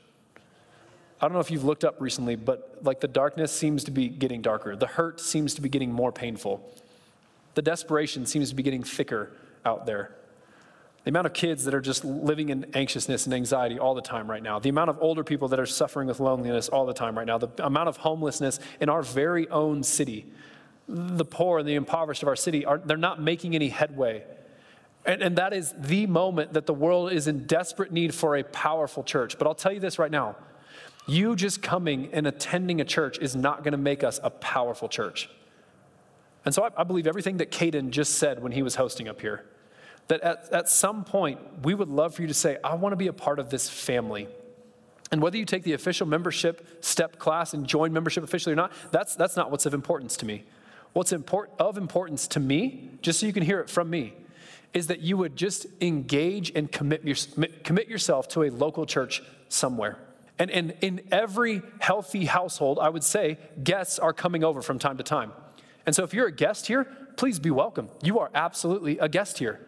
I 1.22 1.26
don't 1.26 1.34
know 1.34 1.40
if 1.40 1.52
you've 1.52 1.64
looked 1.64 1.86
up 1.86 2.02
recently, 2.02 2.36
but 2.36 2.80
like 2.82 3.02
the 3.02 3.08
darkness 3.08 3.52
seems 3.52 3.84
to 3.86 3.92
be 3.92 4.10
getting 4.10 4.42
darker. 4.42 4.76
The 4.76 4.88
hurt 4.88 5.20
seems 5.20 5.54
to 5.56 5.62
be 5.62 5.70
getting 5.70 5.92
more 5.92 6.12
painful. 6.12 6.70
The 7.54 7.62
desperation 7.62 8.26
seems 8.26 8.50
to 8.50 8.56
be 8.56 8.64
getting 8.64 8.84
thicker 8.84 9.32
out 9.66 9.86
there. 9.86 10.16
The 11.04 11.10
amount 11.10 11.28
of 11.28 11.34
kids 11.34 11.64
that 11.66 11.74
are 11.74 11.82
just 11.82 12.04
living 12.04 12.50
in 12.50 12.66
anxiousness 12.74 13.26
and 13.26 13.34
anxiety 13.34 13.80
all 13.80 13.96
the 13.96 14.02
time 14.02 14.30
right 14.30 14.44
now. 14.44 14.60
The 14.60 14.70
amount 14.70 14.90
of 14.90 14.98
older 15.02 15.24
people 15.24 15.48
that 15.50 15.60
are 15.60 15.66
suffering 15.66 16.08
with 16.08 16.20
loneliness 16.20 16.70
all 16.70 16.86
the 16.86 16.94
time 16.94 17.18
right 17.18 17.26
now. 17.26 17.38
The 17.38 17.50
amount 17.66 17.90
of 17.90 17.98
homelessness 17.98 18.60
in 18.82 18.90
our 18.90 19.02
very 19.02 19.48
own 19.50 19.84
city. 19.84 20.26
The 20.88 21.26
poor 21.26 21.60
and 21.60 21.68
the 21.68 21.76
impoverished 21.76 22.22
of 22.22 22.28
our 22.28 22.36
city, 22.36 22.66
are, 22.66 22.80
they're 22.80 22.98
not 22.98 23.22
making 23.22 23.56
any 23.56 23.70
headway. 23.70 24.24
And, 25.06 25.22
and 25.22 25.38
that 25.38 25.54
is 25.54 25.74
the 25.78 26.06
moment 26.08 26.54
that 26.54 26.66
the 26.66 26.74
world 26.74 27.14
is 27.14 27.28
in 27.28 27.46
desperate 27.46 27.92
need 27.92 28.14
for 28.14 28.36
a 28.36 28.44
powerful 28.44 29.04
church. 29.04 29.38
But 29.38 29.48
I'll 29.48 29.56
tell 29.56 29.72
you 29.72 29.80
this 29.80 30.00
right 30.00 30.12
now 30.12 30.36
you 31.08 31.36
just 31.36 31.64
coming 31.64 32.10
and 32.14 32.28
attending 32.28 32.82
a 32.82 32.86
church 32.86 33.18
is 33.18 33.36
not 33.36 33.64
going 33.64 33.72
to 33.72 33.78
make 33.78 34.04
us 34.04 34.20
a 34.22 34.30
powerful 34.30 34.88
church. 34.88 35.30
And 36.46 36.54
so 36.54 36.64
I, 36.64 36.82
I 36.82 36.84
believe 36.84 37.08
everything 37.08 37.38
that 37.38 37.52
Caden 37.52 37.90
just 37.90 38.16
said 38.16 38.44
when 38.44 38.52
he 38.52 38.62
was 38.62 38.76
hosting 38.76 39.08
up 39.08 39.20
here 39.20 39.46
that 40.10 40.22
at, 40.22 40.52
at 40.52 40.70
some 40.70 41.04
point 41.04 41.40
we 41.64 41.74
would 41.74 41.88
love 41.88 42.14
for 42.14 42.22
you 42.22 42.28
to 42.28 42.34
say, 42.34 42.58
I 42.64 42.76
want 42.76 42.92
to 42.94 42.98
be 42.98 43.08
a 43.08 43.14
part 43.14 43.40
of 43.40 43.50
this 43.50 43.70
family. 43.70 44.28
And 45.12 45.22
whether 45.22 45.38
you 45.38 45.46
take 45.46 45.64
the 45.64 45.74
official 45.74 46.06
membership 46.06 46.84
step 46.84 47.18
class 47.18 47.54
and 47.54 47.66
join 47.66 47.94
membership 47.94 48.24
officially 48.24 48.54
or 48.54 48.58
not, 48.58 48.74
that's, 48.92 49.16
that's 49.16 49.36
not 49.36 49.50
what's 49.50 49.66
of 49.66 49.74
importance 49.74 50.18
to 50.18 50.26
me. 50.26 50.44
What's 50.94 51.14
import, 51.14 51.52
of 51.60 51.78
importance 51.78 52.28
to 52.30 52.40
me, 52.40 52.90
just 53.02 53.20
so 53.20 53.26
you 53.26 53.34
can 53.34 53.44
hear 53.44 53.60
it 53.60 53.70
from 53.70 53.90
me, 53.90 54.14
is 54.74 54.88
that 54.88 55.00
you 55.00 55.18
would 55.18 55.36
just 55.36 55.66
engage 55.82 56.52
and 56.56 56.72
commit, 56.72 57.04
your, 57.04 57.16
commit 57.64 57.88
yourself 57.88 58.28
to 58.30 58.44
a 58.44 58.50
local 58.50 58.86
church 58.86 59.24
somewhere. 59.48 59.98
And, 60.40 60.50
and 60.52 60.76
in 60.82 61.02
every 61.12 61.62
healthy 61.80 62.26
household, 62.26 62.80
I 62.80 62.90
would 62.90 63.04
say 63.04 63.38
guests 63.64 64.00
are 64.00 64.14
coming 64.14 64.44
over 64.44 64.62
from 64.62 64.80
time 64.80 64.98
to 64.98 65.04
time. 65.04 65.32
And 65.86 65.96
so 65.96 66.04
if 66.04 66.14
you're 66.14 66.28
a 66.28 66.32
guest 66.32 66.68
here, 66.68 66.86
please 67.18 67.40
be 67.40 67.52
welcome. 67.52 67.90
You 68.04 68.20
are 68.20 68.32
absolutely 68.34 68.98
a 69.00 69.10
guest 69.10 69.40
here. 69.40 69.60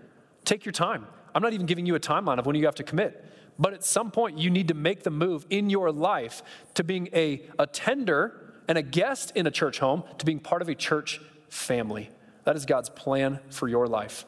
Take 0.45 0.65
your 0.65 0.71
time. 0.71 1.07
I'm 1.33 1.41
not 1.41 1.53
even 1.53 1.65
giving 1.65 1.85
you 1.85 1.95
a 1.95 1.99
timeline 1.99 2.39
of 2.39 2.45
when 2.45 2.55
you 2.55 2.65
have 2.65 2.75
to 2.75 2.83
commit. 2.83 3.25
But 3.59 3.73
at 3.73 3.83
some 3.83 4.11
point, 4.11 4.37
you 4.37 4.49
need 4.49 4.69
to 4.69 4.73
make 4.73 5.03
the 5.03 5.11
move 5.11 5.45
in 5.49 5.69
your 5.69 5.91
life 5.91 6.41
to 6.75 6.83
being 6.83 7.09
a 7.13 7.43
attender 7.59 8.53
and 8.67 8.77
a 8.77 8.81
guest 8.81 9.33
in 9.35 9.45
a 9.45 9.51
church 9.51 9.79
home 9.79 10.03
to 10.17 10.25
being 10.25 10.39
part 10.39 10.61
of 10.61 10.69
a 10.69 10.75
church 10.75 11.21
family. 11.49 12.09
That 12.43 12.55
is 12.55 12.65
God's 12.65 12.89
plan 12.89 13.39
for 13.49 13.67
your 13.67 13.87
life. 13.87 14.25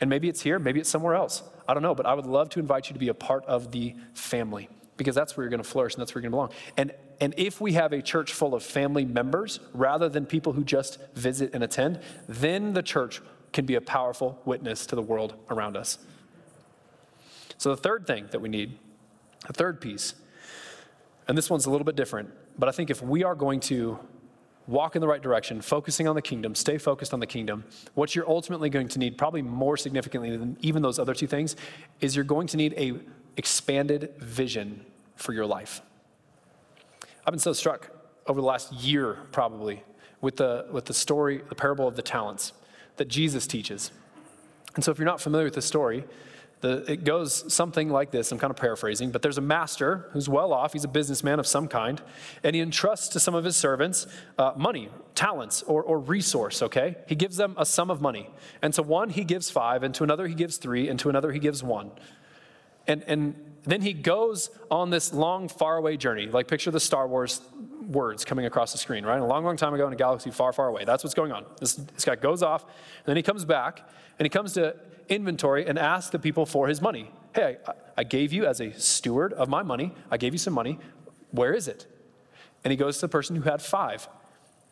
And 0.00 0.10
maybe 0.10 0.28
it's 0.28 0.42
here, 0.42 0.58
maybe 0.58 0.80
it's 0.80 0.90
somewhere 0.90 1.14
else. 1.14 1.42
I 1.68 1.74
don't 1.74 1.82
know, 1.82 1.94
but 1.94 2.06
I 2.06 2.14
would 2.14 2.26
love 2.26 2.48
to 2.50 2.60
invite 2.60 2.88
you 2.88 2.94
to 2.94 2.98
be 2.98 3.08
a 3.08 3.14
part 3.14 3.44
of 3.46 3.72
the 3.72 3.94
family 4.14 4.68
because 4.96 5.14
that's 5.14 5.36
where 5.36 5.44
you're 5.44 5.50
going 5.50 5.62
to 5.62 5.68
flourish 5.68 5.94
and 5.94 6.00
that's 6.00 6.14
where 6.14 6.22
you're 6.22 6.30
going 6.30 6.48
to 6.48 6.54
belong. 6.54 6.74
And, 6.76 6.92
and 7.20 7.34
if 7.36 7.60
we 7.60 7.72
have 7.72 7.92
a 7.92 8.02
church 8.02 8.32
full 8.32 8.54
of 8.54 8.62
family 8.62 9.04
members 9.04 9.60
rather 9.72 10.08
than 10.08 10.26
people 10.26 10.52
who 10.52 10.64
just 10.64 10.98
visit 11.14 11.50
and 11.54 11.62
attend, 11.62 12.00
then 12.28 12.72
the 12.72 12.82
church 12.82 13.20
can 13.56 13.64
be 13.64 13.74
a 13.74 13.80
powerful 13.80 14.38
witness 14.44 14.84
to 14.84 14.94
the 14.94 15.00
world 15.00 15.32
around 15.48 15.78
us. 15.78 15.96
So, 17.56 17.70
the 17.70 17.80
third 17.80 18.06
thing 18.06 18.28
that 18.30 18.38
we 18.38 18.50
need, 18.50 18.76
the 19.46 19.54
third 19.54 19.80
piece, 19.80 20.14
and 21.26 21.38
this 21.38 21.48
one's 21.48 21.64
a 21.64 21.70
little 21.70 21.86
bit 21.86 21.96
different, 21.96 22.28
but 22.58 22.68
I 22.68 22.72
think 22.72 22.90
if 22.90 23.00
we 23.00 23.24
are 23.24 23.34
going 23.34 23.60
to 23.60 23.98
walk 24.66 24.94
in 24.94 25.00
the 25.00 25.08
right 25.08 25.22
direction, 25.22 25.62
focusing 25.62 26.06
on 26.06 26.14
the 26.14 26.20
kingdom, 26.20 26.54
stay 26.54 26.76
focused 26.76 27.14
on 27.14 27.20
the 27.20 27.26
kingdom, 27.26 27.64
what 27.94 28.14
you're 28.14 28.28
ultimately 28.28 28.68
going 28.68 28.88
to 28.88 28.98
need, 28.98 29.16
probably 29.16 29.40
more 29.40 29.78
significantly 29.78 30.36
than 30.36 30.58
even 30.60 30.82
those 30.82 30.98
other 30.98 31.14
two 31.14 31.26
things, 31.26 31.56
is 32.02 32.14
you're 32.14 32.26
going 32.26 32.46
to 32.48 32.58
need 32.58 32.74
a 32.76 33.00
expanded 33.38 34.12
vision 34.18 34.84
for 35.14 35.32
your 35.32 35.46
life. 35.46 35.80
I've 37.24 37.32
been 37.32 37.38
so 37.38 37.54
struck 37.54 37.88
over 38.26 38.38
the 38.38 38.46
last 38.46 38.70
year, 38.74 39.16
probably, 39.32 39.82
with 40.20 40.36
the, 40.36 40.66
with 40.70 40.84
the 40.84 40.94
story, 40.94 41.40
the 41.48 41.54
parable 41.54 41.88
of 41.88 41.96
the 41.96 42.02
talents 42.02 42.52
that 42.96 43.08
Jesus 43.08 43.46
teaches. 43.46 43.90
And 44.74 44.84
so, 44.84 44.90
if 44.90 44.98
you're 44.98 45.06
not 45.06 45.20
familiar 45.20 45.46
with 45.46 45.54
the 45.54 45.62
story, 45.62 46.04
the, 46.60 46.90
it 46.90 47.04
goes 47.04 47.52
something 47.52 47.90
like 47.90 48.10
this. 48.10 48.32
I'm 48.32 48.38
kind 48.38 48.50
of 48.50 48.56
paraphrasing, 48.56 49.10
but 49.10 49.20
there's 49.22 49.38
a 49.38 49.42
master 49.42 50.08
who's 50.12 50.28
well 50.28 50.52
off. 50.52 50.72
He's 50.72 50.84
a 50.84 50.88
businessman 50.88 51.38
of 51.38 51.46
some 51.46 51.68
kind, 51.68 52.00
and 52.42 52.56
he 52.56 52.62
entrusts 52.62 53.08
to 53.08 53.20
some 53.20 53.34
of 53.34 53.44
his 53.44 53.56
servants 53.56 54.06
uh, 54.38 54.52
money, 54.56 54.88
talents, 55.14 55.62
or, 55.62 55.82
or 55.82 55.98
resource, 55.98 56.62
okay? 56.62 56.96
He 57.06 57.14
gives 57.14 57.36
them 57.36 57.54
a 57.58 57.66
sum 57.66 57.90
of 57.90 58.00
money. 58.00 58.30
And 58.62 58.72
to 58.74 58.82
one, 58.82 59.10
he 59.10 59.24
gives 59.24 59.50
five, 59.50 59.82
and 59.82 59.94
to 59.96 60.04
another, 60.04 60.26
he 60.26 60.34
gives 60.34 60.56
three, 60.56 60.88
and 60.88 60.98
to 61.00 61.10
another, 61.10 61.30
he 61.30 61.38
gives 61.38 61.62
one. 61.62 61.90
And, 62.86 63.02
and 63.06 63.34
then 63.66 63.82
he 63.82 63.92
goes 63.92 64.50
on 64.70 64.90
this 64.90 65.12
long, 65.12 65.48
faraway 65.48 65.96
journey. 65.96 66.26
Like, 66.26 66.48
picture 66.48 66.70
the 66.70 66.80
Star 66.80 67.08
Wars 67.08 67.40
words 67.86 68.24
coming 68.24 68.46
across 68.46 68.72
the 68.72 68.78
screen, 68.78 69.04
right? 69.04 69.20
A 69.20 69.24
long, 69.24 69.44
long 69.44 69.56
time 69.56 69.74
ago 69.74 69.86
in 69.86 69.92
a 69.92 69.96
galaxy 69.96 70.30
far, 70.30 70.52
far 70.52 70.68
away. 70.68 70.84
That's 70.84 71.04
what's 71.04 71.14
going 71.14 71.32
on. 71.32 71.44
This, 71.60 71.74
this 71.74 72.04
guy 72.04 72.16
goes 72.16 72.42
off, 72.42 72.62
and 72.64 73.06
then 73.06 73.16
he 73.16 73.22
comes 73.22 73.44
back, 73.44 73.88
and 74.18 74.24
he 74.24 74.30
comes 74.30 74.52
to 74.54 74.76
inventory 75.08 75.66
and 75.66 75.78
asks 75.78 76.10
the 76.10 76.18
people 76.18 76.46
for 76.46 76.68
his 76.68 76.80
money. 76.80 77.10
Hey, 77.34 77.58
I, 77.66 77.72
I 77.98 78.04
gave 78.04 78.32
you 78.32 78.46
as 78.46 78.60
a 78.60 78.72
steward 78.72 79.32
of 79.32 79.48
my 79.48 79.62
money, 79.62 79.92
I 80.10 80.16
gave 80.16 80.32
you 80.32 80.38
some 80.38 80.54
money. 80.54 80.78
Where 81.30 81.52
is 81.52 81.68
it? 81.68 81.86
And 82.64 82.70
he 82.70 82.76
goes 82.76 82.96
to 82.96 83.02
the 83.02 83.08
person 83.08 83.36
who 83.36 83.42
had 83.42 83.62
five. 83.62 84.08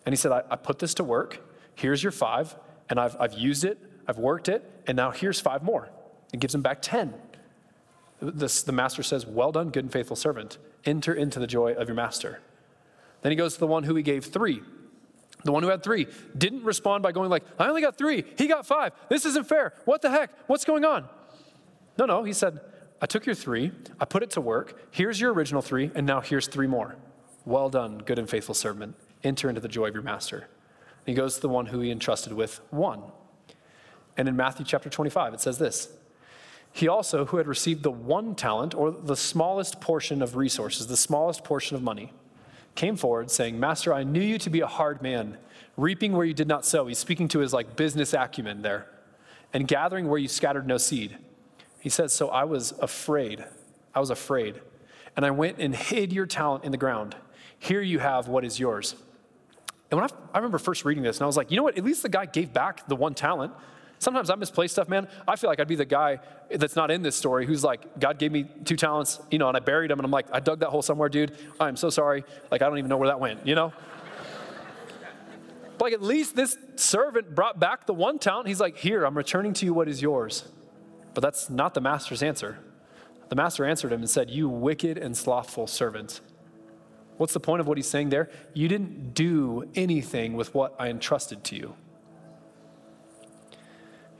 And 0.07 0.13
he 0.13 0.17
said, 0.17 0.33
I, 0.33 0.43
I 0.51 0.57
put 0.57 0.79
this 0.79 0.95
to 0.95 1.05
work. 1.05 1.41
Here's 1.75 2.03
your 2.03 2.13
five, 2.13 2.55
and 2.89 3.01
I've, 3.01 3.17
I've 3.19 3.35
used 3.35 3.65
it, 3.65 3.79
I've 4.07 4.19
worked 4.19 4.49
it, 4.49 4.69
and 4.87 4.97
now 4.97 5.11
here's 5.11 5.41
five 5.41 5.63
more. 5.63 5.89
And 6.33 6.41
gives 6.41 6.55
him 6.55 6.63
back 6.63 6.83
10. 6.83 7.15
This, 8.33 8.63
the 8.63 8.73
master 8.73 9.03
says, 9.03 9.27
Well 9.27 9.53
done, 9.53 9.71
good 9.71 9.85
and 9.85 9.93
faithful 9.93 10.17
servant. 10.17 10.59
Enter 10.85 11.15
into 11.15 11.39
the 11.39 11.47
joy 11.47 11.75
of 11.75 11.89
your 11.89 11.95
master. 11.95 12.41
Then 13.23 13.33
he 13.33 13.37
goes 13.37 13.55
to 13.55 13.61
the 13.61 13.67
one 13.67 13.85
who 13.85 13.95
he 13.95 14.03
gave 14.03 14.25
three. 14.25 14.63
The 15.45 15.53
one 15.53 15.63
who 15.63 15.69
had 15.69 15.83
three 15.83 16.07
didn't 16.37 16.65
respond 16.65 17.03
by 17.03 17.13
going 17.13 17.31
like, 17.31 17.45
I 17.59 17.69
only 17.69 17.83
got 17.83 17.99
three. 17.99 18.25
He 18.39 18.47
got 18.47 18.67
five. 18.67 18.93
This 19.09 19.27
isn't 19.27 19.47
fair. 19.47 19.75
What 19.85 20.03
the 20.03 20.11
heck? 20.11 20.31
What's 20.49 20.65
going 20.65 20.85
on? 20.85 21.09
No, 21.99 22.07
no. 22.07 22.25
He 22.25 22.33
said, 22.33 22.61
I 23.01 23.07
took 23.07 23.27
your 23.27 23.35
three, 23.35 23.73
I 24.01 24.07
put 24.07 24.23
it 24.23 24.31
to 24.31 24.41
work. 24.41 24.89
Here's 24.91 25.21
your 25.21 25.33
original 25.35 25.61
three, 25.61 25.91
and 25.95 26.07
now 26.07 26.21
here's 26.21 26.47
three 26.47 26.67
more. 26.67 26.97
Well 27.45 27.69
done, 27.69 27.99
good 27.99 28.19
and 28.19 28.29
faithful 28.29 28.55
servant. 28.55 28.97
Enter 29.23 29.49
into 29.49 29.61
the 29.61 29.69
joy 29.69 29.89
of 29.89 29.95
your 29.95 30.03
master. 30.03 30.39
And 30.39 31.07
he 31.07 31.15
goes 31.15 31.35
to 31.35 31.41
the 31.43 31.49
one 31.51 31.67
who 31.67 31.81
he 31.81 31.91
entrusted 31.91 32.33
with 32.33 32.61
one. 32.71 33.03
And 34.17 34.29
in 34.29 34.37
Matthew 34.37 34.65
chapter 34.65 34.89
25, 34.89 35.35
it 35.35 35.41
says 35.41 35.59
this 35.59 35.89
He 36.77 36.89
also, 36.89 37.27
who 37.27 37.37
had 37.37 37.47
received 37.47 37.85
the 37.85 37.91
one 37.93 38.35
talent, 38.35 38.75
or 38.75 38.91
the 38.91 39.15
smallest 39.15 39.81
portion 39.81 40.21
of 40.21 40.35
resources, 40.35 40.89
the 40.89 40.97
smallest 40.97 41.45
portion 41.45 41.77
of 41.77 41.85
money, 41.85 42.13
came 42.75 42.97
forward 42.97 43.31
saying, 43.31 43.61
Master, 43.61 43.95
I 43.95 44.03
knew 44.03 44.21
you 44.21 44.39
to 44.39 44.51
be 44.51 44.59
a 44.59 44.67
hard 44.67 45.01
man, 45.01 45.39
reaping 45.77 46.15
where 46.15 46.27
you 46.27 46.35
did 46.35 46.49
not 46.49 46.67
sow. 46.67 46.89
He's 46.89 46.99
speaking 46.99 47.29
to 47.29 47.39
his 47.39 47.53
like 47.53 47.77
business 47.77 48.13
acumen 48.13 48.63
there, 48.63 48.89
and 49.53 49.69
gathering 49.69 50.09
where 50.09 50.19
you 50.19 50.27
scattered 50.27 50.67
no 50.67 50.77
seed. 50.77 51.17
He 51.79 51.91
says, 51.91 52.13
So 52.13 52.29
I 52.29 52.43
was 52.43 52.73
afraid. 52.81 53.45
I 53.95 54.01
was 54.01 54.11
afraid. 54.11 54.61
And 55.17 55.25
I 55.25 55.31
went 55.31 55.61
and 55.61 55.77
hid 55.77 56.13
your 56.13 56.27
talent 56.27 56.65
in 56.65 56.73
the 56.73 56.77
ground. 56.77 57.15
Here 57.57 57.83
you 57.83 58.01
have 58.01 58.27
what 58.27 58.45
is 58.45 58.59
yours. 58.59 58.97
And 59.93 60.01
when 60.01 60.11
I, 60.11 60.13
I 60.33 60.39
remember 60.39 60.59
first 60.59 60.85
reading 60.85 61.05
this, 61.05 61.19
and 61.19 61.23
I 61.23 61.27
was 61.27 61.37
like, 61.37 61.53
you 61.53 61.57
know 61.57 61.63
what? 61.63 61.79
At 61.79 61.85
least 61.85 62.03
the 62.03 62.09
guy 62.09 62.27
gave 62.27 62.53
back 62.53 62.89
the 62.89 62.97
one 62.97 63.15
talent. 63.15 63.53
Sometimes 64.05 64.29
I 64.29 64.35
misplace 64.35 64.71
stuff, 64.71 64.87
man. 64.87 65.09
I 65.27 65.35
feel 65.37 65.49
like 65.49 65.61
I'd 65.61 65.67
be 65.67 65.77
the 65.77 65.87
guy 65.87 66.19
that's 66.51 66.77
not 66.77 66.91
in 66.91 67.01
this 67.01 67.17
story 67.17 67.47
who's 67.47 67.65
like, 67.65 67.99
God 67.99 68.19
gave 68.19 68.33
me 68.33 68.45
two 68.67 68.77
talents, 68.77 69.19
you 69.31 69.39
know, 69.39 69.49
and 69.49 69.57
I 69.57 69.61
buried 69.61 69.91
them, 69.91 69.99
and 69.99 70.05
I'm 70.05 70.11
like, 70.11 70.27
I 70.31 70.41
dug 70.41 70.61
that 70.61 70.69
hole 70.69 70.83
somewhere, 70.83 71.09
dude. 71.09 71.35
I'm 71.59 71.75
so 71.75 71.89
sorry. 71.89 72.23
Like, 72.51 72.61
I 72.61 72.69
don't 72.69 72.77
even 72.77 72.91
know 72.91 72.99
where 72.99 73.09
that 73.09 73.19
went, 73.19 73.47
you 73.47 73.55
know? 73.55 73.73
but 75.79 75.81
like, 75.87 75.95
at 75.95 76.03
least 76.03 76.37
this 76.37 76.59
servant 76.77 77.35
brought 77.35 77.59
back 77.59 77.87
the 77.87 77.95
one 77.95 78.19
talent. 78.19 78.47
He's 78.47 78.61
like, 78.61 78.77
Here, 78.77 79.07
I'm 79.07 79.17
returning 79.17 79.55
to 79.55 79.65
you 79.65 79.73
what 79.73 79.89
is 79.89 80.03
yours. 80.03 80.47
But 81.15 81.23
that's 81.23 81.49
not 81.49 81.73
the 81.73 81.81
master's 81.81 82.23
answer. 82.23 82.59
The 83.31 83.37
master 83.37 83.65
answered 83.65 83.91
him 83.91 84.01
and 84.01 84.11
said, 84.11 84.29
You 84.29 84.51
wicked 84.51 84.99
and 84.99 85.17
slothful 85.17 85.67
servant. 85.67 86.21
What's 87.17 87.33
the 87.33 87.41
point 87.41 87.61
of 87.61 87.67
what 87.67 87.79
he's 87.79 87.89
saying 87.89 88.11
there? 88.11 88.29
You 88.53 88.69
didn't 88.69 89.15
do 89.15 89.65
anything 89.75 90.35
with 90.35 90.55
what 90.55 90.75
I 90.79 90.91
entrusted 90.91 91.43
to 91.45 91.57
you. 91.57 91.75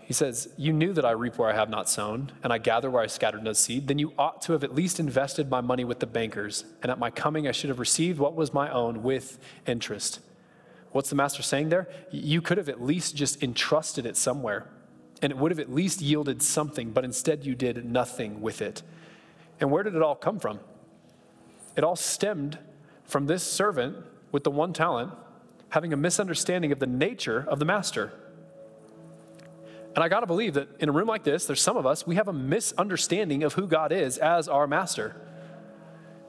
He 0.05 0.13
says, 0.13 0.49
You 0.57 0.73
knew 0.73 0.93
that 0.93 1.05
I 1.05 1.13
reap 1.13 1.39
where 1.39 1.49
I 1.49 1.55
have 1.55 1.71
not 1.71 1.89
sown, 1.89 2.31
and 2.43 2.53
I 2.53 2.59
gather 2.59 2.91
where 2.91 3.03
I 3.03 3.07
scattered 3.07 3.43
no 3.43 3.55
seed. 3.55 3.89
Then 3.89 3.99
you 3.99 4.13
ought 4.19 4.43
to 4.43 4.53
have 4.53 4.63
at 4.63 4.75
least 4.75 5.01
invested 5.01 5.51
my 5.51 5.61
money 5.61 5.85
with 5.85 6.01
the 6.01 6.07
bankers, 6.07 6.65
and 6.83 6.91
at 6.93 6.99
my 6.99 7.11
coming 7.11 7.49
I 7.49 7.53
should 7.53 7.71
have 7.71 7.79
received 7.79 8.19
what 8.19 8.35
was 8.35 8.53
my 8.53 8.71
own 8.71 9.03
with 9.03 9.39
interest. 9.67 10.21
What's 10.93 11.11
the 11.11 11.17
master 11.17 11.43
saying 11.43 11.71
there? 11.71 11.89
You 12.11 12.43
could 12.43 12.59
have 12.59 12.69
at 12.69 12.83
least 12.83 13.17
just 13.17 13.43
entrusted 13.43 14.05
it 14.05 14.17
somewhere, 14.17 14.69
and 15.23 15.33
it 15.33 15.39
would 15.39 15.51
have 15.51 15.59
at 15.59 15.73
least 15.73 16.03
yielded 16.03 16.43
something, 16.43 16.91
but 16.91 17.05
instead 17.05 17.45
you 17.47 17.55
did 17.55 17.85
nothing 17.85 18.41
with 18.43 18.61
it. 18.61 18.83
And 19.59 19.71
where 19.71 19.83
did 19.83 19.95
it 19.95 20.03
all 20.03 20.17
come 20.17 20.39
from? 20.39 20.61
It 21.77 21.83
all 21.83 21.97
stemmed 21.97 22.59
from 23.05 23.27
this 23.27 23.43
servant 23.43 23.97
with 24.33 24.45
the 24.45 24.51
one 24.51 24.73
talent 24.73 25.13
having 25.71 25.93
a 25.93 25.97
misunderstanding 25.97 26.71
of 26.71 26.79
the 26.79 26.87
nature 26.87 27.45
of 27.49 27.59
the 27.59 27.65
master. 27.65 28.13
And 29.95 30.03
I 30.03 30.09
got 30.09 30.21
to 30.21 30.27
believe 30.27 30.55
that 30.55 30.69
in 30.81 30.89
a 30.89 30.93
room 30.93 31.07
like 31.07 31.23
this, 31.23 31.47
there's 31.47 31.63
some 31.63 31.77
of 31.77 31.87
us, 31.87 32.07
we 32.07 32.17
have 32.17 32.29
a 32.29 32.33
misunderstanding 32.33 33.45
of 33.45 33.55
who 33.55 33.67
God 33.67 33.93
is 33.93 34.19
as 34.19 34.49
our 34.49 34.67
master. 34.67 35.15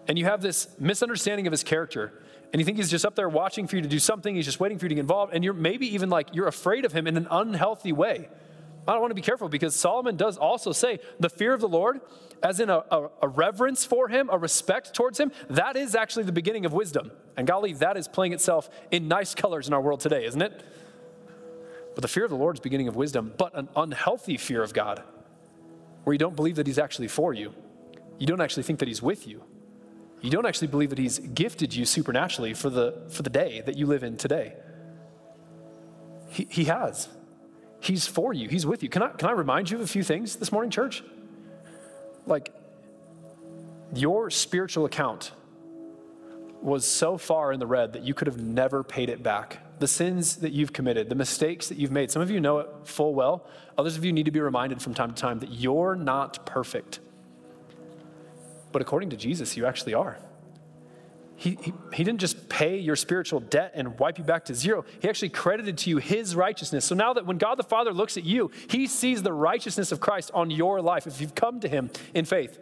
And 0.07 0.19
you 0.19 0.25
have 0.25 0.41
this 0.41 0.67
misunderstanding 0.79 1.47
of 1.47 1.51
his 1.51 1.63
character. 1.63 2.13
And 2.53 2.59
you 2.59 2.65
think 2.65 2.77
he's 2.77 2.91
just 2.91 3.05
up 3.05 3.15
there 3.15 3.27
watching 3.27 3.67
for 3.67 3.75
you 3.75 3.81
to 3.81 3.87
do 3.87 3.99
something, 3.99 4.35
he's 4.35 4.45
just 4.45 4.59
waiting 4.59 4.77
for 4.77 4.85
you 4.85 4.89
to 4.89 4.95
get 4.95 5.01
involved. 5.01 5.33
And 5.33 5.43
you're 5.43 5.53
maybe 5.53 5.93
even 5.95 6.09
like, 6.09 6.29
you're 6.33 6.47
afraid 6.47 6.85
of 6.85 6.93
him 6.93 7.07
in 7.07 7.17
an 7.17 7.27
unhealthy 7.31 7.91
way. 7.91 8.29
I 8.87 8.91
don't 8.91 9.01
want 9.01 9.11
to 9.11 9.15
be 9.15 9.21
careful 9.21 9.49
because 9.49 9.75
Solomon 9.75 10.15
does 10.15 10.37
also 10.37 10.71
say 10.71 10.99
the 11.19 11.29
fear 11.29 11.53
of 11.53 11.59
the 11.59 11.67
Lord, 11.67 12.01
as 12.43 12.59
in 12.59 12.69
a, 12.69 12.83
a, 12.91 13.09
a, 13.23 13.27
reverence 13.27 13.83
for 13.83 14.09
him, 14.09 14.29
a 14.31 14.37
respect 14.37 14.93
towards 14.93 15.19
him, 15.19 15.31
that 15.49 15.75
is 15.75 15.95
actually 15.95 16.25
the 16.25 16.31
beginning 16.31 16.67
of 16.67 16.73
wisdom. 16.73 17.11
And 17.35 17.47
golly, 17.47 17.73
that 17.73 17.97
is 17.97 18.07
playing 18.07 18.33
itself 18.33 18.69
in 18.91 19.07
nice 19.07 19.33
colors 19.33 19.67
in 19.67 19.73
our 19.73 19.81
world 19.81 20.01
today, 20.01 20.25
isn't 20.25 20.41
it? 20.41 20.63
But 21.95 22.01
the 22.01 22.07
fear 22.09 22.25
of 22.25 22.29
the 22.29 22.35
Lord 22.35 22.57
is 22.57 22.59
beginning 22.59 22.89
of 22.89 22.95
wisdom, 22.97 23.33
but 23.37 23.57
an 23.57 23.69
unhealthy 23.75 24.35
fear 24.37 24.61
of 24.61 24.73
God, 24.73 25.01
where 26.03 26.13
you 26.13 26.19
don't 26.19 26.35
believe 26.35 26.57
that 26.57 26.67
He's 26.67 26.77
actually 26.77 27.07
for 27.07 27.33
you. 27.33 27.53
You 28.19 28.27
don't 28.27 28.41
actually 28.41 28.63
think 28.63 28.79
that 28.79 28.87
He's 28.89 29.01
with 29.01 29.25
you. 29.25 29.43
You 30.21 30.29
don't 30.29 30.45
actually 30.45 30.67
believe 30.67 30.89
that 30.89 30.99
He's 30.99 31.19
gifted 31.19 31.73
you 31.73 31.85
supernaturally 31.85 32.53
for 32.53 32.69
the, 32.69 33.01
for 33.09 33.23
the 33.23 33.29
day 33.29 33.61
that 33.65 33.77
you 33.77 33.85
live 33.85 34.03
in 34.03 34.17
today. 34.17 34.55
He, 36.27 36.47
he 36.49 36.63
has. 36.65 37.07
He's 37.79 38.05
for 38.07 38.33
you, 38.33 38.49
He's 38.49 38.65
with 38.65 38.83
you. 38.83 38.89
Can 38.89 39.01
I, 39.01 39.09
can 39.09 39.29
I 39.29 39.31
remind 39.31 39.71
you 39.71 39.77
of 39.77 39.83
a 39.83 39.87
few 39.87 40.03
things 40.03 40.35
this 40.35 40.51
morning, 40.51 40.71
church? 40.71 41.01
Like, 42.25 42.53
your 43.93 44.29
spiritual 44.29 44.83
account 44.83 45.31
was 46.61 46.85
so 46.85 47.17
far 47.17 47.53
in 47.53 47.59
the 47.59 47.67
red 47.67 47.93
that 47.93 48.03
you 48.03 48.13
could 48.13 48.27
have 48.27 48.41
never 48.41 48.83
paid 48.83 49.09
it 49.09 49.23
back 49.23 49.59
the 49.79 49.87
sins 49.87 50.37
that 50.37 50.51
you've 50.51 50.73
committed, 50.73 51.09
the 51.09 51.15
mistakes 51.15 51.67
that 51.67 51.77
you've 51.77 51.91
made. 51.91 52.11
Some 52.11 52.21
of 52.21 52.31
you 52.31 52.39
know 52.39 52.59
it 52.59 52.69
full 52.83 53.13
well. 53.13 53.47
Others 53.77 53.97
of 53.97 54.05
you 54.05 54.13
need 54.13 54.25
to 54.25 54.31
be 54.31 54.39
reminded 54.39 54.81
from 54.81 54.93
time 54.93 55.13
to 55.13 55.21
time 55.21 55.39
that 55.39 55.51
you're 55.51 55.95
not 55.95 56.45
perfect. 56.45 56.99
But 58.71 58.81
according 58.81 59.09
to 59.11 59.17
Jesus, 59.17 59.57
you 59.57 59.65
actually 59.65 59.93
are. 59.93 60.17
He, 61.37 61.57
he, 61.61 61.73
he, 61.93 62.03
didn't 62.05 62.21
just 62.21 62.47
pay 62.47 62.77
your 62.77 62.95
spiritual 62.95 63.41
debt 63.41 63.73
and 63.75 63.99
wipe 63.99 64.17
you 64.17 64.23
back 64.23 64.45
to 64.45 64.55
zero. 64.55 64.85
He 65.01 65.09
actually 65.09 65.29
credited 65.29 65.77
to 65.79 65.89
you 65.89 65.97
his 65.97 66.33
righteousness. 66.33 66.85
So 66.85 66.95
now 66.95 67.11
that 67.13 67.25
when 67.25 67.37
God 67.37 67.55
the 67.55 67.63
Father 67.63 67.91
looks 67.91 68.15
at 68.15 68.23
you, 68.23 68.51
he 68.69 68.87
sees 68.87 69.21
the 69.21 69.33
righteousness 69.33 69.91
of 69.91 69.99
Christ 69.99 70.31
on 70.33 70.49
your 70.49 70.81
life 70.81 71.07
if 71.07 71.19
you've 71.19 71.35
come 71.35 71.59
to 71.59 71.67
him 71.67 71.89
in 72.13 72.23
faith. 72.23 72.57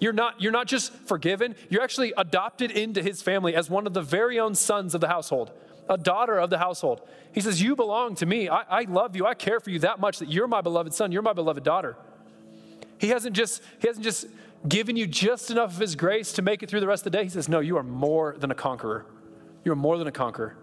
You're 0.00 0.12
not, 0.12 0.40
you're 0.40 0.52
not 0.52 0.66
just 0.66 0.92
forgiven, 0.92 1.54
you're 1.70 1.82
actually 1.82 2.12
adopted 2.16 2.72
into 2.72 3.00
his 3.00 3.22
family 3.22 3.54
as 3.54 3.70
one 3.70 3.86
of 3.86 3.94
the 3.94 4.02
very 4.02 4.40
own 4.40 4.56
sons 4.56 4.94
of 4.94 5.00
the 5.00 5.08
household 5.08 5.52
a 5.88 5.98
daughter 5.98 6.38
of 6.38 6.50
the 6.50 6.58
household. 6.58 7.00
He 7.32 7.40
says, 7.40 7.60
You 7.60 7.76
belong 7.76 8.14
to 8.16 8.26
me. 8.26 8.48
I, 8.48 8.62
I 8.62 8.82
love 8.82 9.16
you. 9.16 9.26
I 9.26 9.34
care 9.34 9.60
for 9.60 9.70
you 9.70 9.78
that 9.80 10.00
much 10.00 10.18
that 10.18 10.30
you're 10.30 10.48
my 10.48 10.60
beloved 10.60 10.94
son. 10.94 11.12
You're 11.12 11.22
my 11.22 11.32
beloved 11.32 11.62
daughter. 11.64 11.96
He 12.98 13.08
hasn't 13.08 13.36
just, 13.36 13.62
he 13.80 13.88
hasn't 13.88 14.04
just 14.04 14.26
given 14.66 14.96
you 14.96 15.06
just 15.06 15.50
enough 15.50 15.74
of 15.74 15.78
his 15.78 15.94
grace 15.94 16.32
to 16.32 16.42
make 16.42 16.62
it 16.62 16.70
through 16.70 16.80
the 16.80 16.86
rest 16.86 17.06
of 17.06 17.12
the 17.12 17.18
day. 17.18 17.24
He 17.24 17.30
says, 17.30 17.48
No, 17.48 17.60
you 17.60 17.76
are 17.76 17.82
more 17.82 18.36
than 18.38 18.50
a 18.50 18.54
conqueror. 18.54 19.06
You're 19.64 19.76
more 19.76 19.98
than 19.98 20.06
a 20.06 20.12
conqueror. 20.12 20.56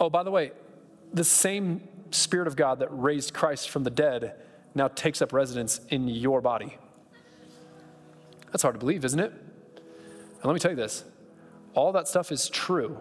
Oh, 0.00 0.10
by 0.10 0.22
the 0.22 0.30
way, 0.30 0.52
the 1.12 1.24
same 1.24 1.86
Spirit 2.10 2.46
of 2.46 2.56
God 2.56 2.80
that 2.80 2.88
raised 2.90 3.32
Christ 3.32 3.70
from 3.70 3.84
the 3.84 3.90
dead 3.90 4.34
now 4.74 4.88
takes 4.88 5.22
up 5.22 5.32
residence 5.32 5.80
in 5.88 6.08
your 6.08 6.40
body. 6.40 6.76
That's 8.50 8.62
hard 8.62 8.74
to 8.74 8.78
believe, 8.78 9.04
isn't 9.04 9.20
it? 9.20 9.32
And 9.32 10.44
let 10.44 10.54
me 10.54 10.60
tell 10.60 10.70
you 10.70 10.76
this 10.76 11.04
all 11.74 11.92
that 11.92 12.08
stuff 12.08 12.30
is 12.32 12.48
true, 12.48 12.98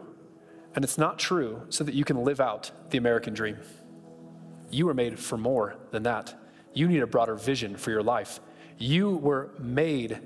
and 0.76 0.84
it's 0.84 0.98
not 0.98 1.20
true 1.20 1.62
so 1.70 1.84
that 1.84 1.96
you 1.96 2.04
can 2.04 2.24
live 2.24 2.40
out 2.40 2.72
the 2.90 2.98
American 2.98 3.34
dream. 3.34 3.58
You 4.70 4.86
were 4.86 4.94
made 4.94 5.20
for 5.20 5.38
more 5.38 5.76
than 5.92 6.04
that. 6.04 6.34
You 6.74 6.88
need 6.88 7.04
a 7.04 7.08
broader 7.08 7.36
vision 7.36 7.76
for 7.76 7.92
your 7.92 8.04
life. 8.04 8.40
You 8.78 9.18
were 9.18 9.52
made 9.60 10.22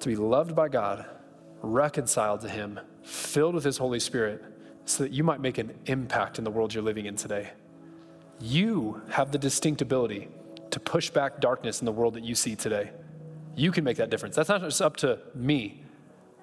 to 0.00 0.08
be 0.08 0.16
loved 0.16 0.54
by 0.54 0.68
God, 0.68 1.06
reconciled 1.62 2.42
to 2.42 2.48
Him, 2.48 2.78
filled 3.02 3.54
with 3.54 3.64
His 3.64 3.78
Holy 3.78 3.98
Spirit, 3.98 4.44
so 4.84 5.02
that 5.02 5.12
you 5.12 5.24
might 5.24 5.40
make 5.40 5.58
an 5.58 5.74
impact 5.86 6.38
in 6.38 6.44
the 6.44 6.50
world 6.50 6.74
you're 6.74 6.84
living 6.84 7.06
in 7.06 7.16
today. 7.16 7.50
You 8.40 9.00
have 9.08 9.32
the 9.32 9.38
distinct 9.38 9.80
ability 9.80 10.28
to 10.70 10.78
push 10.78 11.08
back 11.08 11.40
darkness 11.40 11.80
in 11.80 11.86
the 11.86 11.92
world 11.92 12.14
that 12.14 12.24
you 12.24 12.34
see 12.34 12.54
today. 12.54 12.90
You 13.54 13.72
can 13.72 13.82
make 13.82 13.96
that 13.96 14.10
difference. 14.10 14.36
That's 14.36 14.50
not 14.50 14.60
just 14.60 14.82
up 14.82 14.96
to 14.98 15.18
me. 15.34 15.82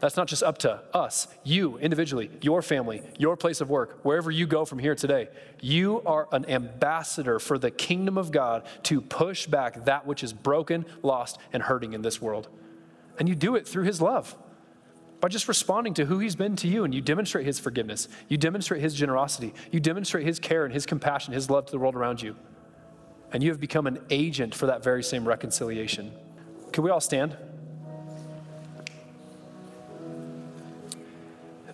That's 0.04 0.18
not 0.18 0.28
just 0.28 0.44
up 0.44 0.58
to 0.58 0.82
us, 0.94 1.30
you 1.46 1.78
individually, 1.78 2.30
your 2.42 2.62
family, 2.62 3.02
your 3.18 3.38
place 3.38 3.62
of 3.62 3.70
work, 3.70 4.02
wherever 4.04 4.30
you 4.30 4.46
go 4.46 4.66
from 4.66 4.78
here 4.80 4.96
today. 4.96 5.30
You 5.62 6.02
are 6.06 6.28
an 6.34 6.46
ambassador 6.50 7.40
for 7.40 7.58
the 7.58 7.72
kingdom 7.72 8.18
of 8.18 8.30
God 8.30 8.68
to 8.84 9.00
push 9.00 9.48
back 9.48 9.86
that 9.86 10.06
which 10.06 10.22
is 10.22 10.34
broken, 10.34 10.86
lost, 11.04 11.38
and 11.54 11.64
hurting 11.64 11.94
in 11.94 12.02
this 12.02 12.22
world. 12.22 12.50
And 13.18 13.30
you 13.30 13.36
do 13.36 13.56
it 13.56 13.66
through 13.66 13.86
His 13.86 14.02
love 14.02 14.36
by 15.22 15.30
just 15.30 15.48
responding 15.48 15.94
to 15.94 16.04
who 16.04 16.20
He's 16.20 16.36
been 16.36 16.58
to 16.58 16.68
you, 16.68 16.84
and 16.84 16.94
you 16.94 17.00
demonstrate 17.00 17.46
His 17.46 17.58
forgiveness, 17.58 18.10
you 18.28 18.36
demonstrate 18.36 18.82
His 18.82 18.96
generosity, 18.96 19.54
you 19.72 19.80
demonstrate 19.80 20.26
His 20.26 20.38
care 20.38 20.66
and 20.66 20.74
His 20.74 20.86
compassion, 20.86 21.34
His 21.34 21.50
love 21.50 21.68
to 21.68 21.72
the 21.72 21.80
world 21.80 21.96
around 21.96 22.22
you. 22.22 22.36
And 23.32 23.42
you 23.42 23.52
have 23.52 23.62
become 23.62 23.88
an 23.88 24.00
agent 24.10 24.54
for 24.54 24.66
that 24.66 24.84
very 24.84 25.02
same 25.02 25.26
reconciliation. 25.26 26.12
Can 26.74 26.84
we 26.84 26.90
all 26.90 27.00
stand? 27.00 27.38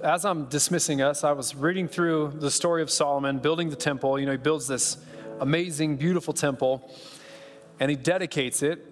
As 0.02 0.24
I'm 0.26 0.46
dismissing 0.46 1.02
us, 1.02 1.24
I 1.24 1.32
was 1.32 1.56
reading 1.56 1.88
through 1.88 2.34
the 2.40 2.52
story 2.52 2.82
of 2.82 2.90
Solomon 2.90 3.40
building 3.40 3.70
the 3.70 3.76
temple. 3.76 4.20
You 4.20 4.26
know, 4.26 4.32
he 4.32 4.38
builds 4.38 4.68
this 4.68 4.98
amazing, 5.40 5.98
beautiful 5.98 6.34
temple, 6.34 6.90
and 7.80 7.90
he 7.90 7.96
dedicates 7.96 8.64
it 8.64 8.86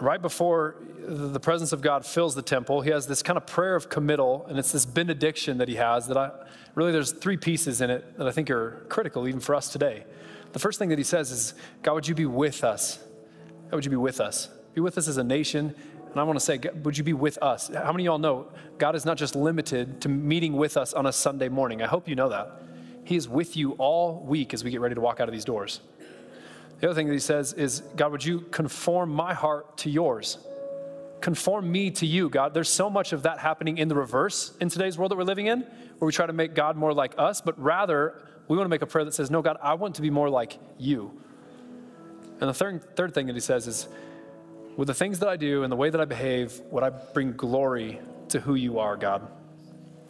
right 0.00 0.20
before 0.20 0.76
the 0.98 1.40
presence 1.40 1.72
of 1.72 1.82
God 1.82 2.04
fills 2.04 2.34
the 2.34 2.42
temple. 2.42 2.80
He 2.80 2.90
has 2.90 3.06
this 3.06 3.22
kind 3.22 3.36
of 3.36 3.46
prayer 3.46 3.76
of 3.76 3.88
committal, 3.88 4.46
and 4.48 4.58
it's 4.58 4.72
this 4.72 4.86
benediction 4.86 5.58
that 5.58 5.68
he 5.68 5.76
has 5.76 6.08
that 6.08 6.16
I 6.16 6.30
really, 6.74 6.92
there's 6.92 7.12
three 7.12 7.36
pieces 7.36 7.80
in 7.80 7.90
it 7.90 8.16
that 8.18 8.26
I 8.26 8.30
think 8.30 8.50
are 8.50 8.84
critical 8.88 9.28
even 9.28 9.40
for 9.40 9.54
us 9.54 9.70
today. 9.70 10.04
The 10.52 10.58
first 10.58 10.78
thing 10.78 10.88
that 10.88 10.98
he 10.98 11.04
says 11.04 11.30
is, 11.30 11.54
God, 11.82 11.94
would 11.94 12.08
you 12.08 12.14
be 12.14 12.26
with 12.26 12.64
us? 12.64 12.98
God, 13.70 13.76
would 13.76 13.84
you 13.84 13.90
be 13.90 13.96
with 13.96 14.20
us? 14.20 14.48
Be 14.74 14.80
with 14.80 14.98
us 14.98 15.08
as 15.08 15.16
a 15.16 15.24
nation 15.24 15.74
and 16.16 16.22
I 16.22 16.24
want 16.24 16.38
to 16.38 16.44
say, 16.46 16.58
would 16.82 16.96
you 16.96 17.04
be 17.04 17.12
with 17.12 17.36
us? 17.42 17.68
How 17.68 17.92
many 17.92 18.04
of 18.04 18.06
y'all 18.06 18.18
know 18.18 18.46
God 18.78 18.96
is 18.96 19.04
not 19.04 19.18
just 19.18 19.36
limited 19.36 20.00
to 20.00 20.08
meeting 20.08 20.54
with 20.54 20.78
us 20.78 20.94
on 20.94 21.04
a 21.04 21.12
Sunday 21.12 21.50
morning? 21.50 21.82
I 21.82 21.86
hope 21.86 22.08
you 22.08 22.14
know 22.14 22.30
that. 22.30 22.52
He 23.04 23.16
is 23.16 23.28
with 23.28 23.54
you 23.54 23.72
all 23.72 24.24
week 24.26 24.54
as 24.54 24.64
we 24.64 24.70
get 24.70 24.80
ready 24.80 24.94
to 24.94 25.00
walk 25.02 25.20
out 25.20 25.28
of 25.28 25.34
these 25.34 25.44
doors. 25.44 25.82
The 26.80 26.86
other 26.86 26.94
thing 26.94 27.06
that 27.08 27.12
he 27.12 27.18
says 27.18 27.52
is, 27.52 27.82
God, 27.96 28.12
would 28.12 28.24
you 28.24 28.40
conform 28.50 29.10
my 29.10 29.34
heart 29.34 29.76
to 29.78 29.90
yours? 29.90 30.38
Conform 31.20 31.70
me 31.70 31.90
to 31.90 32.06
you, 32.06 32.30
God. 32.30 32.54
There's 32.54 32.70
so 32.70 32.88
much 32.88 33.12
of 33.12 33.24
that 33.24 33.38
happening 33.38 33.76
in 33.76 33.88
the 33.88 33.94
reverse 33.94 34.56
in 34.58 34.70
today's 34.70 34.96
world 34.96 35.10
that 35.10 35.16
we're 35.16 35.24
living 35.24 35.48
in, 35.48 35.66
where 35.98 36.06
we 36.06 36.12
try 36.12 36.24
to 36.24 36.32
make 36.32 36.54
God 36.54 36.78
more 36.78 36.94
like 36.94 37.12
us, 37.18 37.42
but 37.42 37.62
rather 37.62 38.22
we 38.48 38.56
want 38.56 38.64
to 38.64 38.70
make 38.70 38.80
a 38.80 38.86
prayer 38.86 39.04
that 39.04 39.12
says, 39.12 39.30
No, 39.30 39.42
God, 39.42 39.58
I 39.60 39.74
want 39.74 39.96
to 39.96 40.02
be 40.02 40.08
more 40.08 40.30
like 40.30 40.58
you. 40.78 41.12
And 42.40 42.48
the 42.48 42.54
third, 42.54 42.96
third 42.96 43.12
thing 43.12 43.26
that 43.26 43.34
he 43.34 43.40
says 43.40 43.66
is, 43.66 43.88
with 44.76 44.88
the 44.88 44.94
things 44.94 45.18
that 45.20 45.28
I 45.28 45.36
do 45.36 45.62
and 45.62 45.72
the 45.72 45.76
way 45.76 45.90
that 45.90 46.00
I 46.00 46.04
behave, 46.04 46.60
would 46.70 46.82
I 46.82 46.90
bring 46.90 47.32
glory 47.32 48.00
to 48.28 48.40
who 48.40 48.54
you 48.54 48.78
are, 48.78 48.96
God? 48.96 49.26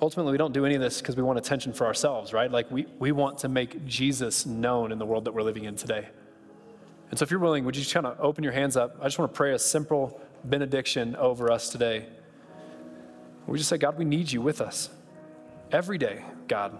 Ultimately, 0.02 0.32
we 0.32 0.38
don't 0.38 0.52
do 0.52 0.66
any 0.66 0.74
of 0.74 0.80
this 0.80 1.00
because 1.00 1.16
we 1.16 1.22
want 1.22 1.38
attention 1.38 1.72
for 1.72 1.86
ourselves, 1.86 2.32
right? 2.32 2.50
Like 2.50 2.70
we, 2.70 2.86
we 2.98 3.12
want 3.12 3.38
to 3.38 3.48
make 3.48 3.86
Jesus 3.86 4.44
known 4.44 4.92
in 4.92 4.98
the 4.98 5.06
world 5.06 5.24
that 5.24 5.32
we're 5.32 5.42
living 5.42 5.64
in 5.64 5.76
today. 5.76 6.08
And 7.08 7.18
so, 7.18 7.22
if 7.22 7.30
you're 7.30 7.40
willing, 7.40 7.64
would 7.64 7.76
you 7.76 7.82
just 7.82 7.94
kind 7.94 8.06
of 8.06 8.18
open 8.20 8.42
your 8.42 8.52
hands 8.52 8.76
up? 8.76 8.96
I 9.00 9.04
just 9.04 9.18
want 9.18 9.32
to 9.32 9.36
pray 9.36 9.54
a 9.54 9.58
simple 9.58 10.20
benediction 10.44 11.16
over 11.16 11.50
us 11.50 11.70
today. 11.70 12.06
We 13.46 13.58
just 13.58 13.70
say, 13.70 13.78
God, 13.78 13.96
we 13.96 14.04
need 14.04 14.30
you 14.30 14.42
with 14.42 14.60
us 14.60 14.90
every 15.70 15.98
day, 15.98 16.24
God. 16.48 16.78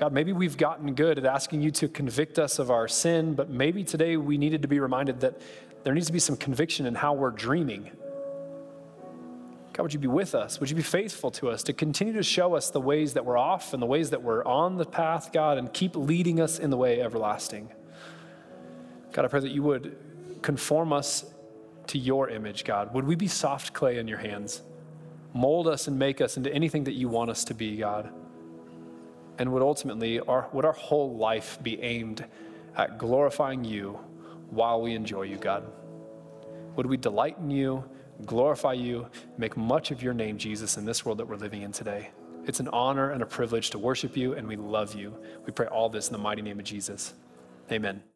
God, 0.00 0.14
maybe 0.14 0.32
we've 0.32 0.56
gotten 0.56 0.94
good 0.94 1.18
at 1.18 1.26
asking 1.26 1.60
you 1.60 1.70
to 1.72 1.86
convict 1.86 2.38
us 2.38 2.58
of 2.58 2.70
our 2.70 2.88
sin, 2.88 3.34
but 3.34 3.50
maybe 3.50 3.84
today 3.84 4.16
we 4.16 4.38
needed 4.38 4.62
to 4.62 4.68
be 4.68 4.80
reminded 4.80 5.20
that 5.20 5.38
there 5.84 5.92
needs 5.92 6.06
to 6.06 6.12
be 6.14 6.18
some 6.18 6.38
conviction 6.38 6.86
in 6.86 6.94
how 6.94 7.12
we're 7.12 7.30
dreaming. 7.30 7.90
God, 9.74 9.82
would 9.82 9.92
you 9.92 9.98
be 9.98 10.08
with 10.08 10.34
us? 10.34 10.58
Would 10.58 10.70
you 10.70 10.76
be 10.76 10.80
faithful 10.80 11.30
to 11.32 11.50
us 11.50 11.62
to 11.64 11.74
continue 11.74 12.14
to 12.14 12.22
show 12.22 12.54
us 12.54 12.70
the 12.70 12.80
ways 12.80 13.12
that 13.12 13.26
we're 13.26 13.36
off 13.36 13.74
and 13.74 13.82
the 13.82 13.86
ways 13.86 14.08
that 14.08 14.22
we're 14.22 14.42
on 14.42 14.78
the 14.78 14.86
path, 14.86 15.34
God, 15.34 15.58
and 15.58 15.70
keep 15.70 15.94
leading 15.94 16.40
us 16.40 16.58
in 16.58 16.70
the 16.70 16.78
way 16.78 17.02
everlasting? 17.02 17.68
God, 19.12 19.26
I 19.26 19.28
pray 19.28 19.40
that 19.40 19.52
you 19.52 19.62
would 19.64 19.98
conform 20.40 20.94
us 20.94 21.26
to 21.88 21.98
your 21.98 22.30
image, 22.30 22.64
God. 22.64 22.94
Would 22.94 23.04
we 23.04 23.16
be 23.16 23.28
soft 23.28 23.74
clay 23.74 23.98
in 23.98 24.08
your 24.08 24.16
hands? 24.16 24.62
Mold 25.34 25.68
us 25.68 25.88
and 25.88 25.98
make 25.98 26.22
us 26.22 26.38
into 26.38 26.50
anything 26.54 26.84
that 26.84 26.94
you 26.94 27.10
want 27.10 27.28
us 27.28 27.44
to 27.44 27.54
be, 27.54 27.76
God. 27.76 28.10
And 29.40 29.50
would 29.52 29.62
ultimately, 29.62 30.20
our, 30.20 30.48
would 30.52 30.66
our 30.66 30.72
whole 30.72 31.16
life 31.16 31.58
be 31.62 31.80
aimed 31.80 32.26
at 32.76 32.98
glorifying 32.98 33.64
you 33.64 33.98
while 34.50 34.82
we 34.82 34.94
enjoy 34.94 35.22
you, 35.22 35.36
God. 35.36 35.64
Would 36.76 36.84
we 36.84 36.98
delight 36.98 37.38
in 37.38 37.50
you, 37.50 37.82
glorify 38.26 38.74
you, 38.74 39.06
make 39.38 39.56
much 39.56 39.90
of 39.92 40.02
your 40.02 40.12
name, 40.12 40.36
Jesus, 40.36 40.76
in 40.76 40.84
this 40.84 41.06
world 41.06 41.18
that 41.18 41.26
we're 41.26 41.36
living 41.36 41.62
in 41.62 41.72
today? 41.72 42.10
It's 42.46 42.60
an 42.60 42.68
honor 42.68 43.12
and 43.12 43.22
a 43.22 43.26
privilege 43.26 43.70
to 43.70 43.78
worship 43.78 44.14
you, 44.14 44.34
and 44.34 44.46
we 44.46 44.56
love 44.56 44.94
you. 44.94 45.16
We 45.46 45.52
pray 45.52 45.68
all 45.68 45.88
this 45.88 46.08
in 46.08 46.12
the 46.12 46.18
mighty 46.18 46.42
name 46.42 46.58
of 46.58 46.64
Jesus. 46.66 47.14
Amen. 47.72 48.09